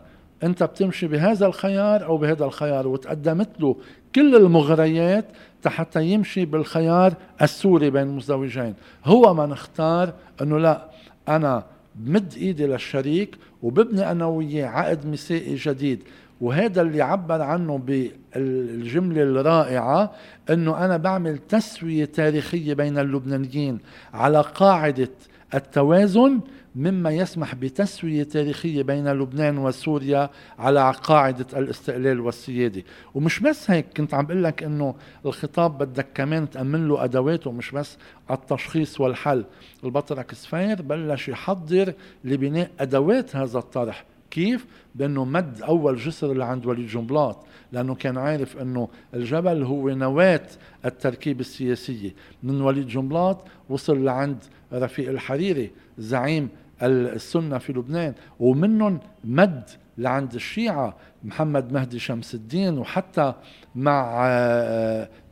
أنت 0.44 0.64
بتمشي 0.64 1.08
بهذا 1.08 1.46
الخيار 1.46 2.06
أو 2.06 2.18
بهذا 2.18 2.46
الخيار 2.46 2.88
وتقدمت 2.88 3.50
له 3.60 3.76
كل 4.16 4.36
المغريات 4.36 5.26
حتى 5.68 6.06
يمشي 6.06 6.46
بالخيار 6.46 7.14
السوري 7.42 7.90
بين 7.90 8.04
المزدوجين. 8.04 8.74
هو 9.06 9.34
من 9.34 9.52
اختار 9.52 10.14
أنه 10.42 10.60
لا 10.60 10.90
أنا 11.28 11.64
بمد 11.96 12.34
إيدي 12.38 12.68
للشريك 12.68 13.36
وببني 13.64 14.12
أنا 14.12 14.26
وياه 14.26 14.68
عقد 14.68 15.06
ميثاقي 15.06 15.56
جديد. 15.56 16.04
وهذا 16.42 16.82
اللي 16.82 17.02
عبر 17.02 17.42
عنه 17.42 17.78
بالجملة 17.78 19.24
الرائعة 19.24 20.12
أنه 20.50 20.86
أنا 20.86 20.98
بعمل 20.98 21.38
تسوية 21.38 22.06
تاريخية 22.06 22.74
بين 22.74 22.98
اللبنانيين 22.98 23.80
على 24.14 24.42
قاعدة 24.42 25.10
التوازن 25.54 26.40
مما 26.80 27.12
يسمح 27.12 27.56
بتسوية 27.56 28.24
تاريخية 28.24 28.82
بين 28.82 29.08
لبنان 29.08 29.58
وسوريا 29.58 30.30
على 30.60 30.92
قاعدة 31.04 31.60
الاستقلال 31.60 32.20
والسيادة. 32.20 32.84
ومش 33.14 33.40
بس 33.40 33.72
هيك 33.72 33.86
كنت 33.98 34.14
عم 34.14 34.26
بقول 34.26 34.44
لك 34.44 34.64
إنه 34.64 34.96
الخطاب 35.26 35.78
بدك 35.78 36.08
كمان 36.14 36.50
تأمن 36.50 36.88
له 36.88 37.04
أدواته 37.04 37.52
مش 37.52 37.72
بس 37.72 37.98
التشخيص 38.32 39.02
والحل. 39.02 39.46
البطرك 39.84 40.34
سفير 40.34 40.82
بلش 40.82 41.30
يحضر 41.30 41.94
لبناء 42.24 42.72
أدوات 42.80 43.36
هذا 43.36 43.60
الطرح. 43.60 44.06
كيف؟ 44.32 44.66
بأنه 44.96 45.26
مد 45.26 45.62
أول 45.62 45.98
جسر 45.98 46.32
اللي 46.32 46.46
عند 46.46 46.66
وليد 46.66 46.88
جنبلاط 46.88 47.46
لأنه 47.72 47.96
كان 47.96 48.18
عارف 48.18 48.58
إنه 48.58 48.88
الجبل 49.14 49.64
هو 49.64 49.90
نواة 49.90 50.48
التركيبة 50.86 51.40
السياسية. 51.40 52.12
من 52.44 52.62
وليد 52.62 52.88
جنبلاط 52.88 53.46
وصل 53.70 54.06
لعند 54.06 54.38
رفيق 54.74 55.10
الحريري 55.10 55.72
زعيم 55.98 56.50
السنة 56.82 57.58
في 57.58 57.74
لبنان 57.74 58.14
ومنهم 58.40 59.00
مد 59.24 59.64
لعند 59.98 60.34
الشيعة 60.34 60.96
محمد 61.24 61.74
مهدي 61.74 62.00
شمس 62.00 62.36
الدين 62.36 62.78
وحتى 62.78 63.34
مع 63.76 64.28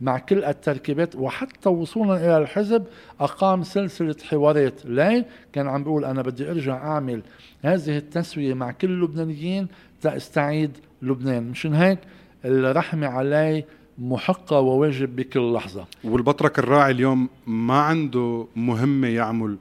مع 0.01 0.17
كل 0.17 0.43
التركيبات 0.43 1.15
وحتى 1.15 1.69
وصولا 1.69 2.17
إلى 2.17 2.37
الحزب 2.37 2.83
أقام 3.19 3.63
سلسلة 3.63 4.15
حوارات. 4.29 4.85
ليه 4.85 5.25
كان 5.53 5.67
عم 5.67 5.83
بيقول 5.83 6.05
أنا 6.05 6.21
بدي 6.21 6.51
أرجع 6.51 6.75
أعمل 6.75 7.21
هذه 7.61 7.97
التسوية 7.97 8.53
مع 8.53 8.71
كل 8.71 8.87
اللبنانيين 8.87 9.67
تستعيد 10.01 10.77
لبنان. 11.01 11.43
مشان 11.43 11.73
هيك 11.73 11.99
الرحمة 12.45 13.07
علي 13.07 13.65
محقة 13.97 14.59
وواجب 14.59 15.15
بكل 15.15 15.53
لحظة. 15.53 15.85
والبطرك 16.03 16.59
الراعي 16.59 16.91
اليوم 16.91 17.29
ما 17.47 17.79
عنده 17.79 18.47
مهمة 18.55 19.07
يعمل 19.07 19.57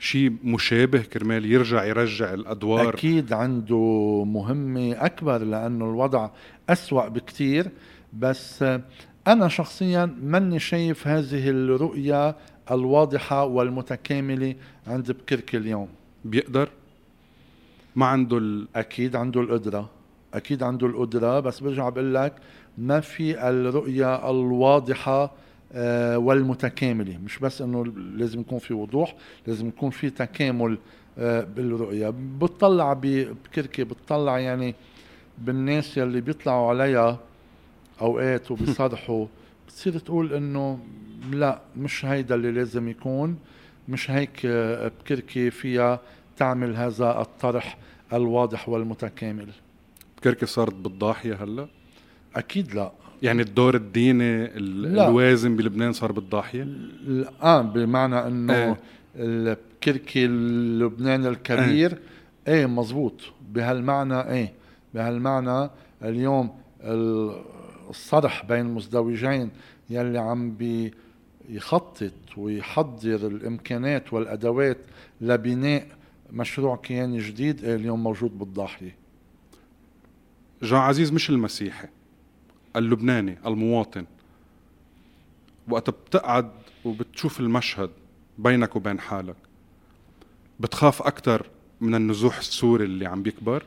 شيء 0.00 0.32
مشابه 0.44 0.98
كرمال 0.98 1.46
يرجع 1.46 1.84
يرجع 1.84 2.34
الأدوار؟ 2.34 2.94
أكيد 2.94 3.32
عنده 3.32 4.24
مهمة 4.26 4.92
أكبر 4.92 5.38
لأنه 5.38 5.84
الوضع 5.84 6.30
أسوأ 6.68 7.08
بكثير 7.08 7.70
بس 8.12 8.64
أنا 9.26 9.48
شخصيا 9.48 10.16
ماني 10.22 10.58
شايف 10.58 11.08
هذه 11.08 11.50
الرؤية 11.50 12.36
الواضحة 12.70 13.44
والمتكاملة 13.44 14.54
عند 14.86 15.12
بكركي 15.12 15.56
اليوم. 15.56 15.88
بيقدر؟ 16.24 16.68
ما 17.96 18.06
عنده 18.06 18.38
ال... 18.38 18.68
أكيد 18.76 19.16
عنده 19.16 19.40
القدرة 19.40 19.90
أكيد 20.34 20.62
عنده 20.62 20.86
القدرة 20.86 21.40
بس 21.40 21.60
برجع 21.60 21.88
بقول 21.88 22.14
لك 22.14 22.34
ما 22.78 23.00
في 23.00 23.48
الرؤية 23.48 24.30
الواضحة 24.30 25.32
والمتكاملة. 26.16 27.18
مش 27.24 27.38
بس 27.38 27.62
إنه 27.62 27.84
لازم 28.16 28.40
يكون 28.40 28.58
في 28.58 28.74
وضوح 28.74 29.14
لازم 29.46 29.68
يكون 29.68 29.90
في 29.90 30.10
تكامل 30.10 30.78
آه، 31.18 31.44
بالرؤية. 31.44 32.14
بتطلع 32.40 32.92
بكركي 33.02 33.84
بتطلع 33.84 34.38
يعني 34.38 34.74
بالناس 35.38 35.96
يلي 35.96 36.20
بيطلعوا 36.20 36.68
عليها 36.68 37.18
أوقات 38.00 38.50
وبيصرحوا. 38.50 39.26
بتصير 39.66 39.98
تقول 39.98 40.34
إنه 40.34 40.78
لا 41.32 41.60
مش 41.76 42.04
هيدا 42.04 42.34
اللي 42.34 42.52
لازم 42.52 42.88
يكون. 42.88 43.38
مش 43.88 44.10
هيك 44.10 44.40
آه، 44.46 44.88
بكركي 45.00 45.50
فيها 45.50 46.00
تعمل 46.36 46.76
هذا 46.76 47.20
الطرح 47.20 47.78
الواضح 48.12 48.68
والمتكامل. 48.68 49.48
بكركي 50.18 50.46
صارت 50.46 50.74
بالضاحية 50.74 51.34
هلأ؟ 51.44 51.66
أكيد 52.36 52.74
لا. 52.74 52.92
يعني 53.22 53.42
الدور 53.42 53.74
الديني 53.74 54.56
الوازن 54.56 55.56
بلبنان 55.56 55.92
صار 55.92 56.12
بالضاحية؟ 56.12 56.68
آه 57.42 57.62
بمعنى 57.62 58.26
إنه 58.26 58.54
إيه. 58.54 58.78
الكركي 59.16 60.24
اللبناني 60.24 61.28
الكبير 61.28 61.98
إيه, 62.48 62.54
إيه 62.54 62.66
مزبوط 62.66 63.20
بهالمعنى 63.52 64.20
إيه. 64.20 64.52
بهالمعنى 64.94 65.70
اليوم 66.02 66.50
الصرح 67.90 68.44
بين 68.44 68.60
المزدوجين 68.66 69.50
يلي 69.90 70.18
عم 70.18 70.56
بيخطط 71.48 72.12
ويحضر 72.36 73.26
الامكانات 73.26 74.12
والأدوات 74.12 74.78
لبناء 75.20 75.86
مشروع 76.32 76.76
كياني 76.76 77.18
جديد 77.18 77.64
إيه 77.64 77.74
اليوم 77.74 78.02
موجود 78.02 78.38
بالضاحية. 78.38 78.96
جان 80.62 80.78
عزيز 80.78 81.12
مش 81.12 81.30
المسيحي. 81.30 81.88
اللبناني 82.76 83.38
المواطن. 83.46 84.06
وقت 85.68 85.90
بتقعد 85.90 86.50
وبتشوف 86.84 87.40
المشهد 87.40 87.90
بينك 88.38 88.76
وبين 88.76 89.00
حالك 89.00 89.36
بتخاف 90.60 91.02
أكثر 91.02 91.46
من 91.80 91.94
النزوح 91.94 92.38
السوري 92.38 92.84
اللي 92.84 93.06
عم 93.06 93.22
بيكبر 93.22 93.64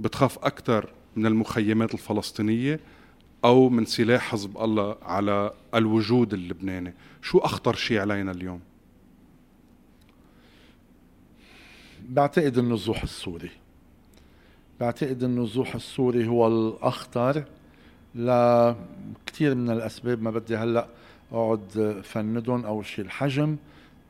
بتخاف 0.00 0.38
أكثر 0.38 0.92
من 1.16 1.26
المخيمات 1.26 1.94
الفلسطينية 1.94 2.80
أو 3.44 3.68
من 3.68 3.84
سلاح 3.84 4.30
حزب 4.30 4.58
الله 4.58 4.96
على 5.02 5.52
الوجود 5.74 6.34
اللبناني. 6.34 6.94
شو 7.22 7.38
أخطر 7.38 7.74
شيء 7.74 8.00
علينا 8.00 8.30
اليوم؟ 8.30 8.60
بعتقد 12.08 12.58
النزوح 12.58 13.02
السوري. 13.02 13.50
بعتقد 14.80 15.22
النزوح 15.22 15.74
السوري 15.74 16.26
هو 16.26 16.46
الأخطر 16.46 17.44
لكثير 18.18 19.54
من 19.54 19.70
الأسباب 19.70 20.22
ما 20.22 20.30
بدي 20.30 20.56
هلأ 20.56 20.86
أقعد 21.32 22.00
فندهم 22.04 22.64
أول 22.64 22.86
شيء 22.86 23.04
الحجم 23.04 23.56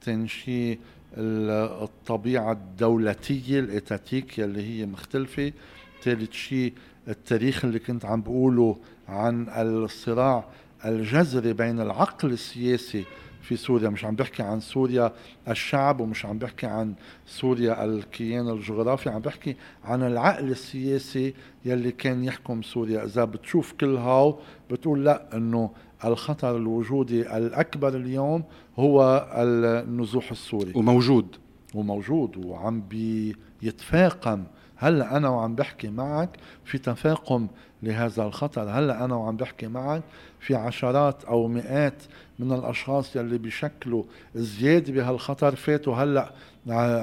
ثاني 0.03 0.29
شيء 0.29 0.79
الطبيعة 1.17 2.53
الدولتية 2.53 3.61
الإتاتيك 3.61 4.39
يلي 4.39 4.63
هي 4.63 4.87
مختلفة. 4.87 5.53
ثالث 6.03 6.33
شيء 6.33 6.73
التاريخ 7.09 7.65
اللي 7.65 7.79
كنت 7.79 8.05
عم 8.05 8.23
بقوله 8.23 8.77
عن 9.09 9.47
الصراع 9.49 10.45
الجذري 10.85 11.53
بين 11.53 11.81
العقل 11.81 12.33
السياسي 12.33 13.05
في 13.43 13.57
سوريا. 13.57 13.89
مش 13.89 14.05
عم 14.05 14.15
بحكي 14.15 14.43
عن 14.43 14.61
سوريا 14.61 15.13
الشعب 15.49 16.01
ومش 16.01 16.27
عم 16.27 16.39
بحكي 16.39 16.67
عن 16.67 16.95
سوريا 17.27 17.85
الكيان 17.85 18.49
الجغرافي. 18.49 19.11
عم 19.11 19.21
بحكي 19.21 19.57
عن 19.85 20.03
العقل 20.03 20.51
السياسي 20.51 21.35
يلي 21.65 21.93
كان 21.93 22.25
يحكم 22.25 22.63
سوريا. 22.63 23.05
إذا 23.05 23.25
بتشوف 23.25 23.73
كل 23.73 23.97
هاو 23.97 24.39
بتقول 24.71 25.05
لا 25.05 25.37
إنه 25.37 25.71
الخطر 26.05 26.57
الوجودي 26.57 27.37
الأكبر 27.37 27.89
اليوم 27.97 28.45
هو 28.79 29.29
النزوح 29.35 30.31
السوري. 30.31 30.73
وموجود. 30.75 31.37
وموجود 31.75 32.37
وعم 32.37 32.83
بيتفاقم. 33.63 34.45
هلأ 34.77 35.17
أنا 35.17 35.29
وعم 35.29 35.55
بحكي 35.55 35.89
معك 35.89 36.37
في 36.65 36.79
تفاقم 36.79 37.47
لهذا 37.83 38.23
الخطر. 38.23 38.63
هلأ 38.63 39.05
أنا 39.05 39.15
وعم 39.15 39.37
بحكي 39.37 39.67
معك 39.67 40.03
في 40.41 40.55
عشرات 40.55 41.25
أو 41.25 41.49
مئات 41.49 42.03
من 42.39 42.53
الأشخاص 42.53 43.17
يلي 43.17 43.39
بيشكلوا 43.39 44.05
زياده 44.35 44.93
بهالخطر 44.93 45.57
فاتوا 45.57 45.95
هلأ 45.95 46.33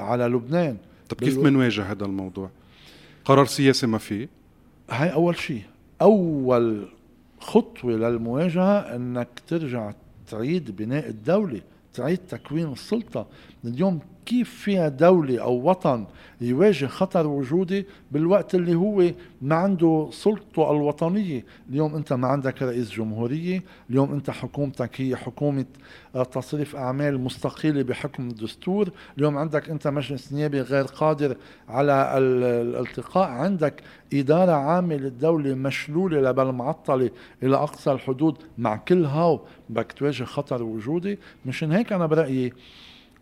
على 0.00 0.24
لبنان. 0.24 0.76
طب 1.08 1.16
كيف 1.16 1.38
بنواجه 1.38 1.82
هذا 1.82 2.04
الموضوع؟ 2.04 2.50
قرار 3.24 3.46
سياسي 3.46 3.86
ما 3.86 3.98
فيه 3.98 4.28
هاي 4.90 5.12
أول 5.12 5.36
شيء 5.36 5.62
أول 6.02 6.88
خطوة 7.40 7.92
للمواجهة 7.92 8.96
إنك 8.96 9.28
ترجع 9.46 9.92
تعيد 10.30 10.76
بناء 10.76 11.08
الدولة 11.08 11.60
تعيد 11.94 12.18
تكوين 12.18 12.72
السلطة. 12.72 13.26
اليوم 13.64 14.00
كيف 14.26 14.50
فيها 14.50 14.88
دولة 14.88 15.42
أو 15.42 15.70
وطن 15.70 16.06
يواجه 16.40 16.86
خطر 16.86 17.26
وجودي 17.26 17.86
بالوقت 18.12 18.54
اللي 18.54 18.74
هو 18.74 19.10
ما 19.42 19.54
عنده 19.54 20.08
سلطته 20.12 20.70
الوطنية؟ 20.70 21.44
اليوم 21.70 21.94
أنت 21.94 22.12
ما 22.12 22.28
عندك 22.28 22.62
رئيس 22.62 22.90
جمهورية 22.90 23.62
اليوم 23.90 24.12
أنت 24.12 24.30
حكومتك 24.30 25.00
هي 25.00 25.16
حكومة 25.16 25.64
آه، 26.14 26.22
تصريف 26.22 26.76
أعمال 26.76 27.20
مستقلة 27.20 27.82
بحكم 27.82 28.28
الدستور 28.28 28.88
اليوم 29.18 29.38
عندك 29.38 29.70
أنت 29.70 29.88
مجلس 29.88 30.32
نيابي 30.32 30.60
غير 30.60 30.84
قادر 30.84 31.36
على 31.68 32.18
الالتقاء 32.18 33.28
عندك 33.28 33.82
إدارة 34.14 34.52
عامة 34.52 34.94
للدولة 34.94 35.54
مشلولة 35.54 36.30
لبل 36.30 36.52
معطلة 36.52 37.10
إلى 37.42 37.56
أقصى 37.56 37.92
الحدود 37.92 38.36
مع 38.58 38.76
كل 38.76 39.04
هاو 39.04 39.40
بدك 39.68 39.92
تواجه 39.92 40.24
خطر 40.24 40.62
وجودي؟ 40.62 41.18
مشان 41.46 41.72
هيك 41.72 41.92
أنا 41.92 42.06
برأيي 42.06 42.52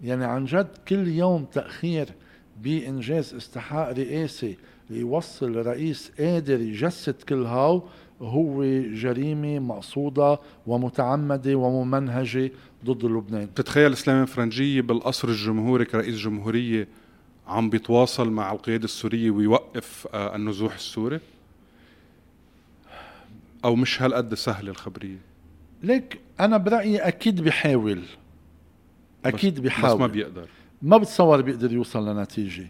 يعني 0.03 0.25
عن 0.25 0.45
جد 0.45 0.69
كل 0.89 1.09
يوم 1.09 1.45
تأخير 1.45 2.09
بإنجاز 2.63 3.35
استحقاق 3.35 3.91
رئاسي 3.93 4.57
ليوصل 4.91 5.57
رئيس 5.57 6.13
قادر 6.19 6.61
يجسد 6.61 7.15
كل 7.29 7.45
هاو 7.45 7.83
هو 8.21 8.65
جريمة 8.93 9.59
مقصودة 9.59 10.39
ومتعمدة 10.67 11.55
وممنهجة 11.55 12.51
ضد 12.85 13.05
لبنان 13.05 13.47
بتتخيل 13.47 13.97
سليمان 13.97 14.25
فرنجية 14.25 14.81
بالقصر 14.81 15.29
الجمهوري 15.29 15.85
كرئيس 15.85 16.15
جمهورية 16.17 16.89
عم 17.47 17.71
بيتواصل 17.71 18.31
مع 18.31 18.53
القيادة 18.53 18.85
السورية 18.85 19.31
ويوقف 19.31 20.09
آه، 20.15 20.37
النزوح 20.37 20.75
السوري؟ 20.75 21.21
أو 23.65 23.77
مش 23.77 24.03
هالقد 24.03 24.35
سهلة 24.35 24.71
الخبرية؟ 24.71 25.19
ليك 25.83 26.21
أنا 26.41 26.57
برأيي 26.57 26.99
أكيد 26.99 27.41
بحاول 27.41 28.03
أكيد 29.25 29.61
بيحاول 29.61 29.95
بس 29.95 30.01
ما 30.01 30.07
بيقدر. 30.07 30.49
ما 30.83 30.97
بتصور 30.97 31.41
بيقدر 31.41 31.73
يوصل 31.73 32.09
لنتيجة. 32.09 32.67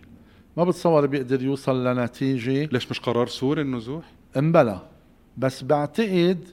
ما 0.56 0.64
بتصور 0.64 1.06
بيقدر 1.06 1.42
يوصل 1.42 1.86
لنتيجة. 1.86 2.68
ليش 2.72 2.90
مش 2.90 3.00
قرار 3.00 3.26
سوري 3.26 3.62
النزوح؟ 3.62 4.04
امبلا 4.36 4.82
بس 5.36 5.62
بعتقد 5.62 6.48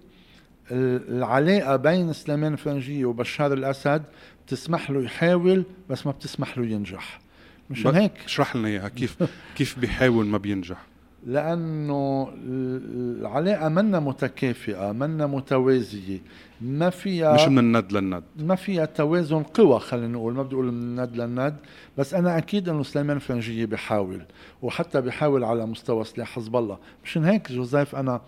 العلاقة 0.72 1.76
بين 1.76 2.14
سليمان 2.14 2.56
فرنجية 2.56 3.06
وبشار 3.06 3.54
الأسد 3.54 4.04
بتسمح 4.46 4.92
له 4.92 5.04
يحاول 5.04 5.64
بس 5.90 6.06
ما 6.06 6.12
بتسمح 6.12 6.58
له 6.58 6.66
ينجح. 6.66 7.22
مشان 7.70 7.96
هيك. 7.96 8.14
اشرح 8.26 8.56
لنا 8.56 8.68
إياها. 8.68 8.90
كيف 8.90 9.18
كيف 9.56 9.80
بيحاول 9.80 10.26
ما 10.26 10.38
بينجح؟ 10.38 10.86
لأنه 11.28 12.32
العلاقة 12.36 13.70
منا 13.70 14.00
متكافئة 14.00 14.92
منا 14.92 15.28
متوازية. 15.28 16.20
ما 16.62 16.90
فيها 16.90 17.34
مش 17.34 17.42
من 17.42 17.60
الند 17.60 17.92
للند. 17.92 18.24
ما 18.40 18.56
فيها 18.56 18.86
توازن 18.86 19.44
قوى 19.44 19.80
خلينا 19.80 20.08
نقول. 20.08 20.34
ما 20.34 20.44
بدي 20.44 20.56
أقول 20.56 20.66
من 20.66 21.00
الند 21.00 21.16
للند 21.16 21.56
بس 21.98 22.14
أنا 22.14 22.38
أكيد 22.38 22.70
إنه 22.70 22.84
سليمان 22.84 23.20
فرنجيه 23.20 23.66
بيحاول 23.66 24.22
وحتى 24.62 25.02
بيحاول 25.02 25.44
على 25.44 25.66
مستوى 25.66 26.04
سلاح 26.04 26.36
حزب 26.36 26.56
الله. 26.56 26.78
مشان 27.04 27.26
هيك 27.26 27.52
جوزيف؟ 27.52 27.96
أنا 27.96 28.22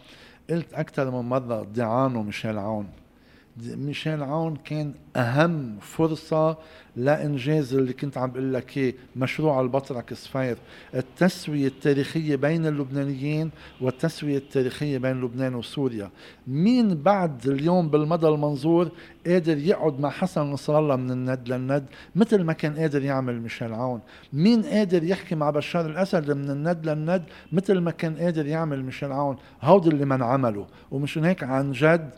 قلت 0.49 0.73
أكثر 0.73 1.11
من 1.11 1.29
مرة 1.29 1.63
ضعانه 1.75 2.21
ميشيل 2.21 2.57
عون 2.57 2.87
ميشيل 3.57 4.23
عون 4.23 4.55
كان 4.55 4.93
أهم 5.15 5.77
فرصة 5.81 6.57
لإنجاز 6.95 7.73
اللي 7.73 7.93
كنت 7.93 8.17
عم 8.17 8.31
بقول 8.31 8.53
لك 8.53 8.77
إياه 8.77 8.93
مشروع 9.15 9.61
البطرك 9.61 10.13
صفير 10.13 10.57
التسوية 10.95 11.67
التاريخية 11.67 12.35
بين 12.35 12.65
اللبنانيين 12.65 13.51
والتسوية 13.81 14.37
التاريخية 14.37 14.97
بين 14.97 15.21
لبنان 15.21 15.55
وسوريا. 15.55 16.09
مين 16.47 16.95
بعد 16.95 17.47
اليوم 17.47 17.89
بالمدى 17.89 18.27
المنظور 18.27 18.91
قادر 19.27 19.57
يقعد 19.57 19.99
مع 19.99 20.09
حسن 20.09 20.41
نصر 20.41 20.79
الله 20.79 20.95
من 20.95 21.11
الند 21.11 21.49
للند؟ 21.49 21.85
مثل 22.15 22.43
ما 22.43 22.53
كان 22.53 22.75
قادر 22.75 23.03
يعمل 23.03 23.41
ميشيل 23.41 23.73
عون. 23.73 23.99
مين 24.33 24.61
قادر 24.61 25.03
يحكي 25.03 25.35
مع 25.35 25.49
بشار 25.49 25.85
الأسد 25.85 26.31
من 26.31 26.49
الند 26.49 26.89
للند؟ 26.89 27.23
مثل 27.51 27.77
ما 27.77 27.91
كان 27.91 28.15
قادر 28.15 28.45
يعمل 28.45 28.85
ميشيل 28.85 29.11
عون. 29.11 29.37
هودي 29.61 29.89
اللي 29.89 30.05
من 30.05 30.23
عمله. 30.23 30.67
ومشان 30.91 31.25
هيك 31.25 31.43
عن 31.43 31.71
جد 31.71 32.09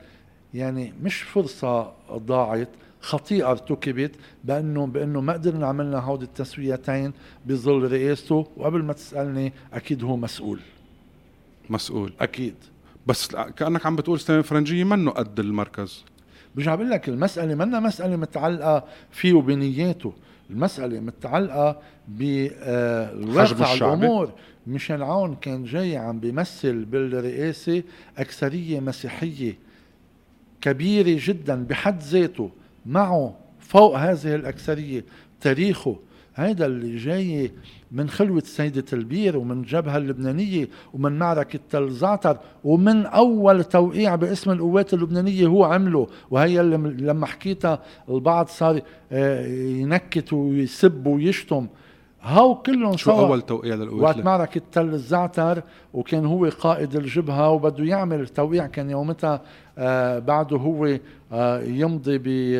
يعني 0.55 0.93
مش 1.03 1.21
فرصة 1.21 1.91
ضاعت 2.11 2.69
خطيئة 3.01 3.51
ارتكبت 3.51 4.11
بأنه 4.43 4.85
بأنه 4.85 5.21
ما 5.21 5.33
قدرنا 5.33 5.67
عملنا 5.67 5.99
هودي 5.99 6.25
التسويتين 6.25 7.13
بظل 7.45 7.91
رئاسته 7.91 8.47
وقبل 8.57 8.83
ما 8.83 8.93
تسألني 8.93 9.53
أكيد 9.73 10.03
هو 10.03 10.17
مسؤول. 10.17 10.59
مسؤول. 11.69 12.13
أكيد. 12.19 12.55
بس 13.07 13.27
كأنك 13.27 13.85
عم 13.85 13.95
بتقول 13.95 14.19
سليمان 14.19 14.43
فرنجية 14.43 14.83
منه 14.83 15.11
قد 15.11 15.39
المركز. 15.39 16.03
برجع 16.55 16.75
بقول 16.75 16.89
لك 16.89 17.09
المسألة 17.09 17.55
منا 17.55 17.79
مسألة 17.79 18.15
متعلقة 18.15 18.83
فيه 19.11 19.33
وبنياته. 19.33 20.13
المسألة 20.49 20.99
متعلقة 20.99 21.79
بالواقع 22.07 23.73
الأمور. 23.73 24.31
ميشيل 24.67 25.03
عون 25.03 25.35
كان 25.35 25.63
جاي 25.63 25.97
عم 25.97 26.19
بيمثل 26.19 26.85
بالرئاسة 26.85 27.83
أكثرية 28.17 28.79
مسيحية. 28.79 29.65
كبيرة 30.65 31.19
جدا 31.25 31.63
بحد 31.63 32.01
ذاته 32.01 32.49
معه 32.85 33.35
فوق 33.59 33.97
هذه 33.97 34.35
الأكثرية 34.35 35.05
تاريخه. 35.41 35.95
هيدا 36.35 36.65
اللي 36.65 36.97
جاي 36.97 37.51
من 37.91 38.09
خلوة 38.09 38.41
سيدة 38.45 38.85
البير 38.93 39.37
ومن 39.37 39.59
الجبهة 39.59 39.97
اللبنانية 39.97 40.67
ومن 40.93 41.19
معركة 41.19 41.59
تل 41.69 41.89
زعتر 41.89 42.37
ومن 42.63 43.05
أول 43.05 43.63
توقيع 43.63 44.15
باسم 44.15 44.51
القوات 44.51 44.93
اللبنانية 44.93 45.47
هو 45.47 45.63
عمله. 45.63 46.07
وهي 46.31 46.61
اللي 46.61 46.77
لما 46.77 47.25
حكيتها 47.25 47.81
البعض 48.09 48.47
صار 48.47 48.81
آه، 49.11 49.47
ينكت 49.47 50.33
ويسب 50.33 51.07
ويشتم. 51.07 51.67
هاو 52.25 52.55
كلهم 52.55 52.97
شو 52.97 53.11
أول 53.11 53.41
توقيع 53.41 53.75
للقوات؟ 53.75 54.01
وقت 54.15 54.25
معركة 54.25 54.61
تل 54.71 54.81
الزعتر 54.93 55.63
وكان 55.93 56.25
هو 56.25 56.45
قائد 56.59 56.95
الجبهة 56.95 57.49
وبده 57.51 57.83
يعمل 57.83 58.27
توقيع 58.27 58.67
كان 58.67 58.89
يومتها 58.89 59.41
آه 59.77 60.19
بعده 60.19 60.57
هو 60.57 60.97
آه 61.31 61.61
يمضي 61.61 62.17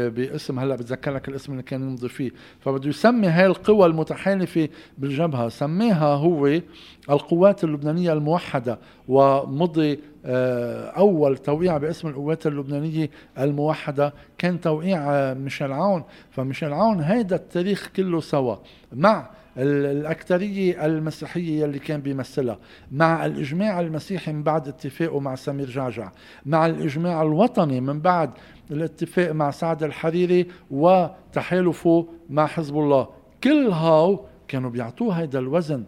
باسم 0.10 0.60
هلأ 0.60 0.76
بتذكر 0.76 1.12
لك 1.14 1.28
الاسم 1.28 1.52
اللي 1.52 1.64
كان 1.64 1.82
يمضي 1.82 2.10
فيه. 2.10 2.32
فبده 2.60 2.90
يسمي 2.90 3.28
هاي 3.28 3.46
القوى 3.46 3.86
المتحالفة 3.86 4.70
بالجبهة. 4.98 5.50
سميها 5.50 6.14
هو 6.14 6.62
القوات 7.10 7.64
اللبنانية 7.64 8.14
الموحدة 8.14 8.80
ومضي 9.08 10.00
آه 10.26 10.90
أول 10.90 11.38
توقيع 11.38 11.78
باسم 11.78 12.08
القوات 12.08 12.48
اللبنانية 12.48 13.10
الموحدة. 13.40 14.14
كان 14.38 14.62
توقيع 14.62 15.14
آه، 15.14 15.34
ميشيل 15.34 15.72
عون. 15.72 16.04
فميشيل 16.32 16.74
عون 16.74 17.00
هيدا 17.02 17.36
التاريخ 17.36 17.90
كله 17.96 18.20
سوا 18.20 18.56
مع 18.94 19.30
الأكثرية 19.58 20.86
المسيحية 20.86 21.66
اللي 21.66 21.80
كان 21.80 22.02
بيمثلها 22.02 22.60
مع 22.92 23.26
الإجماع 23.26 23.80
المسيحي 23.80 24.34
من 24.34 24.44
بعد 24.44 24.68
اتفاقه 24.68 25.20
مع 25.20 25.36
سمير 25.36 25.70
جعجع 25.70 26.12
مع 26.46 26.66
الإجماع 26.66 27.22
الوطني 27.22 27.82
من 27.82 28.00
بعد 28.00 28.30
الاتفاق 28.72 29.32
مع 29.32 29.52
سعد 29.52 29.84
الحريري 29.84 30.48
وتحالفه 30.72 32.08
مع 32.30 32.46
حزب 32.46 32.78
الله. 32.78 33.08
كل 33.44 33.68
هاو 33.68 34.26
كانوا 34.48 34.70
بيعطوه 34.70 35.14
هيدا 35.14 35.40
الوزن 35.40 35.84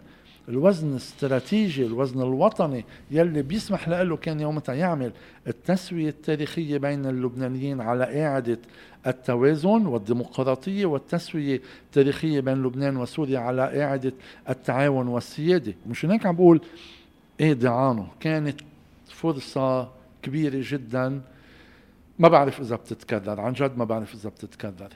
الوزن 0.49 0.91
الاستراتيجي 0.91 1.85
الوزن 1.85 2.21
الوطني 2.21 2.85
يلي 3.11 3.41
بيسمح 3.41 3.89
له 3.89 4.17
كان 4.17 4.39
يومتها 4.39 4.75
يعمل 4.75 5.11
التسوية 5.47 6.09
التاريخية 6.09 6.77
بين 6.77 7.05
اللبنانيين 7.05 7.81
على 7.81 8.23
إعادة 8.23 8.59
التوازن 9.07 9.85
والديمقراطية 9.85 10.85
والتسوية 10.85 11.61
التاريخية 11.85 12.39
بين 12.39 12.63
لبنان 12.63 12.97
وسوريا 12.97 13.39
على 13.39 13.83
إعادة 13.83 14.13
التعاون 14.49 15.07
والسيادة. 15.07 15.73
مش 15.89 16.05
هيك 16.05 16.25
عم 16.25 16.35
بقول 16.35 16.61
إيه 17.39 17.53
دعانه. 17.53 18.07
كانت 18.19 18.61
فرصة 19.07 19.89
كبيرة 20.21 20.63
جدا. 20.71 21.21
ما 22.19 22.27
بعرف 22.27 22.61
إذا 22.61 22.75
بتتكرر. 22.75 23.41
عن 23.41 23.53
جد 23.53 23.77
ما 23.77 23.85
بعرف 23.85 24.13
إذا 24.13 24.29
بتتكرر. 24.29 24.89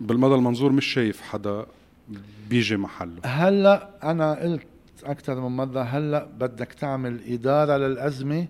بالمدى 0.00 0.34
المنظور 0.34 0.72
مش 0.72 0.86
شايف 0.86 1.20
حدا 1.20 1.66
بيجي 2.50 2.76
محله. 2.76 3.20
هلأ 3.24 3.90
أنا 4.02 4.34
قلت 4.34 4.66
أكثر 5.04 5.40
من 5.40 5.56
مرة 5.56 5.82
هلأ 5.82 6.28
بدك 6.38 6.72
تعمل 6.72 7.20
إدارة 7.26 7.76
للأزمة 7.76 8.46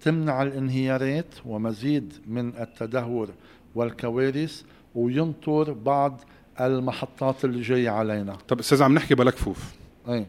تمنع 0.00 0.42
الانهيارات 0.42 1.34
ومزيد 1.44 2.12
من 2.26 2.48
التدهور 2.48 3.28
والكوارث 3.74 4.62
وينطر 4.94 5.72
بعض 5.72 6.20
المحطات 6.60 7.44
اللي 7.44 7.62
جاية 7.62 7.90
علينا. 7.90 8.36
طب 8.48 8.58
أستاذ 8.58 8.82
عم 8.82 8.94
نحكي 8.94 9.14
بلا 9.14 9.30
كفوف. 9.30 9.74
اي 10.08 10.26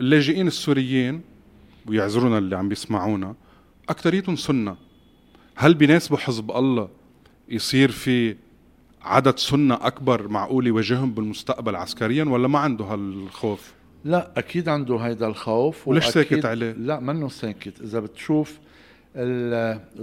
اللاجئين 0.00 0.46
السوريين 0.46 1.20
ويعذرونا 1.86 2.38
اللي 2.38 2.56
عم 2.56 2.68
بيسمعونا 2.68 3.34
أكثريتهم 3.88 4.36
سنة. 4.36 4.76
هل 5.56 5.74
بيناسبوا 5.74 6.18
حزب 6.18 6.50
الله 6.50 6.88
يصير 7.48 7.90
في 7.90 8.36
عدد 9.02 9.38
سنة 9.38 9.74
أكبر 9.74 10.28
معقول 10.28 10.66
يواجههم 10.66 11.12
بالمستقبل 11.12 11.76
عسكريا 11.76 12.24
ولا 12.24 12.48
ما 12.48 12.58
عنده 12.58 12.84
هالخوف؟ 12.84 13.75
لا 14.06 14.30
أكيد 14.36 14.68
عنده 14.68 14.96
هيدا 14.96 15.26
الخوف 15.26 15.88
وليش 15.88 16.04
ساكت 16.06 16.44
عليه؟ 16.44 16.72
لا 16.72 17.00
منه 17.00 17.28
ساكت 17.28 17.80
إذا 17.80 18.00
بتشوف 18.00 18.58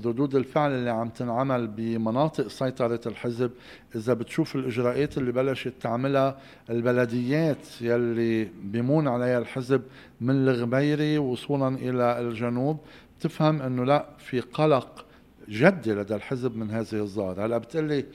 ردود 0.06 0.36
الفعل 0.36 0.72
اللي 0.72 0.89
عم 0.89 1.10
تنعمل 1.10 1.68
بمناطق 1.68 2.47
سيطرة 2.47 2.99
الحزب 3.06 3.51
إذا 3.95 4.14
بتشوف 4.14 4.56
الإجراءات 4.56 5.18
اللي 5.18 5.32
بلشت 5.32 5.74
تعملها 5.82 6.38
البلديات 6.70 7.82
يلي 7.82 8.49
بيمون 8.64 9.08
عليها 9.08 9.39
الحزب 9.39 9.82
من 10.22 10.47
الغبيري 10.47 11.18
وصولا 11.18 11.68
إلى 11.68 12.20
الجنوب 12.20 12.78
بتفهم 13.20 13.62
أنه 13.62 13.86
لا 13.86 14.06
في 14.18 14.39
قلق 14.39 15.06
جدي 15.49 15.93
لدى 15.93 16.16
الحزب 16.16 16.56
من 16.58 16.72
هذه 16.72 16.93
الظاهرة 16.93 17.45
هلأ 17.45 17.58
بتقلي 17.58 18.06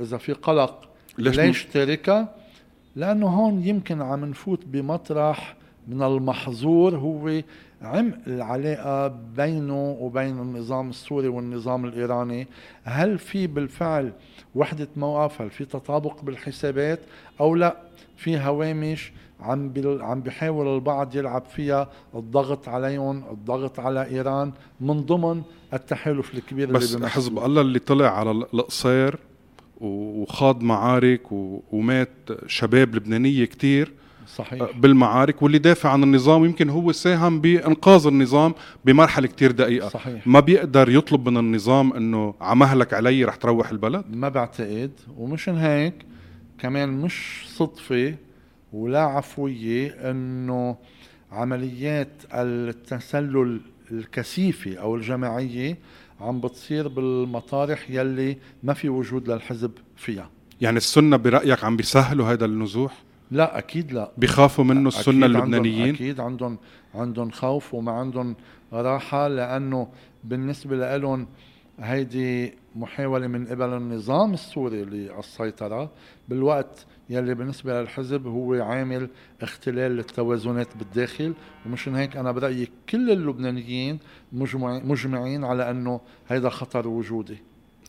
إذا 0.00 0.16
في 0.16 0.32
قلق 0.32 0.88
ليش, 1.18 1.36
ليش 1.36 1.64
تركها 1.64 2.34
لأنه 2.98 3.26
هون 3.26 3.62
يمكن 3.64 4.02
عم 4.02 4.24
نفوت 4.24 4.64
بمطرح 4.66 5.56
من 5.88 6.02
المحظور 6.02 6.96
هو 6.96 7.42
عمق 7.82 8.14
العلاقة 8.26 9.08
بينه 9.36 9.96
وبين 10.00 10.38
النظام 10.38 10.90
السوري 10.90 11.28
والنظام 11.28 11.84
الإيراني. 11.84 12.46
هل 12.84 13.18
في 13.18 13.46
بالفعل 13.46 14.12
وحدة 14.54 14.88
موقف 14.96 15.42
هل 15.42 15.50
في 15.50 15.64
تطابق 15.64 16.22
بالحسابات؟ 16.22 17.00
أو 17.40 17.54
لا 17.54 17.76
في 18.16 18.38
هوامش 18.38 19.12
عم 19.40 19.72
عم 20.00 20.20
بيحاول 20.20 20.74
البعض 20.74 21.16
يلعب 21.16 21.44
فيها 21.44 21.88
الضغط 22.14 22.68
عليهم 22.68 23.24
الضغط 23.30 23.80
على 23.80 24.06
إيران 24.06 24.52
من 24.80 25.00
ضمن 25.00 25.42
التحالف 25.74 26.34
الكبير 26.34 26.72
بس 26.72 26.94
اللي 26.94 27.08
حزب 27.08 27.38
الله 27.38 27.60
اللي 27.60 27.78
طلع 27.78 28.18
على 28.18 28.30
القصير 28.30 29.18
وخاض 29.80 30.62
معارك 30.62 31.32
ومات 31.72 32.10
شباب 32.46 32.94
لبنانية 32.94 33.44
كتير. 33.44 33.92
صحيح. 34.34 34.62
آه، 34.62 34.68
بالمعارك 34.80 35.42
واللي 35.42 35.58
دافع 35.58 35.90
عن 35.90 36.02
النظام 36.02 36.44
يمكن 36.44 36.70
هو 36.70 36.92
ساهم 36.92 37.40
بإنقاذ 37.40 38.06
النظام 38.06 38.54
بمرحلة 38.84 39.26
كتير 39.26 39.50
دقيقة. 39.50 39.88
صحيح. 39.88 40.26
ما 40.26 40.40
بيقدر 40.40 40.88
يطلب 40.88 41.28
من 41.28 41.36
النظام 41.36 41.92
إنه 41.92 42.34
عمهلك 42.40 42.94
علي 42.94 43.24
رح 43.24 43.34
تروح 43.34 43.70
البلد؟ 43.70 44.04
ما 44.10 44.28
بعتقد. 44.28 44.90
ومشان 45.16 45.56
هيك 45.56 45.94
كمان 46.58 46.88
مش 46.88 47.44
صدفة 47.46 48.14
ولا 48.72 49.00
عفوية 49.00 50.10
إنه 50.10 50.76
عمليات 51.32 52.12
التسلل 52.34 53.60
الكثيفة 53.90 54.76
أو 54.76 54.96
الجماعية 54.96 55.78
عم 56.20 56.40
بتصير 56.40 56.88
بالمطارح 56.88 57.90
يلي 57.90 58.38
ما 58.62 58.74
في 58.74 58.88
وجود 58.88 59.30
للحزب 59.30 59.70
فيها 59.96 60.30
يعني 60.60 60.76
السنة 60.76 61.16
برأيك 61.16 61.64
عم 61.64 61.76
بيسهلوا 61.76 62.32
هذا 62.32 62.44
النزوح؟ 62.44 63.02
لا 63.30 63.58
أكيد 63.58 63.92
لا 63.92 64.12
بيخافوا 64.18 64.64
منه 64.64 64.88
السنة 64.88 65.26
اللبنانيين؟ 65.26 65.94
أكيد 65.94 66.20
عندهم 66.20 66.58
عندهم 66.94 67.30
خوف 67.30 67.74
وما 67.74 67.92
عندهم 67.92 68.36
راحة 68.72 69.28
لأنه 69.28 69.88
بالنسبة 70.24 70.96
لهم 70.96 71.26
هيدي 71.80 72.54
محاولة 72.76 73.26
من 73.26 73.46
قبل 73.46 73.72
النظام 73.74 74.34
السوري 74.34 74.84
للسيطرة 74.84 75.90
بالوقت 76.28 76.86
يلي 77.10 77.34
بالنسبة 77.34 77.80
للحزب 77.80 78.26
هو 78.26 78.54
عامل 78.54 79.08
اختلال 79.42 79.96
للتوازنات 79.96 80.76
بالداخل 80.76 81.34
ومشان 81.66 81.94
هيك 81.94 82.16
أنا 82.16 82.32
برأيي 82.32 82.68
كل 82.88 83.10
اللبنانيين 83.10 83.98
مجمعين 84.62 85.44
على 85.44 85.70
أنه 85.70 86.00
هيدا 86.28 86.48
خطر 86.48 86.88
وجودي. 86.88 87.38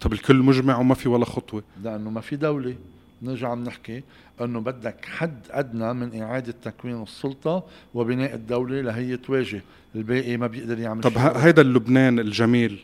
طب 0.02 0.14
الكل 0.14 0.36
مجمع 0.36 0.78
وما 0.78 0.96
في 0.96 1.10
ولا 1.10 1.26
خطوة. 1.26 1.64
لأنه 1.84 2.10
ما 2.10 2.22
في 2.22 2.36
دولة. 2.36 2.76
نرجع 3.22 3.50
عم 3.50 3.64
نحكي 3.64 4.04
أنه 4.42 4.60
بدك 4.60 5.06
حد 5.06 5.40
أدنى 5.52 5.94
من 5.94 6.22
إعادة 6.22 6.54
تكوين 6.64 7.04
السلطة 7.04 7.64
وبناء 7.94 8.36
الدولة 8.36 8.82
لهي 8.82 9.18
تواجه. 9.18 9.62
الباقي 9.96 10.38
ما 10.38 10.48
بيقدر 10.48 10.80
يعمل 10.80 11.02
طب 11.02 11.18
هيدا 11.18 11.62
اللبنان 11.62 12.20
الجميل 12.20 12.80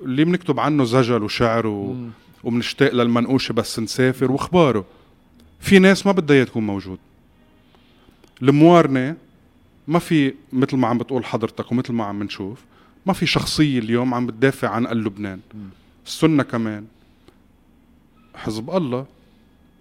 اللي 0.00 0.24
بنكتب 0.24 0.60
عنه 0.60 0.84
زجل 0.84 1.22
وشعر 1.22 1.66
و... 1.66 1.96
وبنشتاق 2.44 2.94
للمنقوشه 2.94 3.52
بس 3.52 3.78
نسافر 3.78 4.32
واخباره 4.32 4.84
في 5.60 5.78
ناس 5.78 6.06
ما 6.06 6.12
بدها 6.12 6.44
تكون 6.44 6.66
موجود. 6.66 6.98
الموارنة 8.42 9.16
ما 9.88 9.98
في 9.98 10.34
مثل 10.52 10.76
ما 10.76 10.88
عم 10.88 10.98
بتقول 10.98 11.24
حضرتك 11.24 11.72
ومثل 11.72 11.92
ما 11.92 12.04
عم 12.04 12.22
نشوف 12.22 12.64
ما 13.06 13.12
في 13.12 13.26
شخصية 13.26 13.78
اليوم 13.78 14.14
عم 14.14 14.26
بتدافع 14.26 14.68
عن 14.68 14.84
لبنان 14.86 15.40
السنة 16.06 16.42
كمان. 16.42 16.86
حزب 18.34 18.70
الله 18.70 19.06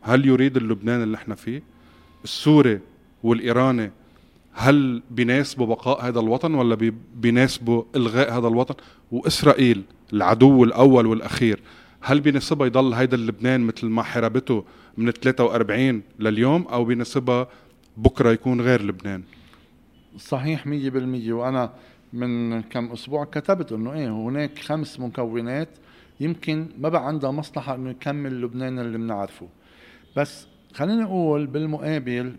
هل 0.01 0.25
يريد 0.25 0.57
اللبنان 0.57 1.03
اللي 1.03 1.17
إحنا 1.17 1.35
فيه؟ 1.35 1.63
السوري 2.23 2.79
والإيراني 3.23 3.91
هل 4.53 5.01
بيناسبوا 5.11 5.65
بقاء 5.65 6.07
هذا 6.07 6.19
الوطن 6.19 6.53
ولا 6.53 6.93
بيناسبوا 7.15 7.83
إلغاء 7.95 8.37
هذا 8.37 8.47
الوطن؟ 8.47 8.75
وإسرائيل 9.11 9.83
العدو 10.13 10.63
الأول 10.63 11.05
والأخير 11.05 11.59
هل 12.01 12.19
بيناسبها 12.19 12.67
يضل 12.67 12.93
هيدا 12.93 13.17
اللبنان 13.17 13.61
مثل 13.61 13.87
ما 13.87 14.03
حاربته 14.03 14.65
من 14.97 15.11
43 15.11 16.01
لليوم 16.19 16.61
أو 16.67 16.85
بيناسبها 16.85 17.47
بكرة 17.97 18.31
يكون 18.31 18.61
غير 18.61 18.81
لبنان؟ 18.81 19.23
صحيح 20.17 20.65
100% 20.65 20.69
وأنا 21.29 21.73
من 22.13 22.61
كم 22.61 22.91
أسبوع 22.91 23.25
كتبت 23.25 23.71
أنه 23.71 23.93
إيه 23.93 24.09
هناك 24.09 24.59
خمس 24.59 24.99
مكونات 24.99 25.69
يمكن 26.19 26.67
ما 26.79 26.89
بقى 26.89 27.07
عندها 27.07 27.31
مصلحة 27.31 27.75
أنه 27.75 27.89
يكمل 27.89 28.41
لبنان 28.41 28.79
اللي 28.79 28.97
بنعرفه. 28.97 29.47
بس 30.17 30.47
خليني 30.73 31.03
أقول 31.03 31.47
بالمقابل 31.47 32.35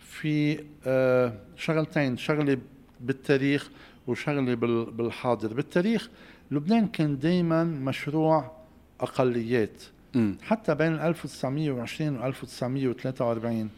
في 0.00 0.64
آه 0.86 1.32
شغلتين 1.56 2.16
شغلة 2.16 2.58
بالتاريخ 3.00 3.70
وشغلة 4.06 4.54
بالحاضر. 4.90 5.54
بالتاريخ 5.54 6.10
لبنان 6.50 6.86
كان 6.86 7.18
دايما 7.18 7.64
مشروع 7.64 8.59
أقليات 9.02 9.82
م. 10.14 10.32
حتى 10.42 10.74
بين 10.74 10.94
1920 10.94 12.18
و 12.18 12.26
1943 12.26 13.68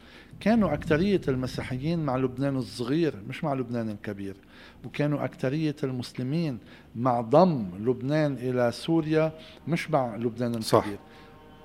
كانوا 0.40 0.74
أكثرية 0.74 1.20
المسيحيين 1.28 1.98
مع 1.98 2.16
لبنان 2.16 2.56
الصغير 2.56 3.14
مش 3.28 3.44
مع 3.44 3.54
لبنان 3.54 3.90
الكبير 3.90 4.34
وكانوا 4.84 5.24
أكثرية 5.24 5.76
المسلمين 5.84 6.58
مع 6.96 7.20
ضم 7.20 7.66
لبنان 7.80 8.32
إلى 8.34 8.72
سوريا 8.72 9.32
مش 9.68 9.90
مع 9.90 10.16
لبنان 10.16 10.50
الكبير 10.50 10.62
صح. 10.62 10.86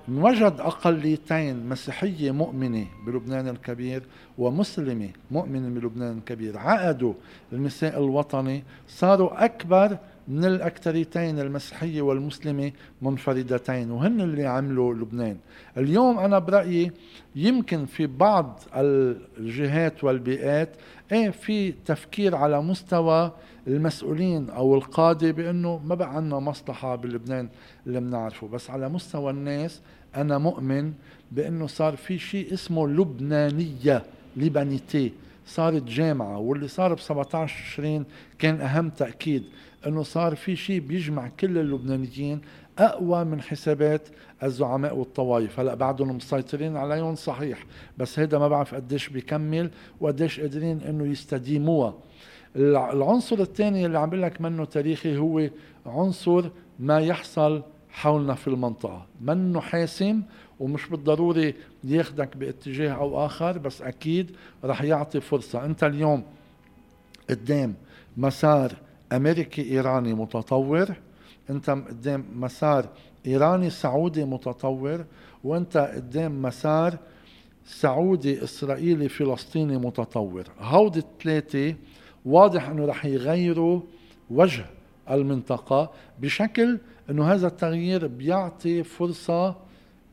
نوجد 0.08 0.54
أقليتين 0.60 1.68
مسيحية 1.68 2.30
مؤمنة 2.30 2.86
بلبنان 3.06 3.48
الكبير 3.48 4.02
ومسلمة 4.38 5.08
مؤمنة 5.30 5.80
بلبنان 5.80 6.18
الكبير 6.18 6.58
عقدوا 6.58 7.14
المساء 7.52 7.98
الوطني 7.98 8.62
صاروا 8.88 9.44
أكبر 9.44 9.98
من 10.28 10.44
الأكثريتين 10.44 11.38
المسيحية 11.40 12.02
والمسلمة 12.02 12.72
منفردتين 13.02 13.90
وهن 13.90 14.20
اللي 14.20 14.46
عملوا 14.46 14.94
لبنان. 14.94 15.36
اليوم 15.76 16.18
أنا 16.18 16.38
برأيي 16.38 16.92
يمكن 17.36 17.86
في 17.86 18.06
بعض 18.06 18.60
الجهات 18.76 20.04
والبيئات 20.04 20.68
إيه 21.12 21.30
في 21.30 21.72
تفكير 21.86 22.34
على 22.36 22.62
مستوى 22.62 23.32
المسؤولين 23.66 24.50
أو 24.50 24.74
القادة 24.74 25.30
بأنه 25.30 25.80
ما 25.84 25.94
بقى 25.94 26.16
عندنا 26.16 26.38
مصلحة 26.38 26.96
بلبنان 26.96 27.48
اللي 27.86 28.00
بنعرفه 28.00 28.48
بس 28.48 28.70
على 28.70 28.88
مستوى 28.88 29.30
الناس 29.30 29.80
أنا 30.16 30.38
مؤمن 30.38 30.92
بأنه 31.32 31.66
صار 31.66 31.96
في 31.96 32.18
شيء 32.18 32.54
اسمه 32.54 32.88
لبنانية 32.88 34.02
ليبانيتي. 34.36 35.12
صارت 35.46 35.82
جامعة 35.82 36.38
واللي 36.38 36.68
صار 36.68 36.94
ب 36.94 37.00
17 37.00 37.54
تشرين 37.64 38.04
كان 38.38 38.60
أهم 38.60 38.90
تأكيد. 38.90 39.44
أنه 39.86 40.02
صار 40.02 40.36
في 40.36 40.56
شيء 40.56 40.80
بيجمع 40.80 41.28
كل 41.40 41.58
اللبنانيين 41.58 42.40
أقوى 42.78 43.24
من 43.24 43.40
حسابات 43.40 44.08
الزعماء 44.42 44.96
والطوائف. 44.96 45.60
هلأ 45.60 45.74
بعدهم 45.74 46.16
مسيطرين 46.16 46.76
عليهم 46.76 47.14
صحيح 47.14 47.64
بس 47.98 48.18
هيدا 48.18 48.38
ما 48.38 48.48
بعرف 48.48 48.74
قديش 48.74 49.08
بيكمل 49.08 49.70
وقديش 50.00 50.40
قادرين 50.40 50.80
إنه 50.80 51.06
يستديموها. 51.06 51.94
العنصر 52.56 53.38
الثاني 53.38 53.86
اللي 53.86 53.98
عم 53.98 54.14
لك 54.14 54.40
منه 54.40 54.64
تاريخي 54.64 55.16
هو 55.16 55.48
عنصر 55.86 56.44
ما 56.78 57.00
يحصل 57.00 57.62
حولنا 57.90 58.34
في 58.34 58.48
المنطقة. 58.48 59.06
منه 59.20 59.60
حاسم 59.60 60.22
ومش 60.60 60.88
بالضروري 60.88 61.54
ياخدك 61.84 62.36
باتجاه 62.36 62.90
أو 62.92 63.26
آخر 63.26 63.58
بس 63.58 63.82
أكيد 63.82 64.30
رح 64.64 64.82
يعطي 64.82 65.20
فرصة. 65.20 65.64
أنت 65.64 65.84
اليوم 65.84 66.22
قدام 67.30 67.74
مسار 68.16 68.72
أمريكي 69.12 69.62
إيراني 69.70 70.14
متطور. 70.14 70.88
أنت 71.50 71.70
قدام 71.70 72.24
مسار 72.36 72.88
إيراني 73.26 73.70
سعودي 73.70 74.24
متطور. 74.24 75.04
وأنت 75.44 75.76
قدام 75.94 76.42
مسار 76.42 76.96
سعودي 77.66 78.44
إسرائيلي 78.44 79.08
فلسطيني 79.08 79.78
متطور. 79.78 80.44
هودي 80.60 80.98
الثلاثة 80.98 81.74
واضح 82.24 82.68
إنه 82.68 82.86
رح 82.86 83.04
يغيروا 83.04 83.80
وجه 84.30 84.64
المنطقة 85.10 85.90
بشكل 86.20 86.78
إنه 87.10 87.32
هذا 87.32 87.46
التغيير 87.46 88.06
بيعطي 88.06 88.82
فرصة 88.82 89.56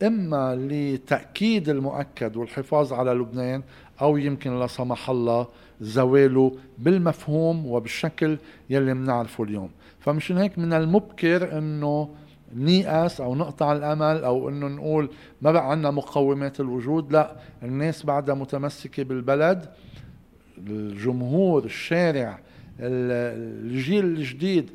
إما 0.03 0.55
لتأكيد 0.55 1.69
المؤكد 1.69 2.37
والحفاظ 2.37 2.93
على 2.93 3.11
لبنان 3.11 3.63
أو 4.01 4.17
يمكن 4.17 4.59
لا 4.59 4.67
سمح 4.67 5.09
الله 5.09 5.47
زواله 5.81 6.51
بالمفهوم 6.77 7.65
وبالشكل 7.65 8.37
يلي 8.69 8.93
بنعرفه 8.93 9.43
اليوم. 9.43 9.69
فمشان 9.99 10.37
هيك 10.37 10.59
من 10.59 10.73
المبكر 10.73 11.57
إنه 11.57 12.09
نيأس 12.55 13.21
أو 13.21 13.35
نقطع 13.35 13.73
الأمل 13.73 14.23
أو 14.23 14.49
إنه 14.49 14.67
نقول 14.67 15.09
ما 15.41 15.51
بقى 15.51 15.71
عندنا 15.71 15.91
مقومات 15.91 16.59
الوجود 16.59 17.11
لا 17.11 17.35
الناس 17.63 18.03
بعدها 18.05 18.35
متمسكة 18.35 19.03
بالبلد. 19.03 19.69
الجمهور 20.57 21.65
الشارع 21.65 22.39
الجيل 22.79 24.05
الجديد 24.05 24.69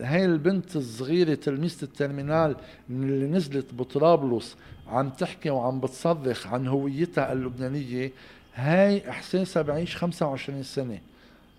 هاي 0.00 0.24
البنت 0.24 0.76
الصغيرة 0.76 1.34
تلميذة 1.34 1.82
الترمينال 1.82 2.56
اللي 2.90 3.26
نزلت 3.26 3.74
بطرابلس 3.74 4.56
عم 4.88 5.10
تحكي 5.10 5.50
وعم 5.50 5.80
بتصرخ 5.80 6.46
عن 6.46 6.66
هويتها 6.66 7.32
اللبنانية 7.32 8.12
هاي 8.54 9.10
احساسها 9.10 9.62
بعيش 9.62 9.96
25 9.96 10.62
سنة. 10.62 10.98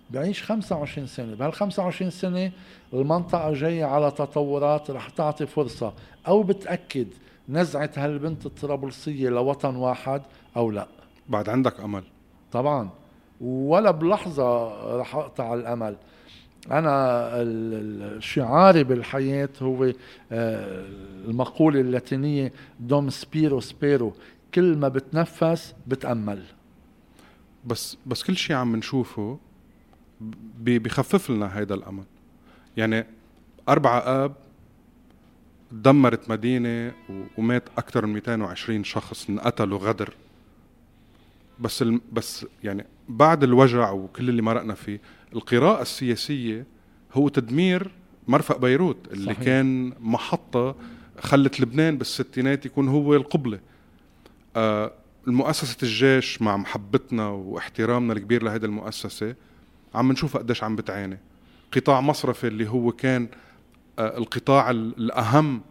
بعيش 0.10 0.44
25 0.44 1.08
سنة. 1.08 1.36
بهال 1.36 1.54
25 1.54 2.12
سنة 2.12 2.52
المنطقة 2.94 3.54
جاية 3.54 3.86
على 3.86 4.12
تطورات 4.12 4.92
رح 4.92 5.10
تعطي 5.10 5.46
فرصة. 5.46 5.94
أو 6.28 6.44
بتأكد 6.44 7.08
نزعة 7.50 7.90
هالبنت 7.98 8.46
الطرابلسية 8.46 9.30
لوطن 9.30 9.76
واحد 9.76 10.22
أو 10.58 10.72
لا. 10.72 10.88
بعد 11.30 11.50
عندك 11.50 11.80
أمل. 11.80 12.04
طبعا. 12.52 12.90
ولا 13.42 13.92
بلحظة 13.92 14.68
رح 14.98 15.16
أقطع 15.16 15.54
الأمل. 15.54 15.96
أنا 16.72 18.20
شعاري 18.20 18.84
بالحياة 18.84 19.50
هو 19.62 19.92
آه، 20.32 20.86
المقولة 21.28 21.80
اللاتينية 21.82 22.54
dum 22.80 23.10
spiro 23.10 23.60
spero 23.60 24.14
كل 24.54 24.78
ما 24.78 24.88
بتنفس 24.88 25.76
بتأمل. 25.88 26.44
بس 27.66 27.98
بس 28.06 28.24
كل 28.24 28.38
شيء 28.38 28.56
عم 28.56 28.76
نشوفه 28.76 29.40
بخفف 30.60 31.30
لنا 31.30 31.58
هيدا 31.58 31.76
الامل 31.76 32.04
يعني 32.78 33.06
أربعة 33.70 34.00
آب 34.00 34.36
دمرت 35.72 36.30
مدينة 36.30 36.94
ومات 37.38 37.64
أكثر 37.78 38.06
من 38.06 38.14
220 38.14 38.84
شخص 38.84 39.30
انقتلوا 39.30 39.80
غدر. 39.80 40.14
بس 41.60 41.82
الم... 41.82 42.02
بس 42.14 42.46
يعني 42.64 42.86
بعد 43.10 43.44
الوجع 43.44 43.92
وكل 43.92 44.30
اللي 44.30 44.42
مرقنا 44.42 44.74
فيه 44.74 45.02
القراءة 45.34 45.82
السياسية 45.82 46.66
هو 47.14 47.28
تدمير 47.28 47.92
مرفأ 48.28 48.58
بيروت 48.58 48.98
اللي 49.12 49.34
صحيح. 49.34 49.46
كان 49.46 49.94
محطة 50.00 50.76
خلت 51.20 51.60
لبنان 51.62 51.98
بالستينات 51.98 52.66
يكون 52.66 52.88
هو 52.88 53.16
القبلة. 53.16 53.60
آه 54.56 54.92
المؤسسة 55.28 55.78
الجيش 55.84 56.42
مع 56.42 56.58
محبتنا 56.58 57.28
واحترامنا 57.28 58.14
الكبير 58.14 58.44
لهذه 58.44 58.66
المؤسسة 58.66 59.36
عم 59.96 60.12
نشوف 60.12 60.38
قديش 60.38 60.64
عم 60.64 60.76
بتعاني. 60.76 61.18
قطاع 61.76 62.02
مصرفي 62.02 62.48
اللي 62.48 62.70
هو 62.70 62.92
كان 62.92 63.28
آه، 64.00 64.18
القطاع 64.18 64.72
الأهم 64.72 65.62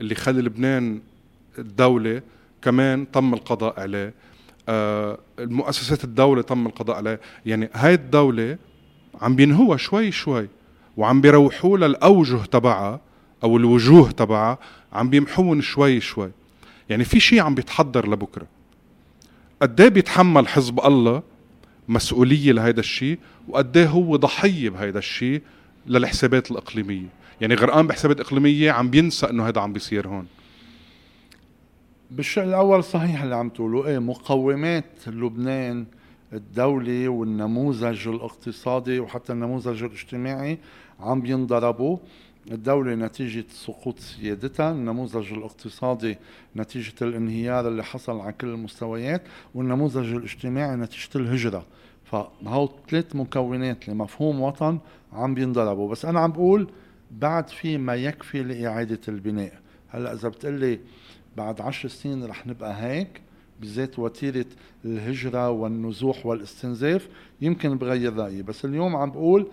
اللي 0.00 0.14
خلى 0.14 0.42
لبنان 0.42 1.00
الدولة 1.58 2.22
كمان 2.62 3.10
تم 3.10 3.34
القضاء 3.34 3.80
عليه. 3.80 4.14
آه، 4.68 5.18
المؤسسات 5.38 6.04
الدولة 6.04 6.42
تم 6.42 6.66
القضاء 6.66 6.96
عليه. 6.96 7.20
يعني 7.46 7.70
هاي 7.74 7.94
الدولة 7.94 8.58
عم 9.20 9.36
بينهوها 9.36 9.76
شوي 9.76 10.10
شوي 10.12 10.48
وعم 10.96 11.20
بيروحوا 11.20 11.78
لها 11.78 11.88
الأوجه 11.88 12.36
تبعها 12.36 13.00
أو 13.44 13.56
الوجوه 13.56 14.10
تبعها 14.10 14.58
عم 14.92 15.10
بيمحون 15.10 15.60
شوي 15.60 16.00
شوي. 16.00 16.30
يعني 16.90 17.04
في 17.04 17.20
شيء 17.20 17.40
عم 17.40 17.54
بيتحضر 17.54 18.08
لبكرة. 18.08 18.59
قد 19.62 19.82
بيتحمل 19.82 20.48
حزب 20.48 20.80
الله 20.80 21.22
مسؤولية 21.88 22.52
لهيدا 22.52 22.80
الشيء 22.80 23.18
وقد 23.48 23.78
هو 23.78 24.16
ضحية 24.16 24.70
بهيدا 24.70 24.98
الشيء 24.98 25.42
للحسابات 25.86 26.50
الإقليمية؟ 26.50 27.08
يعني 27.40 27.54
غرقان 27.54 27.86
بحسابات 27.86 28.20
إقليمية 28.20 28.70
عم 28.70 28.90
بينسى 28.90 29.30
إنه 29.30 29.48
هذا 29.48 29.60
عم 29.60 29.72
بيصير 29.72 30.08
هون. 30.08 30.26
بالشق 32.10 32.42
الأول 32.42 32.84
صحيح 32.84 33.22
اللي 33.22 33.34
عم 33.34 33.48
تقولوا 33.48 33.86
إيه 33.86 33.98
مقومات 33.98 34.84
لبنان 35.06 35.86
الدولي 36.32 37.08
والنموذج 37.08 38.08
الاقتصادي 38.08 39.00
وحتى 39.00 39.32
النموذج 39.32 39.82
الاجتماعي 39.82 40.58
عم 41.00 41.20
بينضربوا 41.20 41.98
الدولة 42.50 42.94
نتيجة 42.94 43.44
سقوط 43.50 43.98
سيادتها 43.98 44.72
النموذج 44.72 45.32
الاقتصادي 45.32 46.16
نتيجة 46.56 46.94
الانهيار 47.02 47.68
اللي 47.68 47.84
حصل 47.84 48.20
على 48.20 48.32
كل 48.32 48.46
المستويات 48.46 49.22
والنموذج 49.54 50.14
الاجتماعي 50.14 50.76
نتيجة 50.76 51.08
الهجرة. 51.16 51.66
فهو 52.04 52.68
ثلاث 52.90 53.16
مكونات 53.16 53.88
لمفهوم 53.88 54.40
وطن 54.40 54.78
عم 55.12 55.34
بينضربوا. 55.34 55.90
بس 55.90 56.04
أنا 56.04 56.20
عم 56.20 56.32
بقول 56.32 56.68
بعد 57.10 57.48
في 57.48 57.78
ما 57.78 57.94
يكفي 57.94 58.42
لإعادة 58.42 59.00
البناء. 59.08 59.52
هلأ 59.88 60.12
إذا 60.12 60.28
بتقلي 60.28 60.80
بعد 61.36 61.60
عشر 61.60 61.88
سنين 61.88 62.24
رح 62.24 62.46
نبقى 62.46 62.82
هيك 62.82 63.20
بذات 63.60 63.98
وتيرة 63.98 64.46
الهجرة 64.84 65.50
والنزوح 65.50 66.26
والاستنزاف 66.26 67.08
يمكن 67.40 67.78
بغير 67.78 68.16
رأيي. 68.16 68.42
بس 68.42 68.64
اليوم 68.64 68.96
عم 68.96 69.10
بقول 69.10 69.46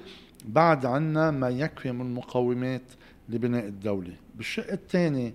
بعد 0.45 0.85
عنا 0.85 1.31
ما 1.31 1.49
يكفي 1.49 1.91
من 1.91 2.13
مقومات 2.13 2.81
لبناء 3.29 3.65
الدولة. 3.65 4.13
بالشق 4.35 4.71
الثاني 4.71 5.33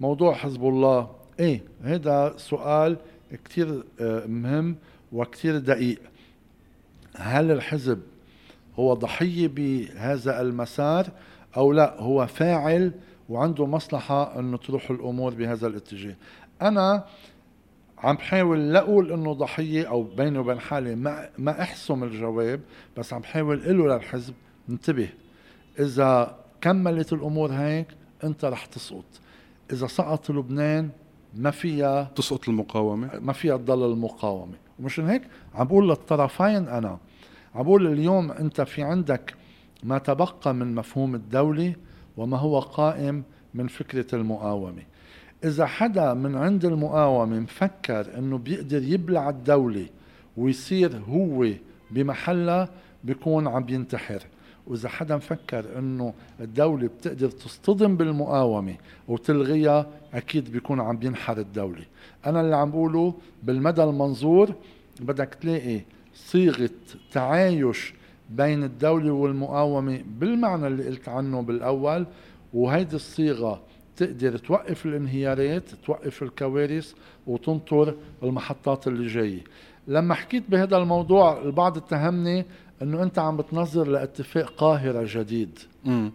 موضوع 0.00 0.34
حزب 0.34 0.64
الله. 0.64 1.10
إيه 1.40 1.62
هذا 1.82 2.34
سؤال 2.36 2.96
كتير 3.44 3.84
آه، 4.00 4.26
مهم 4.26 4.76
وكتير 5.12 5.58
دقيق. 5.58 5.98
هل 7.16 7.50
الحزب 7.50 8.00
هو 8.76 8.94
ضحية 8.94 9.48
بهذا 9.48 10.40
المسار 10.40 11.06
أو 11.56 11.72
لا؟ 11.72 12.00
هو 12.00 12.26
فاعل 12.26 12.92
وعنده 13.28 13.66
مصلحة 13.66 14.38
أنه 14.38 14.56
تروح 14.56 14.90
الأمور 14.90 15.34
بهذا 15.34 15.66
الاتجاه. 15.66 16.14
أنا 16.62 17.04
عم 18.04 18.16
بحاول 18.16 18.72
لا 18.72 18.78
أقول 18.78 19.12
إنه 19.12 19.32
ضحية 19.32 19.88
أو 19.88 20.02
بيني 20.02 20.38
وبين 20.38 20.60
حالي 20.60 20.94
ما 20.94 21.28
ما 21.38 21.62
أحسم 21.62 22.04
الجواب 22.04 22.60
بس 22.96 23.12
عم 23.12 23.20
بحاول 23.20 23.78
له 23.78 23.96
للحزب 23.96 24.34
انتبه. 24.68 25.08
إذا 25.78 26.36
كملت 26.60 27.12
الأمور 27.12 27.52
هيك 27.52 27.86
أنت 28.24 28.44
رح 28.44 28.66
تسقط. 28.66 29.04
إذا 29.72 29.86
سقط 29.86 30.30
لبنان 30.30 30.90
ما 31.34 31.50
فيها 31.50 32.10
تسقط 32.16 32.48
المقاومة؟ 32.48 33.10
ما 33.20 33.32
فيها 33.32 33.56
تضل 33.56 33.92
المقاومة. 33.92 34.54
ومشان 34.78 35.08
هيك 35.08 35.22
عم 35.54 35.66
بقول 35.66 35.88
للطرفين 35.88 36.68
أنا 36.68 36.98
عم 37.54 37.62
بقول 37.62 37.86
اليوم 37.86 38.32
أنت 38.32 38.60
في 38.60 38.82
عندك 38.82 39.34
ما 39.82 39.98
تبقى 39.98 40.54
من 40.54 40.74
مفهوم 40.74 41.14
الدولة 41.14 41.74
وما 42.16 42.36
هو 42.36 42.58
قائم 42.60 43.22
من 43.54 43.66
فكرة 43.66 44.14
المقاومة. 44.14 44.82
إذا 45.44 45.66
حدا 45.66 46.14
من 46.14 46.36
عند 46.36 46.64
المقاومة 46.64 47.40
مفكر 47.40 48.18
إنه 48.18 48.38
بيقدر 48.38 48.82
يبلع 48.82 49.28
الدولة 49.28 49.86
ويصير 50.36 50.96
هو 51.08 51.48
بمحلها 51.90 52.68
بيكون 53.04 53.48
عم 53.48 53.66
ينتحر. 53.68 54.22
وإذا 54.66 54.88
حدا 54.88 55.16
مفكر 55.16 55.78
إنه 55.78 56.14
الدولة 56.40 56.86
بتقدر 56.86 57.30
تصطدم 57.30 57.96
بالمقاومة 57.96 58.74
وتلغيها 59.08 59.86
أكيد 60.14 60.52
بيكون 60.52 60.80
عم 60.80 60.96
بينحر 60.96 61.38
الدولة. 61.38 61.84
أنا 62.26 62.40
اللي 62.40 62.56
عم 62.56 62.70
بقوله 62.70 63.14
بالمدى 63.42 63.82
المنظور 63.84 64.54
بدك 65.00 65.34
تلاقي 65.40 65.80
صيغة 66.14 66.70
تعايش 67.12 67.94
بين 68.30 68.64
الدولة 68.64 69.12
والمقاومة 69.12 70.00
بالمعنى 70.18 70.66
اللي 70.66 70.86
قلت 70.86 71.08
عنه 71.08 71.42
بالأول 71.42 72.06
وهيدي 72.54 72.96
الصيغة 72.96 73.62
تقدر 73.96 74.38
توقف 74.38 74.86
الانهيارات 74.86 75.62
توقف 75.86 76.22
الكوارث 76.22 76.92
وتنطر 77.26 77.94
المحطات 78.22 78.88
اللي 78.88 79.06
جاية. 79.06 79.40
لما 79.88 80.14
حكيت 80.14 80.42
بهذا 80.48 80.76
الموضوع 80.76 81.42
البعض 81.42 81.76
اتهمني 81.76 82.44
إنه 82.82 83.02
أنت 83.02 83.18
عم 83.18 83.36
بتنظر 83.36 83.88
لاتفاق 83.88 84.50
قاهرة 84.56 85.06
جديد. 85.08 85.58
م. 85.84 86.08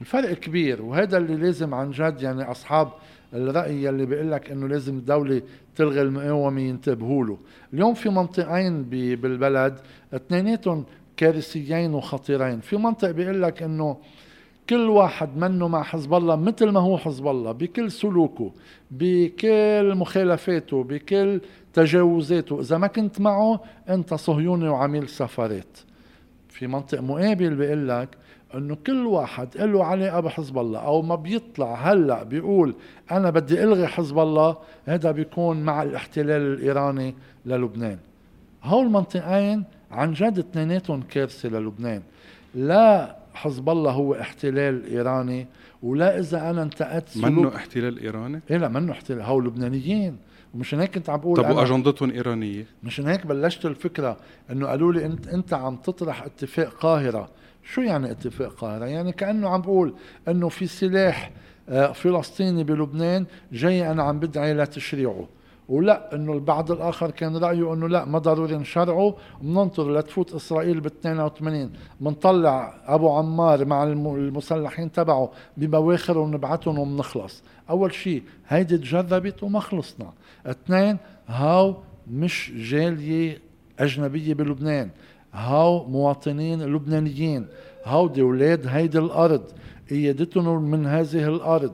الفرق 0.00 0.32
كبير 0.32 0.82
وهذا 0.82 1.16
اللي 1.16 1.36
لازم 1.36 1.74
عن 1.74 1.90
جد 1.90 2.22
يعني 2.22 2.42
أصحاب 2.42 2.88
الرأي 3.34 3.88
اللي 3.88 4.06
بيقول 4.06 4.32
لك 4.32 4.50
إنه 4.50 4.68
لازم 4.68 4.98
الدولة 4.98 5.42
تلغي 5.76 6.02
المقاومة 6.02 6.60
ينتبهوا 6.60 7.24
له. 7.24 7.38
اليوم 7.74 7.94
في 7.94 8.08
منطقين 8.08 8.82
بالبلد 8.82 9.78
اثنيناتهم 10.14 10.84
كارثيين 11.16 11.94
وخطيرين. 11.94 12.60
في 12.60 12.76
منطق 12.76 13.10
بيقول 13.10 13.42
لك 13.42 13.62
إنه 13.62 13.96
كل 14.70 14.88
واحد 14.88 15.36
منه 15.36 15.68
مع 15.68 15.82
حزب 15.82 16.14
الله 16.14 16.36
مثل 16.36 16.68
ما 16.68 16.80
هو 16.80 16.98
حزب 16.98 17.28
الله 17.28 17.52
بكل 17.52 17.90
سلوكه 17.90 18.52
بكل 18.90 19.94
مخالفاته 19.94 20.84
بكل 20.84 21.40
تجاوزاته. 21.72 22.60
إذا 22.60 22.78
ما 22.78 22.86
كنت 22.86 23.20
معه 23.20 23.60
أنت 23.88 24.14
صهيوني 24.14 24.68
وعميل 24.68 25.08
سفرات 25.08 25.78
في 26.48 26.66
منطق 26.66 27.00
مقابل 27.00 27.54
بيقول 27.54 27.88
لك 27.88 28.08
إنه 28.54 28.76
كل 28.86 29.06
واحد 29.06 29.56
له 29.56 29.84
علاقة 29.84 30.20
بحزب 30.20 30.58
الله 30.58 30.78
أو 30.78 31.02
ما 31.02 31.14
بيطلع 31.14 31.74
هلأ 31.74 32.22
بيقول 32.22 32.74
أنا 33.10 33.30
بدي 33.30 33.64
ألغي 33.64 33.86
حزب 33.86 34.18
الله 34.18 34.56
هذا 34.86 35.10
بيكون 35.10 35.62
مع 35.62 35.82
الاحتلال 35.82 36.42
الإيراني 36.42 37.14
للبنان. 37.46 37.98
هول 38.64 38.86
المنطقين 38.86 39.64
عن 39.90 40.12
جد 40.12 40.38
اثنيناتهم 40.38 41.02
كارثة 41.02 41.48
للبنان. 41.48 42.02
لا 42.54 43.19
حزب 43.34 43.68
الله 43.68 43.90
هو 43.90 44.14
احتلال 44.14 44.86
إيراني 44.86 45.46
ولا 45.82 46.18
إذا 46.18 46.50
أنا 46.50 46.62
انتقدت 46.62 47.16
منه 47.16 47.56
احتلال 47.56 47.98
إيراني؟ 47.98 48.40
إيه 48.50 48.56
لا 48.56 48.68
منه 48.68 48.92
احتلال؟ 48.92 49.22
هو 49.22 49.40
لبنانيين. 49.40 50.16
ومشان 50.54 50.80
هيك 50.80 50.94
كنت 50.94 51.10
عم 51.10 51.20
بقول 51.20 51.36
طب 51.36 51.50
وأجندتهم 51.50 52.10
إيرانية؟ 52.10 52.66
مشان 52.82 53.06
هيك 53.06 53.26
بلشت 53.26 53.66
الفكرة 53.66 54.16
إنه 54.50 54.66
قالوا 54.66 54.92
لي 54.92 55.06
انت 55.06 55.28
أنت 55.28 55.54
عم 55.54 55.76
تطرح 55.76 56.22
اتفاق 56.22 56.68
قاهرة. 56.68 57.28
شو 57.64 57.80
يعني 57.80 58.10
اتفاق 58.10 58.54
قاهرة؟ 58.54 58.84
يعني 58.84 59.12
كأنه 59.12 59.48
عم 59.48 59.60
بقول 59.60 59.94
أنه 60.28 60.48
في 60.48 60.66
سلاح 60.66 61.30
آه، 61.68 61.92
فلسطيني 61.92 62.64
بلبنان 62.64 63.26
جاي 63.52 63.90
أنا 63.90 64.02
عم 64.02 64.20
بدعي 64.20 64.54
لتشريعه 64.54 65.28
ولا 65.70 66.14
إنه 66.14 66.32
البعض 66.32 66.70
الآخر 66.72 67.10
كان 67.10 67.36
رأيه 67.36 67.74
إنه 67.74 67.88
لا 67.88 68.04
ما 68.04 68.18
ضروري 68.18 68.56
نشرعه. 68.56 69.14
بننطر 69.42 69.98
لتفوت 69.98 70.34
إسرائيل 70.34 70.80
بال 70.80 70.92
82 71.00 71.72
بنطلع 72.00 72.74
أبو 72.86 73.10
عمار 73.10 73.64
مع 73.64 73.84
المسلحين 73.84 74.92
تبعه 74.92 75.30
ببواخر 75.56 76.18
ونبعتهم 76.18 76.78
وبنخلص 76.78 77.42
أول 77.70 77.94
شيء 77.94 78.22
هيدي 78.48 78.78
تجربت 78.78 79.42
وما 79.42 79.60
خلصنا 79.60 80.12
اثنين 80.46 80.96
هاو 81.28 81.76
مش 82.10 82.52
جالية 82.56 83.38
أجنبية 83.78 84.34
بلبنان. 84.34 84.90
هاو 85.32 85.88
مواطنين 85.88 86.62
لبنانيين. 86.62 87.46
هودي 87.84 88.22
أولاد 88.22 88.66
هيدي 88.66 88.98
الأرض. 88.98 89.42
ايادتهم 89.92 90.62
من 90.62 90.86
هذه 90.86 91.28
الأرض. 91.28 91.72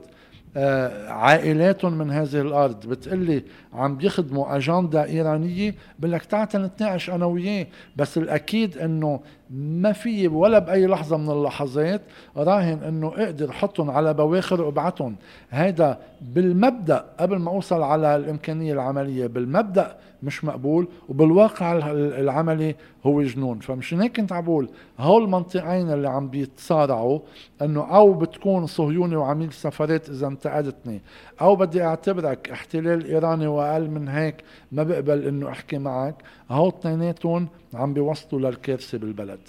آه 0.57 1.09
عائلاتهم 1.09 1.97
من 1.97 2.11
هذه 2.11 2.41
الأرض. 2.41 2.87
بتقلي 2.87 3.43
عم 3.77 3.95
بيخدموا 3.95 4.55
أجندة 4.55 5.05
إيرانية 5.05 5.75
بقول 5.99 6.11
لك 6.11 6.25
تعال 6.25 6.47
نتناقش 6.55 7.09
أنا 7.09 7.25
وياه 7.25 7.67
بس 7.95 8.17
الأكيد 8.17 8.77
إنه 8.77 9.19
ما 9.49 9.91
في 9.91 10.27
ولا 10.27 10.59
بأي 10.59 10.87
لحظة 10.87 11.17
من 11.17 11.29
اللحظات 11.29 12.01
راهن 12.37 12.83
إنه 12.83 13.07
أقدر 13.17 13.51
حطهم 13.51 13.89
على 13.89 14.13
بواخر 14.13 14.61
وابعتهم 14.61 15.15
هذا 15.49 15.99
بالمبدأ 16.21 17.05
قبل 17.19 17.37
ما 17.37 17.51
أوصل 17.51 17.81
على 17.81 18.15
الإمكانية 18.15 18.73
العملية 18.73 19.27
بالمبدأ 19.27 19.97
مش 20.23 20.45
مقبول 20.45 20.87
وبالواقع 21.09 21.77
العملي 21.93 22.75
هو 23.05 23.21
جنون. 23.23 23.59
فمشان 23.59 24.01
هيك 24.01 24.15
كنت 24.15 24.31
عم 24.33 24.45
بقول 24.45 24.69
هول 24.99 25.23
المنطقين 25.23 25.93
اللي 25.93 26.09
عم 26.09 26.27
بيتصارعوا 26.27 27.19
إنه 27.61 27.95
أو 27.95 28.13
بتكون 28.13 28.65
صهيوني 28.67 29.15
وعميل 29.15 29.53
سفرات 29.53 30.09
إذا 30.09 30.27
انتقدتني 30.27 31.01
أو 31.41 31.55
بدي 31.55 31.83
أعتبرك 31.83 32.49
احتلال 32.49 33.05
إيراني 33.05 33.47
وأقل 33.47 33.89
من 33.89 34.07
هيك 34.07 34.35
ما 34.71 34.83
بقبل 34.83 35.27
إنه 35.27 35.49
أحكي 35.49 35.77
معك. 35.77 36.15
هول 36.51 36.73
اثنيناتهم 36.79 37.47
عم 37.73 37.93
بيوصلوا 37.93 38.49
للكارثة 38.49 38.97
بالبلد. 38.97 39.39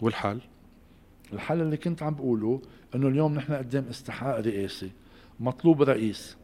والحل؟ 0.00 0.40
الحل 1.32 1.60
اللي 1.60 1.76
كنت 1.76 2.02
عم 2.02 2.14
بقوله 2.14 2.60
إنه 2.94 3.08
اليوم 3.08 3.34
نحن 3.34 3.52
قدام 3.52 3.84
استحقاق 3.90 4.40
رئاسي 4.40 4.90
مطلوب 5.40 5.82
رئيس. 5.82 6.36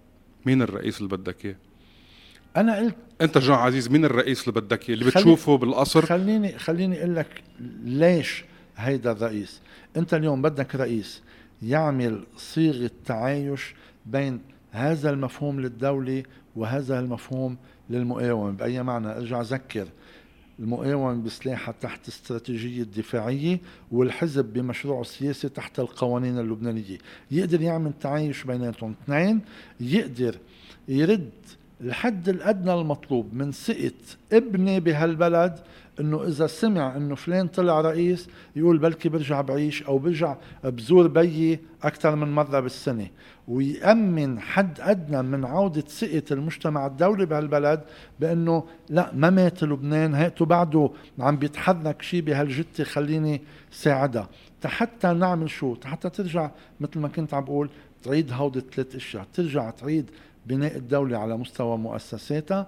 مين 0.47 0.63
الرئيس 0.63 0.99
اللي 0.99 1.17
بدك 1.17 1.45
إياه؟ 1.45 1.57
أنا 2.57 2.77
قلت 2.77 2.97
أنت 3.21 3.39
جون 3.39 3.57
عزيز 3.57 3.91
مين 3.91 4.05
الرئيس 4.05 4.49
اللي 4.49 4.61
بدك 4.61 4.89
إياه؟ 4.89 4.99
اللي 4.99 5.11
بتشوفه 5.11 5.57
بالقصر؟ 5.59 6.07
خليني 6.07 6.59
خليني 6.59 6.99
أقول 6.99 7.17
لك 7.17 7.43
ليش 7.85 8.45
هيدا 8.77 9.13
الرئيس. 9.13 9.61
أنت 9.97 10.15
اليوم 10.15 10.43
بدك 10.43 10.75
رئيس 10.75 11.23
يعمل 11.63 12.25
صيغة 12.37 12.91
تعايش 13.05 13.75
بين 14.07 14.41
هذا 14.71 15.11
المفهوم 15.11 15.61
للدولة 15.61 16.23
وهذا 16.57 16.99
المفهوم 16.99 17.57
للمقاومة. 17.91 18.51
بأي 18.51 18.83
معنى؟ 18.83 19.09
أرجع 19.09 19.41
أذكر. 19.41 19.89
المقاومة 20.59 21.23
بسلاحها 21.23 21.75
تحت 21.81 22.09
استراتيجية 22.09 22.83
دفاعية 22.83 23.61
والحزب 23.93 24.53
بمشروعه 24.53 25.01
السياسي 25.01 25.49
تحت 25.49 25.81
القوانين 25.81 26.39
اللبنانية. 26.39 26.99
يقدر 27.31 27.61
يعمل 27.61 27.93
تعايش 28.01 28.45
بيناتهم. 28.45 28.95
اثنين 29.05 29.41
يقدر 29.81 30.39
يرد 30.89 31.31
الحد 31.81 32.29
الأدنى 32.29 32.75
المطلوب 32.75 33.35
من 33.35 33.53
ثقة 33.53 33.93
ابني 34.33 34.81
بهالبلد 34.81 35.59
إنه 36.01 36.25
إذا 36.25 36.47
سمع 36.47 36.97
إنه 36.97 37.15
فلان 37.15 37.49
طلع 37.49 37.81
رئيس 37.81 38.29
يقول 38.57 38.79
بلكي 38.79 39.09
برجع 39.09 39.41
بعيش 39.41 39.83
أو 39.83 39.99
برجع 39.99 40.37
بزور 40.65 41.09
بيي 41.09 41.61
أكثر 41.83 42.17
من 42.17 42.35
مرة 42.35 42.61
بالسنة. 42.61 43.09
ويأمن 43.49 44.41
حد 44.41 44.81
أدنى 44.81 45.23
من 45.23 45.45
عودة 45.45 45.81
ثقة 45.81 46.23
المجتمع 46.31 46.87
الدولي 46.87 47.27
بهالبلد 47.27 47.81
بإنه 48.21 48.65
لا 48.89 49.11
ما 49.15 49.31
مات 49.31 49.63
لبنان 49.63 50.15
هيئته 50.15 50.45
بعده 50.45 50.91
عم 51.19 51.37
بيتحرك 51.37 52.03
شيء 52.03 52.21
بهالجته 52.21 52.85
خليني 52.85 53.43
ساعدها. 53.71 54.29
حتى 54.65 55.13
نعمل 55.13 55.51
شو؟ 55.51 55.77
حتى 55.85 56.11
ترجع 56.11 56.51
مثل 56.81 56.99
ما 56.99 57.09
كنت 57.09 57.35
عم 57.35 57.45
بقول 57.45 57.71
تعيد 58.03 58.33
هودي 58.33 58.59
الثلاث 58.59 58.97
أشياء. 58.97 59.27
ترجع 59.35 59.71
تعيد 59.71 60.11
بناء 60.47 60.77
الدولة 60.77 61.19
على 61.19 61.37
مستوى 61.37 61.77
مؤسساتها. 61.79 62.67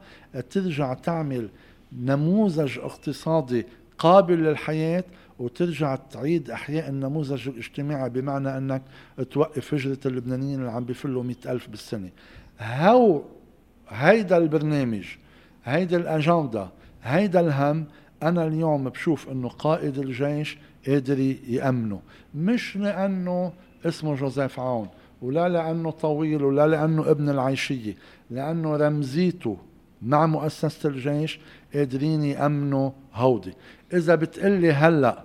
ترجع 0.50 0.94
تعمل 0.94 1.48
نموذج 1.98 2.78
اقتصادي 2.78 3.66
قابل 3.98 4.38
للحياة 4.38 5.04
وترجع 5.38 5.96
تعيد 5.96 6.50
أحياء 6.50 6.88
النموذج 6.88 7.48
الاجتماعي 7.48 8.10
بمعنى 8.10 8.58
أنك 8.58 8.82
توقف 9.30 9.74
هجرة 9.74 9.98
اللبنانيين 10.06 10.60
اللي 10.60 10.70
عم 10.70 10.84
بيفلوا 10.84 11.22
مئة 11.22 11.52
ألف 11.52 11.68
بالسنة. 11.68 12.10
هو 12.60 13.22
هيدا 13.88 14.36
البرنامج 14.36 15.04
هيدا 15.64 15.96
الأجندة 15.96 16.68
هيدا 17.02 17.40
الهم 17.40 17.84
أنا 18.22 18.46
اليوم 18.46 18.84
بشوف 18.84 19.28
أنه 19.28 19.48
قائد 19.48 19.98
الجيش 19.98 20.58
قادر 20.86 21.18
يأمنه. 21.48 22.00
مش 22.34 22.76
لأنه 22.76 23.52
اسمه 23.84 24.14
جوزيف 24.14 24.60
عون 24.60 24.88
ولا 25.22 25.48
لأنه 25.48 25.90
طويل 25.90 26.44
ولا 26.44 26.66
لأنه 26.66 27.10
ابن 27.10 27.28
العيشية 27.28 27.94
لأنه 28.30 28.76
رمزيته 28.76 29.56
مع 30.04 30.26
مؤسسة 30.26 30.88
الجيش 30.88 31.40
قادرين 31.74 32.24
يأمنوا 32.24 32.90
هودي. 33.14 33.52
إذا 33.92 34.14
بتقلي 34.14 34.72
هلأ 34.72 35.24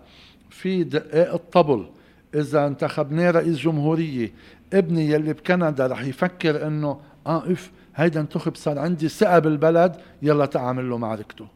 في 0.50 0.84
دقائق 0.84 1.34
الطبل 1.34 1.90
إذا 2.36 2.68
انتخبناه 2.68 3.32
رئيس 3.32 3.58
جمهورية 3.58 4.34
ابني 4.74 5.10
يلي 5.12 5.34
بكندا 5.34 5.88
رح 5.88 6.02
يفكر 6.02 6.68
إنه 6.68 7.00
آه 7.28 7.52
إف 7.52 7.72
هيدا 7.96 8.20
انتخب 8.20 8.56
صار 8.56 8.80
عندي 8.80 9.10
ثقة 9.10 9.40
بالبلد 9.40 9.96
يلا 10.22 10.46
تعمل 10.46 10.90
له 10.90 10.98
معركته. 10.98 11.48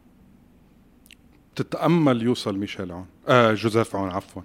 تتأمل 1.56 2.22
يوصل 2.22 2.58
ميشيل 2.58 2.92
عون 2.92 3.06
آه 3.28 3.54
جوزيف 3.54 3.96
عون 3.96 4.10
عفوا. 4.10 4.42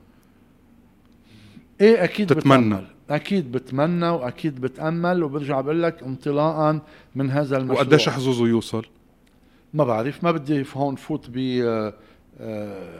إيه 1.82 2.04
أكيد 2.04 2.28
تتمنى. 2.28 2.76
بتأمل. 2.76 2.88
أكيد 3.10 3.52
بتمنى 3.52 4.10
وأكيد 4.10 4.62
بتأمل 4.62 5.24
وبرجع 5.24 5.62
بقول 5.62 5.84
لك 5.84 6.04
انطلاقا 6.04 6.80
من 7.16 7.32
هذا 7.32 7.58
المشروع 7.58 7.82
وقديش 7.82 8.10
حظوظه 8.10 8.48
يوصل؟ 8.48 8.86
ما 9.74 9.84
بعرف 9.84 10.24
ما 10.24 10.32
بدي 10.32 10.66
هون 10.76 10.96
فوت 10.96 11.30
ب 11.30 11.38
آه، 11.38 11.94
آه، 12.40 13.00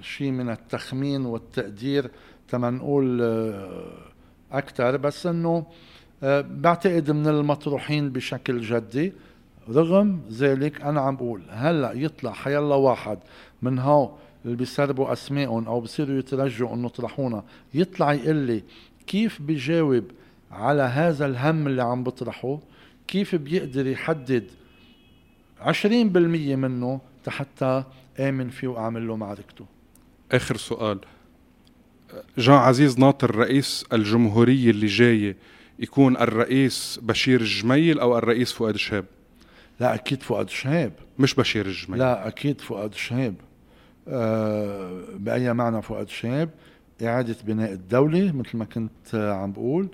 شيء 0.00 0.30
من 0.30 0.50
التخمين 0.50 1.26
والتقدير 1.26 2.10
تما 2.48 2.70
نقول 2.70 3.22
آه، 3.22 3.92
أكثر 4.52 4.96
بس 4.96 5.26
إنه 5.26 5.66
بعتقد 6.42 7.10
من 7.10 7.26
المطروحين 7.26 8.10
بشكل 8.10 8.60
جدي 8.60 9.12
رغم 9.68 10.20
ذلك 10.32 10.80
أنا 10.80 11.00
عم 11.00 11.16
بقول 11.16 11.42
هلأ 11.50 11.92
يطلع 11.92 12.32
حيلا 12.32 12.74
واحد 12.74 13.18
من 13.62 13.78
هاو 13.78 14.10
اللي 14.44 14.56
بيسربوا 14.56 15.12
أسمائهم 15.12 15.66
أو 15.66 15.80
بصيروا 15.80 16.18
يترجوا 16.18 16.74
إنه 16.74 16.88
طرحونا 16.88 17.44
يطلع 17.74 18.12
يقول 18.12 18.36
لي 18.36 18.62
كيف 19.10 19.42
بيجاوب 19.42 20.04
على 20.50 20.82
هذا 20.82 21.26
الهم 21.26 21.66
اللي 21.66 21.82
عم 21.82 22.04
بطرحه؟ 22.04 22.58
كيف 23.08 23.34
بيقدر 23.34 23.86
يحدد 23.86 24.44
20% 25.60 25.66
منه 26.56 27.00
حتى 27.28 27.84
آمن 28.20 28.48
فيه 28.48 28.68
وأعمل 28.68 29.08
له 29.08 29.16
معركته؟ 29.16 29.66
آخر 30.32 30.56
سؤال. 30.56 30.98
جان 32.38 32.54
عزيز 32.54 32.98
ناطر 32.98 33.36
رئيس 33.36 33.84
الجمهورية 33.92 34.70
اللي 34.70 34.86
جاية 34.86 35.36
يكون 35.78 36.16
الرئيس 36.16 37.00
بشير 37.02 37.40
الجميل 37.40 38.00
أو 38.00 38.18
الرئيس 38.18 38.52
فؤاد 38.52 38.76
شهاب؟ 38.76 39.04
لا 39.80 39.94
أكيد 39.94 40.22
فؤاد 40.22 40.48
شهاب. 40.48 40.92
مش 41.18 41.34
بشير 41.34 41.66
الجميل 41.66 41.98
لا 41.98 42.28
أكيد 42.28 42.60
فؤاد 42.60 42.94
شهاب. 42.94 43.34
أه 44.08 45.02
بأي 45.14 45.52
معنى 45.52 45.82
فؤاد 45.82 46.08
شهاب؟ 46.08 46.50
إعادة 47.02 47.36
بناء 47.46 47.72
الدولة 47.72 48.32
مثل 48.32 48.56
ما 48.56 48.64
كنت 48.64 49.14
عم 49.14 49.52
بقول. 49.52 49.88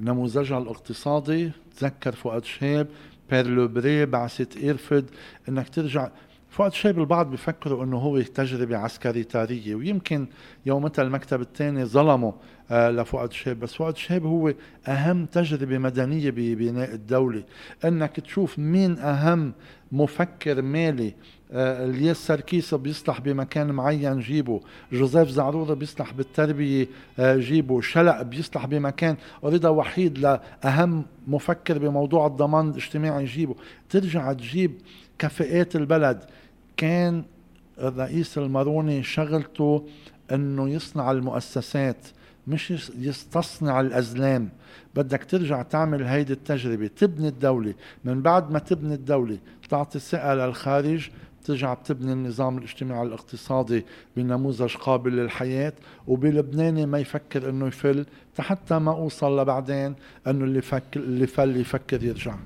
نموذجها 0.00 0.58
الاقتصادي 0.58 1.50
تذكر 1.76 2.12
فؤاد 2.12 2.44
شهاب 2.44 2.86
بيرلوبري 3.30 4.06
بعثة 4.06 4.60
إيرفد 4.62 5.04
إنك 5.48 5.68
ترجع 5.68 6.10
فؤاد 6.56 6.72
شهاب 6.72 6.98
البعض 6.98 7.30
بيفكروا 7.30 7.84
إنه 7.84 7.96
هو 7.96 8.20
تجربة 8.20 8.76
عسكري 8.76 9.24
تاريخية 9.24 9.74
ويمكن 9.74 10.26
يومتها 10.66 11.02
المكتب 11.02 11.40
الثاني 11.40 11.84
ظلموا 11.84 12.32
آه 12.70 12.90
لفؤاد 12.90 13.32
شهاب. 13.32 13.60
بس 13.60 13.74
فؤاد 13.74 13.96
شهاب 13.96 14.24
هو 14.26 14.54
أهم 14.88 15.26
تجربة 15.26 15.78
مدنية 15.78 16.30
ببناء 16.30 16.94
الدولة. 16.94 17.42
إنك 17.84 18.20
تشوف 18.20 18.58
مين 18.58 18.98
أهم 18.98 19.52
مفكر 19.92 20.62
مالي 20.62 21.14
آه 21.52 21.84
الياس 21.84 22.16
سركيس 22.26 22.74
بيصلح 22.74 23.20
بمكان 23.20 23.72
معين 23.72 24.20
جيبه 24.20 24.60
جوزيف 24.92 25.28
زعرورة 25.28 25.74
بيصلح 25.74 26.12
بالتربية 26.12 26.86
آه 27.18 27.36
جيبه 27.36 27.80
شلق 27.80 28.22
بيصلح 28.22 28.66
بمكان 28.66 29.16
رضا 29.44 29.68
وحيد 29.68 30.18
لأهم 30.18 31.04
مفكر 31.26 31.78
بموضوع 31.78 32.26
الضمان 32.26 32.70
الاجتماعي 32.70 33.24
جيبه. 33.24 33.54
ترجع 33.90 34.32
تجيب 34.32 34.72
كفاءات 35.18 35.76
البلد 35.76 36.24
كان 36.76 37.24
الرئيس 37.78 38.38
الماروني 38.38 39.02
شغلته 39.02 39.88
إنه 40.32 40.68
يصنع 40.68 41.10
المؤسسات 41.10 42.06
مش 42.46 42.90
يستصنع 42.98 43.80
الأزلام. 43.80 44.48
بدك 44.94 45.24
ترجع 45.24 45.62
تعمل 45.62 46.02
هيدي 46.02 46.32
التجربة. 46.32 46.86
تبني 46.86 47.28
الدولة. 47.28 47.74
من 48.04 48.22
بعد 48.22 48.50
ما 48.50 48.58
تبني 48.58 48.94
الدولة 48.94 49.38
تعطي 49.68 49.98
ثقة 49.98 50.34
للخارج 50.34 51.10
ترجع 51.44 51.74
بتبني 51.74 52.12
النظام 52.12 52.58
الاجتماعي 52.58 53.06
الاقتصادي 53.06 53.84
بنموذج 54.16 54.76
قابل 54.76 55.16
للحياة. 55.16 55.72
وبلبناني 56.06 56.86
ما 56.86 56.98
يفكر 56.98 57.50
إنه 57.50 57.66
يفل 57.66 58.06
حتى 58.38 58.78
ما 58.78 58.92
أوصل 58.92 59.40
لبعدين 59.40 59.94
إنه 60.26 60.44
اللي 60.44 60.62
فك 60.62 60.96
اللي 60.96 61.26
فل 61.26 61.56
يفكر 61.56 62.04
يرجع. 62.04 62.36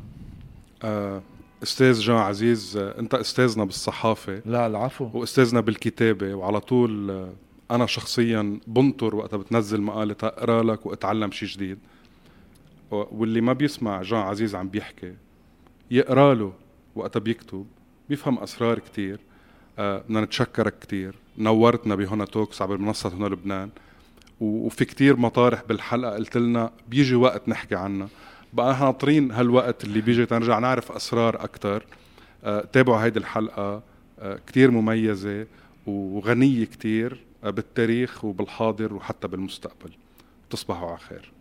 آه 0.84 1.22
أستاذ 1.62 2.00
جان 2.00 2.16
عزيز 2.16 2.76
أنت 2.76 3.14
أستاذنا 3.14 3.64
بالصحافة 3.64 4.42
لا 4.46 4.66
العفو. 4.66 5.10
وأستاذنا 5.14 5.60
بالكتابة 5.60 6.34
وعلى 6.34 6.60
طول 6.60 7.26
أنا 7.70 7.86
شخصيا 7.86 8.60
بنطر 8.66 9.16
وقتها 9.16 9.36
بتنزل 9.36 9.80
مقالة 9.80 10.16
أقرأ 10.22 10.62
لك 10.62 10.86
وأتعلم 10.86 11.30
شيء 11.30 11.48
جديد. 11.48 11.78
واللي 12.90 13.40
ما 13.40 13.52
بيسمع 13.52 14.02
جان 14.02 14.20
عزيز 14.20 14.54
عم 14.54 14.68
بيحكي 14.68 15.14
يقرأ 15.90 16.34
له 16.34 16.52
وقتها 16.94 17.20
بيكتب 17.20 17.66
بيفهم 18.08 18.38
أسرار 18.38 18.78
كتير. 18.78 19.20
آه، 19.78 19.98
بدنا 19.98 20.20
نتشكرك 20.20 20.78
كتير. 20.78 21.14
نورتنا 21.38 21.94
بهنا 21.94 22.24
توكس 22.24 22.62
عبر 22.62 22.78
منصة 22.78 23.08
هنا 23.14 23.26
لبنان. 23.26 23.70
وفي 24.40 24.84
كتير 24.84 25.16
مطارح 25.16 25.62
بالحلقة 25.68 26.12
قلت 26.12 26.36
لنا 26.36 26.70
بيجي 26.88 27.14
وقت 27.14 27.48
نحكي 27.48 27.74
عنها. 27.74 28.08
بقى 28.52 28.80
ناطرين 28.80 29.30
هالوقت 29.32 29.84
اللي 29.84 30.00
بيجي 30.00 30.26
تنرجع 30.26 30.58
نعرف 30.58 30.92
أسرار 30.92 31.44
أكثر 31.44 31.86
آه، 32.44 32.60
تابعوا 32.72 32.98
هيدي 32.98 33.18
الحلقة. 33.18 33.82
آه، 34.18 34.38
كتير 34.46 34.70
مميزة 34.70 35.46
وغنية 35.86 36.64
كتير 36.64 37.24
آه، 37.44 37.50
بالتاريخ 37.50 38.24
وبالحاضر 38.24 38.94
وحتى 38.94 39.28
بالمستقبل. 39.28 39.90
تصبحوا 40.50 40.88
على 40.88 40.98
خير. 40.98 41.32